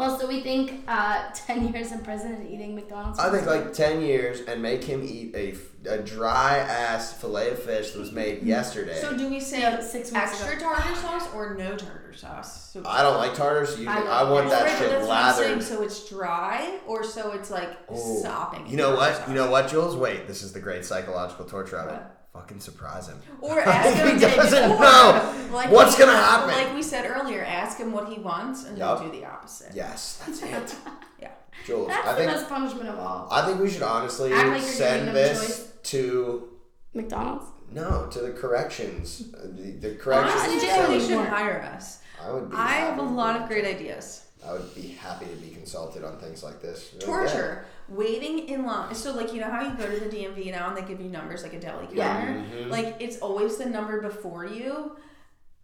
Well, 0.00 0.18
so 0.18 0.26
we 0.26 0.40
think 0.40 0.82
uh, 0.88 1.28
ten 1.34 1.70
years 1.70 1.92
in 1.92 2.00
prison 2.00 2.32
and 2.32 2.48
eating 2.48 2.74
McDonald's. 2.74 3.18
I 3.18 3.30
think 3.30 3.46
like 3.46 3.74
10 3.74 4.00
years 4.00 4.40
and 4.40 4.62
make 4.62 4.82
him 4.82 5.02
eat 5.04 5.34
a, 5.34 5.54
a 5.90 5.98
dry 5.98 6.56
ass 6.56 7.12
fillet 7.12 7.50
of 7.50 7.62
fish 7.62 7.90
that 7.90 7.98
was 7.98 8.10
made 8.10 8.42
yesterday. 8.42 8.98
So 8.98 9.14
do 9.14 9.28
we 9.28 9.40
say 9.40 9.60
No, 9.60 9.78
six 9.82 10.10
weeks 10.10 10.14
extra 10.14 10.56
ago. 10.56 10.60
tartar 10.70 10.94
sauce 10.96 11.28
or 11.34 11.54
no 11.54 11.76
tartar 11.76 12.14
sauce? 12.14 12.70
So 12.70 12.82
I 12.86 13.02
don't 13.02 13.18
like 13.18 13.34
tartar, 13.34 13.66
so 13.66 13.78
you, 13.78 13.90
I 13.90 14.00
I, 14.00 14.30
want 14.30 14.48
that 14.48 14.62
Right, 14.62 14.78
shit 14.78 14.88
that's 14.90 15.06
what 15.06 15.16
I'm 15.16 15.34
saying. 15.34 15.50
lathered. 15.50 15.62
So 15.64 15.82
it's 15.82 16.08
dry 16.08 16.78
or 16.86 17.04
so 17.04 17.32
it's 17.32 17.50
like 17.50 17.76
Ooh. 17.92 18.20
sopping. 18.22 18.66
You 18.68 18.78
know 18.78 18.96
what? 18.96 19.16
sauce? 19.16 19.28
You 19.28 19.34
know 19.34 19.50
what, 19.50 19.68
Jules? 19.68 19.96
Wait, 19.96 20.26
this 20.26 20.42
is 20.42 20.54
the 20.54 20.60
great 20.60 20.86
psychological 20.86 21.44
torture 21.44 21.76
of 21.76 21.88
it. 21.90 21.92
What? 21.92 22.19
Fucking 22.32 22.60
surprise 22.60 23.08
him. 23.08 23.20
Or 23.40 23.60
ask 23.66 23.96
him. 23.96 24.14
he 24.18 24.20
doesn't 24.20 24.70
or, 24.72 24.78
know 24.80 25.48
like 25.52 25.70
what's 25.70 25.98
gonna 25.98 26.12
happen. 26.16 26.48
Like 26.54 26.74
we 26.74 26.82
said 26.82 27.06
earlier, 27.06 27.44
ask 27.44 27.78
him 27.78 27.92
what 27.92 28.08
he 28.08 28.18
wants 28.20 28.64
and 28.64 28.78
Yup. 28.78 29.00
then 29.00 29.10
do 29.10 29.20
the 29.20 29.26
opposite. 29.26 29.74
yes, 29.74 30.22
that's 30.26 30.42
it. 30.44 30.76
Yeah. 31.20 31.30
Jules, 31.66 31.88
That's 31.88 32.06
I 32.08 32.12
the 32.12 32.18
think 32.20 32.32
best 32.32 32.48
punishment 32.48 32.88
of 32.88 32.98
all. 32.98 33.28
I 33.30 33.44
think 33.44 33.60
we 33.60 33.68
should 33.68 33.82
honestly 33.82 34.30
like 34.32 34.62
send 34.62 35.14
this 35.14 35.72
to 35.84 36.48
McDonald's. 36.94 37.46
no 37.72 38.06
to 38.10 38.20
the 38.20 38.30
corrections. 38.32 39.32
Uh, 39.34 39.42
The, 39.48 39.72
the 39.72 39.88
Honestly, 39.88 39.98
corrections. 39.98 40.62
jail 40.62 40.74
somebody 40.76 41.00
center. 41.00 41.24
should 41.24 41.28
hire 41.28 41.62
us. 41.74 41.98
I 42.24 42.30
would. 42.32 42.50
Be 42.50 42.56
I 42.56 42.72
have 42.72 42.98
a 42.98 43.02
lot 43.02 43.40
of 43.40 43.48
great 43.48 43.64
ideas. 43.64 44.26
I 44.46 44.52
would 44.54 44.74
be 44.74 44.88
happy 44.88 45.26
to 45.26 45.36
be 45.36 45.50
consulted 45.50 46.02
on 46.02 46.16
things 46.18 46.42
like 46.42 46.62
this. 46.62 46.92
Like, 46.94 47.02
Torture, 47.04 47.66
waiting 47.90 48.48
in 48.48 48.64
line. 48.64 48.94
So 48.94 49.12
like 49.14 49.32
you 49.34 49.40
know 49.40 49.50
how 49.50 49.62
you 49.62 49.74
go 49.76 49.86
to 49.86 50.00
the 50.00 50.06
DMV 50.06 50.50
now 50.52 50.68
and 50.68 50.76
they 50.76 50.82
give 50.82 51.00
you 51.00 51.08
numbers 51.08 51.42
like 51.42 51.52
a 51.52 51.60
deli 51.60 51.86
counter. 51.86 51.96
Yeah. 51.96 52.24
Mhm. 52.64 52.70
Like 52.70 52.96
it's 53.00 53.18
always 53.18 53.56
the 53.58 53.66
number 53.66 54.00
before 54.00 54.44
you, 54.46 54.96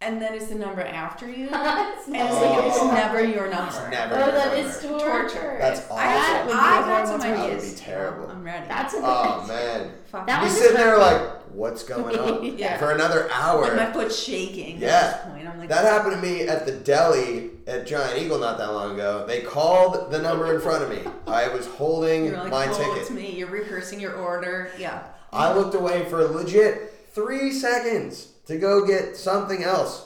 and 0.01 0.21
then 0.21 0.33
it's 0.35 0.47
the 0.47 0.55
number 0.55 0.81
after 0.81 1.27
you, 1.29 1.49
That's 1.51 2.05
and 2.07 2.15
it's, 2.15 2.35
like, 2.35 2.65
it's 2.65 2.83
never 2.83 3.23
your 3.23 3.49
number. 3.49 3.67
It's 3.67 3.89
never. 3.89 4.15
Oh, 4.15 4.19
your 4.19 4.31
that 4.31 4.53
number. 4.55 4.69
is 4.69 4.81
torture. 4.81 5.57
That's 5.59 5.89
I 5.91 6.03
have, 6.03 6.45
awful. 6.47 6.53
I 6.53 6.59
That 6.59 6.79
would 6.81 6.87
be 6.87 6.91
have 6.93 7.07
some 7.07 7.21
horrible. 7.21 7.47
That 7.47 7.55
would 7.63 7.69
be 7.71 7.75
terrible. 7.77 8.29
I'm 8.29 8.43
ready. 8.43 8.67
That's 8.67 8.93
a 8.93 8.97
Oh 8.97 9.01
bitch. 9.43 9.47
man, 9.47 9.91
Fuck. 10.11 10.27
That 10.27 10.39
you 10.41 10.47
was 10.47 10.57
sitting 10.57 10.77
there 10.77 10.97
like- 10.97 11.21
like, 11.21 11.31
what's 11.57 11.83
going 11.93 12.17
on? 12.17 12.57
Yeah. 12.57 12.77
For 12.77 12.91
another 12.91 13.29
hour. 13.31 13.61
like 13.63 13.75
my 13.75 13.91
foot's 13.91 14.17
shaking 14.17 14.77
Yeah. 14.79 14.87
at 14.89 15.23
this 15.25 15.33
point. 15.33 15.47
I'm 15.47 15.59
like 15.59 15.69
That 15.69 15.83
happened 15.85 16.13
to 16.15 16.21
me 16.21 16.41
at 16.47 16.65
the 16.65 16.71
deli 16.71 17.49
at 17.65 17.87
Giant 17.87 18.21
Eagle 18.21 18.39
not 18.39 18.57
that 18.59 18.71
long 18.71 18.93
ago. 18.93 19.25
They 19.27 19.41
called 19.41 20.11
the 20.11 20.21
number 20.21 20.53
in 20.53 20.61
front 20.61 20.83
of 20.83 20.89
me. 20.89 20.99
I 21.25 21.47
was 21.49 21.65
holding 21.65 22.25
You're 22.25 22.37
like, 22.37 22.51
my 22.51 22.67
oh, 22.69 22.77
ticket. 22.77 22.97
it's 23.01 23.09
me. 23.11 23.31
You're 23.35 23.49
rehearsing 23.49 23.99
your 23.99 24.13
order. 24.15 24.71
Yeah. 24.77 25.03
I 25.33 25.53
looked 25.53 25.75
away 25.75 26.05
for 26.05 26.23
legit 26.23 26.93
three 27.11 27.51
seconds 27.51 28.27
to 28.45 28.57
go 28.57 28.85
get 28.85 29.17
something 29.17 29.63
else. 29.63 30.05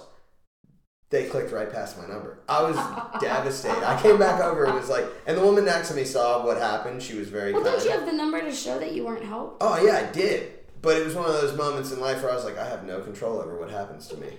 They 1.09 1.25
clicked 1.25 1.51
right 1.51 1.69
past 1.71 1.97
my 1.97 2.07
number. 2.07 2.39
I 2.47 2.61
was 2.63 2.77
devastated. 3.21 3.83
I 3.85 4.01
came 4.01 4.17
back 4.17 4.41
over. 4.41 4.63
and 4.63 4.73
was 4.75 4.87
like, 4.89 5.05
and 5.27 5.37
the 5.37 5.41
woman 5.41 5.65
next 5.65 5.89
to 5.89 5.93
me 5.95 6.05
saw 6.05 6.45
what 6.45 6.57
happened. 6.57 7.03
She 7.03 7.15
was 7.17 7.27
very 7.27 7.51
Well, 7.51 7.61
kind. 7.63 7.75
don't 7.75 7.85
you 7.85 7.91
have 7.91 8.05
the 8.05 8.13
number 8.13 8.39
to 8.41 8.51
show 8.51 8.79
that 8.79 8.93
you 8.93 9.05
weren't 9.05 9.25
helped? 9.25 9.57
Oh 9.61 9.83
yeah, 9.85 10.07
I 10.07 10.11
did. 10.13 10.53
But 10.81 10.97
it 10.97 11.05
was 11.05 11.13
one 11.13 11.25
of 11.25 11.33
those 11.33 11.55
moments 11.55 11.91
in 11.91 11.99
life 11.99 12.23
where 12.23 12.31
I 12.31 12.35
was 12.35 12.43
like, 12.43 12.57
I 12.57 12.67
have 12.67 12.83
no 12.85 13.01
control 13.01 13.39
over 13.39 13.59
what 13.59 13.69
happens 13.69 14.07
to 14.07 14.17
me. 14.17 14.29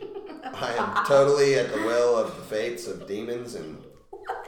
I 0.44 0.74
am 0.74 1.04
totally 1.06 1.54
at 1.54 1.72
the 1.72 1.78
will 1.82 2.16
of 2.16 2.34
the 2.36 2.42
fates 2.42 2.88
of 2.88 3.06
demons, 3.06 3.54
and 3.54 3.78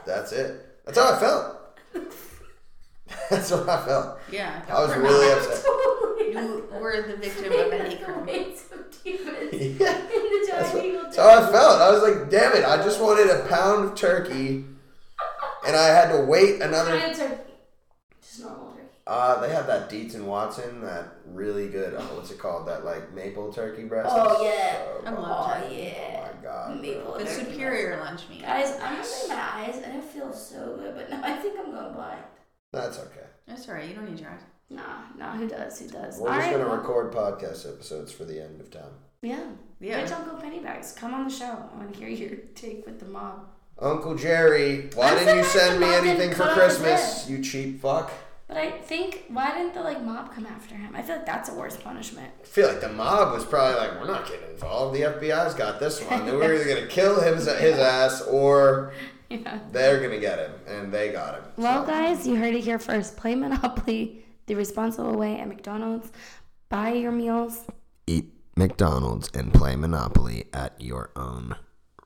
that's 0.05 0.31
it. 0.33 0.65
That's 0.85 0.97
how 0.97 1.13
I 1.13 1.19
felt. 1.19 1.61
That's 3.29 3.51
what 3.51 3.69
I 3.69 3.85
felt. 3.85 4.19
Yeah. 4.31 4.61
I 4.67 4.83
was 4.83 4.95
really 4.97 5.31
upset. 5.31 5.63
You 5.65 6.67
were 6.71 7.05
the 7.07 7.17
victim 7.17 7.51
of 7.53 7.71
a 7.71 7.87
hate 7.87 8.03
crime. 8.03 8.27
Yeah. 9.05 9.77
That's, 9.77 10.47
That's 10.47 10.73
what, 10.73 11.03
that's 11.03 11.17
how 11.17 11.29
I 11.29 11.51
felt. 11.51 11.81
I 11.81 11.91
was 11.91 12.01
like, 12.01 12.29
damn 12.29 12.53
it, 12.53 12.65
I 12.65 12.77
just 12.77 12.99
wanted 12.99 13.29
a 13.29 13.45
pound 13.47 13.85
of 13.85 13.95
turkey, 13.95 14.65
and 15.65 15.75
I 15.75 15.87
had 15.87 16.11
to 16.11 16.25
wait 16.25 16.61
another. 16.61 16.97
Just. 19.07 19.17
Uh, 19.17 19.39
they 19.41 19.49
have 19.53 19.67
that 19.67 19.89
Dietz 19.89 20.15
and 20.15 20.27
Watson, 20.27 20.81
that 20.81 21.13
really 21.27 21.67
good. 21.69 21.93
Oh, 21.97 22.01
what's 22.15 22.31
it 22.31 22.39
called? 22.39 22.67
That 22.67 22.83
like 22.85 23.13
maple 23.13 23.53
turkey 23.53 23.83
breast. 23.83 24.09
Oh, 24.11 24.43
yeah. 24.43 24.73
So 24.73 25.01
I 25.05 25.11
bomb. 25.11 25.21
love 25.23 25.51
Oh, 25.57 25.61
turkey. 25.63 25.75
yeah. 25.75 26.29
Oh 26.31 26.35
my 26.37 26.43
god. 26.43 26.81
Maple 26.81 27.13
The 27.13 27.25
turkey. 27.25 27.51
superior 27.51 27.99
lunch 27.99 28.21
meat. 28.29 28.41
Guys, 28.41 28.71
I'm 28.81 28.97
rubbing 28.97 29.29
my 29.29 29.49
eyes 29.53 29.81
and 29.83 29.95
it 29.97 30.03
feels 30.03 30.49
so 30.49 30.75
good, 30.77 30.95
but 30.95 31.09
now 31.09 31.21
I 31.23 31.33
think 31.37 31.57
I'm 31.59 31.71
going 31.71 31.93
blind. 31.93 32.23
That's 32.73 32.97
okay. 32.99 33.25
That's 33.47 33.67
alright. 33.69 33.87
You 33.87 33.95
don't 33.95 34.09
need 34.09 34.19
your 34.19 34.29
eyes. 34.31 34.41
Nah, 34.71 34.81
nah, 35.15 35.33
who 35.37 35.47
does? 35.47 35.79
Who 35.79 35.87
does? 35.87 36.17
We're 36.17 36.29
All 36.29 36.35
just 36.35 36.47
right, 36.47 36.57
gonna 36.57 36.67
well, 36.67 36.77
record 36.77 37.13
podcast 37.13 37.71
episodes 37.71 38.11
for 38.11 38.25
the 38.25 38.41
end 38.43 38.59
of 38.59 38.71
time. 38.71 38.89
Yeah. 39.21 39.43
Yeah. 39.79 40.01
Rich 40.01 40.11
Uncle 40.11 40.39
Pennybags, 40.39 40.95
come 40.95 41.13
on 41.13 41.25
the 41.25 41.29
show. 41.33 41.45
I 41.71 41.77
want 41.77 41.93
to 41.93 41.99
hear 41.99 42.09
your 42.09 42.37
take 42.55 42.83
with 42.87 42.99
the 42.99 43.05
mob. 43.05 43.45
Uncle 43.77 44.15
Jerry, 44.15 44.89
why 44.95 45.11
I'm 45.11 45.17
didn't 45.19 45.37
you 45.37 45.43
send 45.43 45.79
me 45.79 45.93
anything 45.93 46.31
for 46.31 46.37
cut 46.37 46.57
off 46.57 46.69
his 46.69 46.77
Christmas? 46.79 47.29
You 47.29 47.43
cheap 47.43 47.81
fuck. 47.81 48.11
But 48.47 48.57
I 48.57 48.71
think 48.71 49.25
why 49.29 49.51
didn't 49.57 49.73
the 49.73 49.81
like 49.81 50.03
mob 50.03 50.31
come 50.33 50.45
after 50.45 50.75
him? 50.75 50.95
I 50.95 51.01
feel 51.01 51.15
like 51.15 51.25
that's 51.25 51.49
a 51.49 51.53
worse 51.53 51.77
punishment. 51.77 52.31
I 52.41 52.45
feel 52.45 52.67
like 52.67 52.79
the 52.81 52.89
mob 52.89 53.33
was 53.33 53.43
probably 53.43 53.75
like, 53.77 53.99
we're 53.99 54.05
not 54.07 54.27
getting 54.27 54.47
involved. 54.51 54.95
The 54.95 55.01
FBI's 55.01 55.55
got 55.55 55.79
this 55.79 56.01
one. 56.03 56.25
They 56.25 56.31
were 56.31 56.53
either 56.53 56.65
gonna 56.75 56.87
kill 56.99 57.19
his 57.21 57.45
his 57.59 57.79
ass 57.79 58.21
or 58.21 58.93
Yeah. 59.29 59.59
they're 59.71 59.99
gonna 59.99 60.19
get 60.19 60.37
him, 60.37 60.51
and 60.67 60.93
they 60.93 61.11
got 61.11 61.35
him. 61.35 61.43
Well, 61.57 61.83
So, 61.85 61.91
guys, 61.91 62.27
you 62.27 62.35
heard 62.35 62.53
it 62.53 62.63
here 62.63 62.77
first. 62.79 63.17
Play 63.17 63.33
Monopoly 63.35 64.23
the 64.45 64.53
responsible 64.55 65.15
way 65.17 65.39
at 65.39 65.47
McDonald's. 65.47 66.11
Buy 66.69 66.93
your 66.93 67.11
meals. 67.11 67.63
eat 68.05 68.31
McDonald's 68.55 69.29
and 69.33 69.51
play 69.53 69.75
Monopoly 69.75 70.45
at 70.53 70.79
your 70.79 71.09
own 71.15 71.55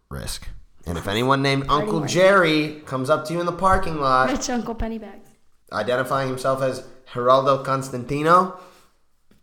risk. 0.09 0.47
And 0.85 0.97
if 0.97 1.07
anyone 1.07 1.41
named 1.41 1.65
Uncle. 1.69 2.05
Jerry 2.05 2.81
comes 2.85 3.09
up 3.09 3.25
to 3.25 3.33
you 3.33 3.39
in 3.41 3.45
the 3.45 3.51
parking 3.51 3.99
lot, 3.99 4.29
Rich 4.31 4.49
Uncle 4.49 4.73
Pennybags. 4.73 5.27
Identifying 5.71 6.27
himself 6.29 6.61
as 6.61 6.85
Geraldo 7.13 7.63
Constantino, 7.65 8.59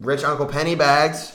Rich 0.01 0.25
Uncle 0.25 0.47
Pennybags, 0.47 1.35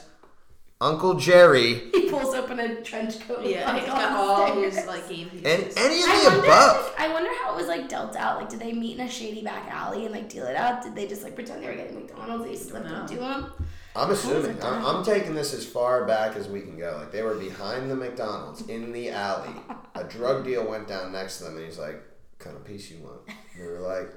Uncle 0.80 1.14
Jerry, 1.16 1.76
He 1.92 2.10
pulls 2.10 2.34
open 2.34 2.60
a 2.60 2.82
trench 2.82 3.20
coat. 3.28 3.46
Yeah. 3.46 3.72
like, 3.72 3.82
He's 3.84 3.90
on 3.92 3.98
got 3.98 4.12
the 4.14 4.18
all 4.18 4.48
stairs. 4.52 4.76
his 4.78 4.86
like 4.88 5.08
game 5.08 5.30
and 5.30 5.44
pieces. 5.44 5.78
any 5.78 6.02
of 6.02 6.10
I 6.10 6.20
the 6.24 6.30
wonder, 6.30 6.46
above. 6.48 6.96
I 6.98 7.14
wonder 7.14 7.30
how 7.44 7.54
it 7.54 7.58
was 7.58 7.68
like 7.68 7.88
dealt 7.88 8.16
out. 8.16 8.38
Like, 8.42 8.50
did 8.50 8.60
they 8.60 8.74
meet 8.74 8.98
in 8.98 9.06
a 9.06 9.10
shady 9.10 9.44
back 9.44 9.68
alley 9.70 10.06
and 10.06 10.14
like 10.14 10.28
deal 10.28 10.46
it 10.46 10.56
out? 10.56 10.82
Did 10.82 10.96
they 10.96 11.08
just 11.08 11.22
like 11.24 11.36
pretend 11.36 11.62
they 11.64 11.68
were 11.68 11.76
getting 11.76 11.96
McDonald's? 11.96 12.46
They 12.46 12.56
slipped 12.56 12.88
know. 12.88 13.02
into 13.02 13.16
them. 13.18 13.54
I'm 13.96 14.10
assuming. 14.10 14.62
I'm. 14.64 14.86
I'm 14.86 15.04
taking 15.06 15.36
this 15.36 15.54
as 15.54 15.66
far 15.66 16.06
back 16.06 16.36
as 16.36 16.48
we 16.48 16.62
can 16.62 16.80
go. 16.80 16.96
Like 16.98 17.12
they 17.12 17.22
were 17.22 17.36
behind 17.36 17.92
the 17.92 17.96
McDonald's 17.96 18.62
in 18.68 18.92
the 18.92 19.10
alley. 19.12 19.54
A 19.96 20.04
drug 20.04 20.46
deal 20.46 20.66
went 20.68 20.88
down 20.88 21.12
next 21.12 21.38
to 21.40 21.44
them, 21.44 21.58
and 21.58 21.66
he's 21.66 21.78
like, 21.78 21.96
"What 21.96 22.40
kind 22.40 22.56
of 22.58 22.66
piece 22.66 22.90
you 22.90 23.00
want?" 23.04 23.20
And 23.28 23.38
they 23.62 23.68
were 23.72 23.82
like, 23.82 24.10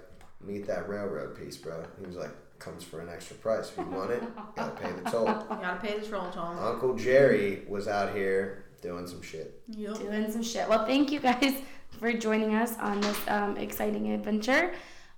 "Meet 0.47 0.67
that 0.67 0.89
railroad 0.89 1.37
piece, 1.37 1.57
bro." 1.57 1.85
He 1.99 2.07
was 2.07 2.17
like, 2.17 2.31
"Comes 2.59 2.85
for 2.85 3.01
an 3.01 3.09
extra 3.09 3.37
price. 3.37 3.71
If 3.71 3.79
you 3.79 3.85
want 3.85 4.11
it, 4.11 4.23
gotta 4.57 4.73
pay 4.73 4.93
the 4.93 5.11
toll." 5.11 5.27
You 5.27 5.57
gotta 5.61 5.81
pay 5.81 5.99
the 5.99 6.11
roll 6.11 6.31
toll. 6.31 6.59
Uncle 6.59 6.95
Jerry 6.95 7.63
was 7.69 7.89
out 7.89 8.15
here 8.15 8.65
doing 8.83 9.07
some 9.07 9.23
shit. 9.23 9.61
Yep. 9.69 9.99
doing 9.99 10.31
some 10.31 10.43
shit. 10.43 10.69
Well, 10.69 10.85
thank 10.87 11.11
you 11.11 11.21
guys 11.21 11.55
for 11.99 12.13
joining 12.13 12.55
us 12.55 12.77
on 12.79 13.01
this 13.01 13.19
um, 13.29 13.57
exciting 13.57 14.13
adventure 14.13 14.75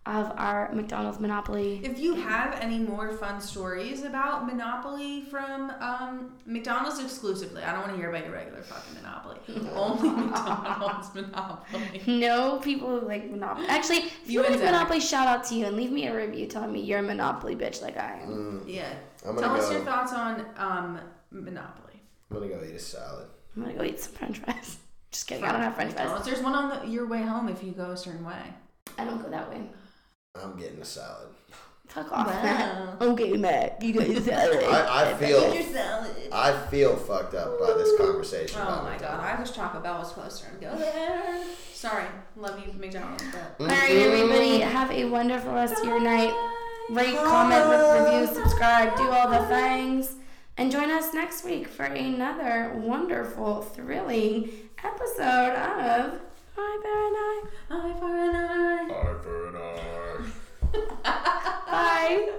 of 0.07 0.33
our 0.37 0.71
McDonald's 0.73 1.19
Monopoly. 1.19 1.81
If 1.83 1.99
you 1.99 2.15
have 2.15 2.57
any 2.61 2.79
more 2.79 3.13
fun 3.13 3.41
stories 3.41 4.05
about 4.05 4.47
Monopoly 4.47 5.23
from 5.23 5.71
um, 5.81 6.33
McDonald's 6.47 7.01
exclusively, 7.01 7.63
I 7.63 7.73
don't 7.73 7.81
want 7.83 7.93
to 7.93 7.97
hear 7.99 8.11
about 8.11 8.25
your 8.25 8.33
regular 8.35 8.63
fucking 8.63 8.95
Monopoly. 8.95 9.39
Only 9.75 10.09
McDonald's 10.11 11.13
Monopoly. 11.15 12.03
No 12.07 12.59
people 12.61 13.01
who 13.01 13.07
like 13.07 13.29
Monopoly. 13.31 13.67
Actually, 13.69 13.99
if 13.99 14.31
you, 14.31 14.41
You 14.41 14.47
and 14.47 14.55
like 14.57 14.65
Monopoly, 14.65 15.01
shout 15.01 15.27
out 15.27 15.45
to 15.47 15.55
you 15.57 15.67
and 15.67 15.77
leave 15.77 15.91
me 15.91 16.07
a 16.07 16.17
review 16.17 16.47
telling 16.47 16.73
me 16.73 16.81
you're 16.81 17.01
a 17.01 17.03
Monopoly 17.03 17.57
bitch 17.57 17.83
like 17.83 17.97
I 17.97 18.21
am. 18.23 18.29
Mm, 18.29 18.63
Yeah. 18.67 18.89
I'm 19.27 19.35
Tell 19.37 19.49
gonna 19.49 19.59
us 19.61 19.73
your 19.73 19.81
thoughts 19.81 20.13
on 20.13 20.47
um, 20.57 21.01
Monopoly. 21.33 22.01
I'm 22.31 22.37
gonna 22.37 22.49
go 22.49 22.63
eat 22.65 22.77
a 22.77 22.79
salad. 22.79 23.27
I'm 23.57 23.63
gonna 23.63 23.75
go 23.75 23.83
eat 23.83 23.99
some 23.99 24.13
French 24.13 24.39
fries. 24.39 24.77
Just 25.11 25.27
kidding, 25.27 25.45
I 25.45 25.51
don't 25.53 25.63
have 25.63 25.75
French 25.75 25.95
fries. 25.95 26.25
There's 26.25 26.43
one 26.43 26.55
on 26.55 26.69
the, 26.69 26.93
your 26.93 27.07
way 27.09 27.23
home 27.23 27.49
if 27.49 27.65
you 27.65 27.73
go 27.73 27.91
a 27.91 27.97
certain 27.97 28.25
way. 28.25 28.39
I 28.99 29.05
don't 29.05 29.21
go 29.21 29.29
that 29.31 29.51
way. 29.51 29.63
I'm 30.43 30.57
getting 30.57 30.81
a 30.81 30.85
salad. 30.85 31.29
Fuck 31.89 32.13
off. 32.13 32.27
Wow. 32.27 32.97
I'm 33.01 33.17
getting 33.17 33.41
mad. 33.41 33.77
You 33.81 33.93
guys 33.93 34.25
salad. 34.25 34.65
I, 34.69 35.13
I 35.13 35.15
feel 35.15 35.41
I 36.33 36.53
feel 36.69 36.97
fucked 36.97 37.35
up 37.35 37.59
by 37.61 37.75
this 37.75 37.97
conversation. 37.97 38.61
Oh 38.61 38.83
my 38.83 38.99
god, 38.99 39.21
I 39.21 39.39
wish 39.41 39.53
Taco 39.53 39.81
Bell 39.81 39.99
was 39.99 40.13
closer 40.13 40.47
and 40.51 40.61
go 40.61 40.77
there. 40.77 41.43
Sorry, 41.73 42.07
love 42.37 42.61
you, 42.65 42.73
McDonald's. 42.79 43.25
But. 43.33 43.59
Mm-hmm. 43.59 43.63
All 43.63 43.69
right, 43.69 43.91
everybody, 43.91 44.59
have 44.61 44.91
a 44.91 45.05
wonderful 45.07 45.53
rest 45.53 45.79
of 45.79 45.85
your 45.85 46.01
night. 46.01 46.35
Rate, 46.91 47.17
comment, 47.17 47.65
review, 47.67 48.35
subscribe, 48.35 48.97
do 48.97 49.09
all 49.09 49.29
the 49.31 49.47
things, 49.47 50.15
and 50.57 50.71
join 50.71 50.91
us 50.91 51.13
next 51.15 51.45
week 51.45 51.67
for 51.67 51.85
another 51.85 52.73
wonderful, 52.77 53.63
thrilling 53.63 54.51
episode 54.85 55.53
of 55.55 56.21
Eye 56.59 56.79
for 56.83 56.91
an 57.07 57.15
Eye. 57.17 57.43
Eye 57.71 57.95
for 57.99 58.17
an 58.17 58.37
Eye. 58.37 58.95
Eye 58.95 59.23
for 59.23 59.49
an 59.49 59.57
Eye. 59.57 60.06
Bye. 61.71 62.33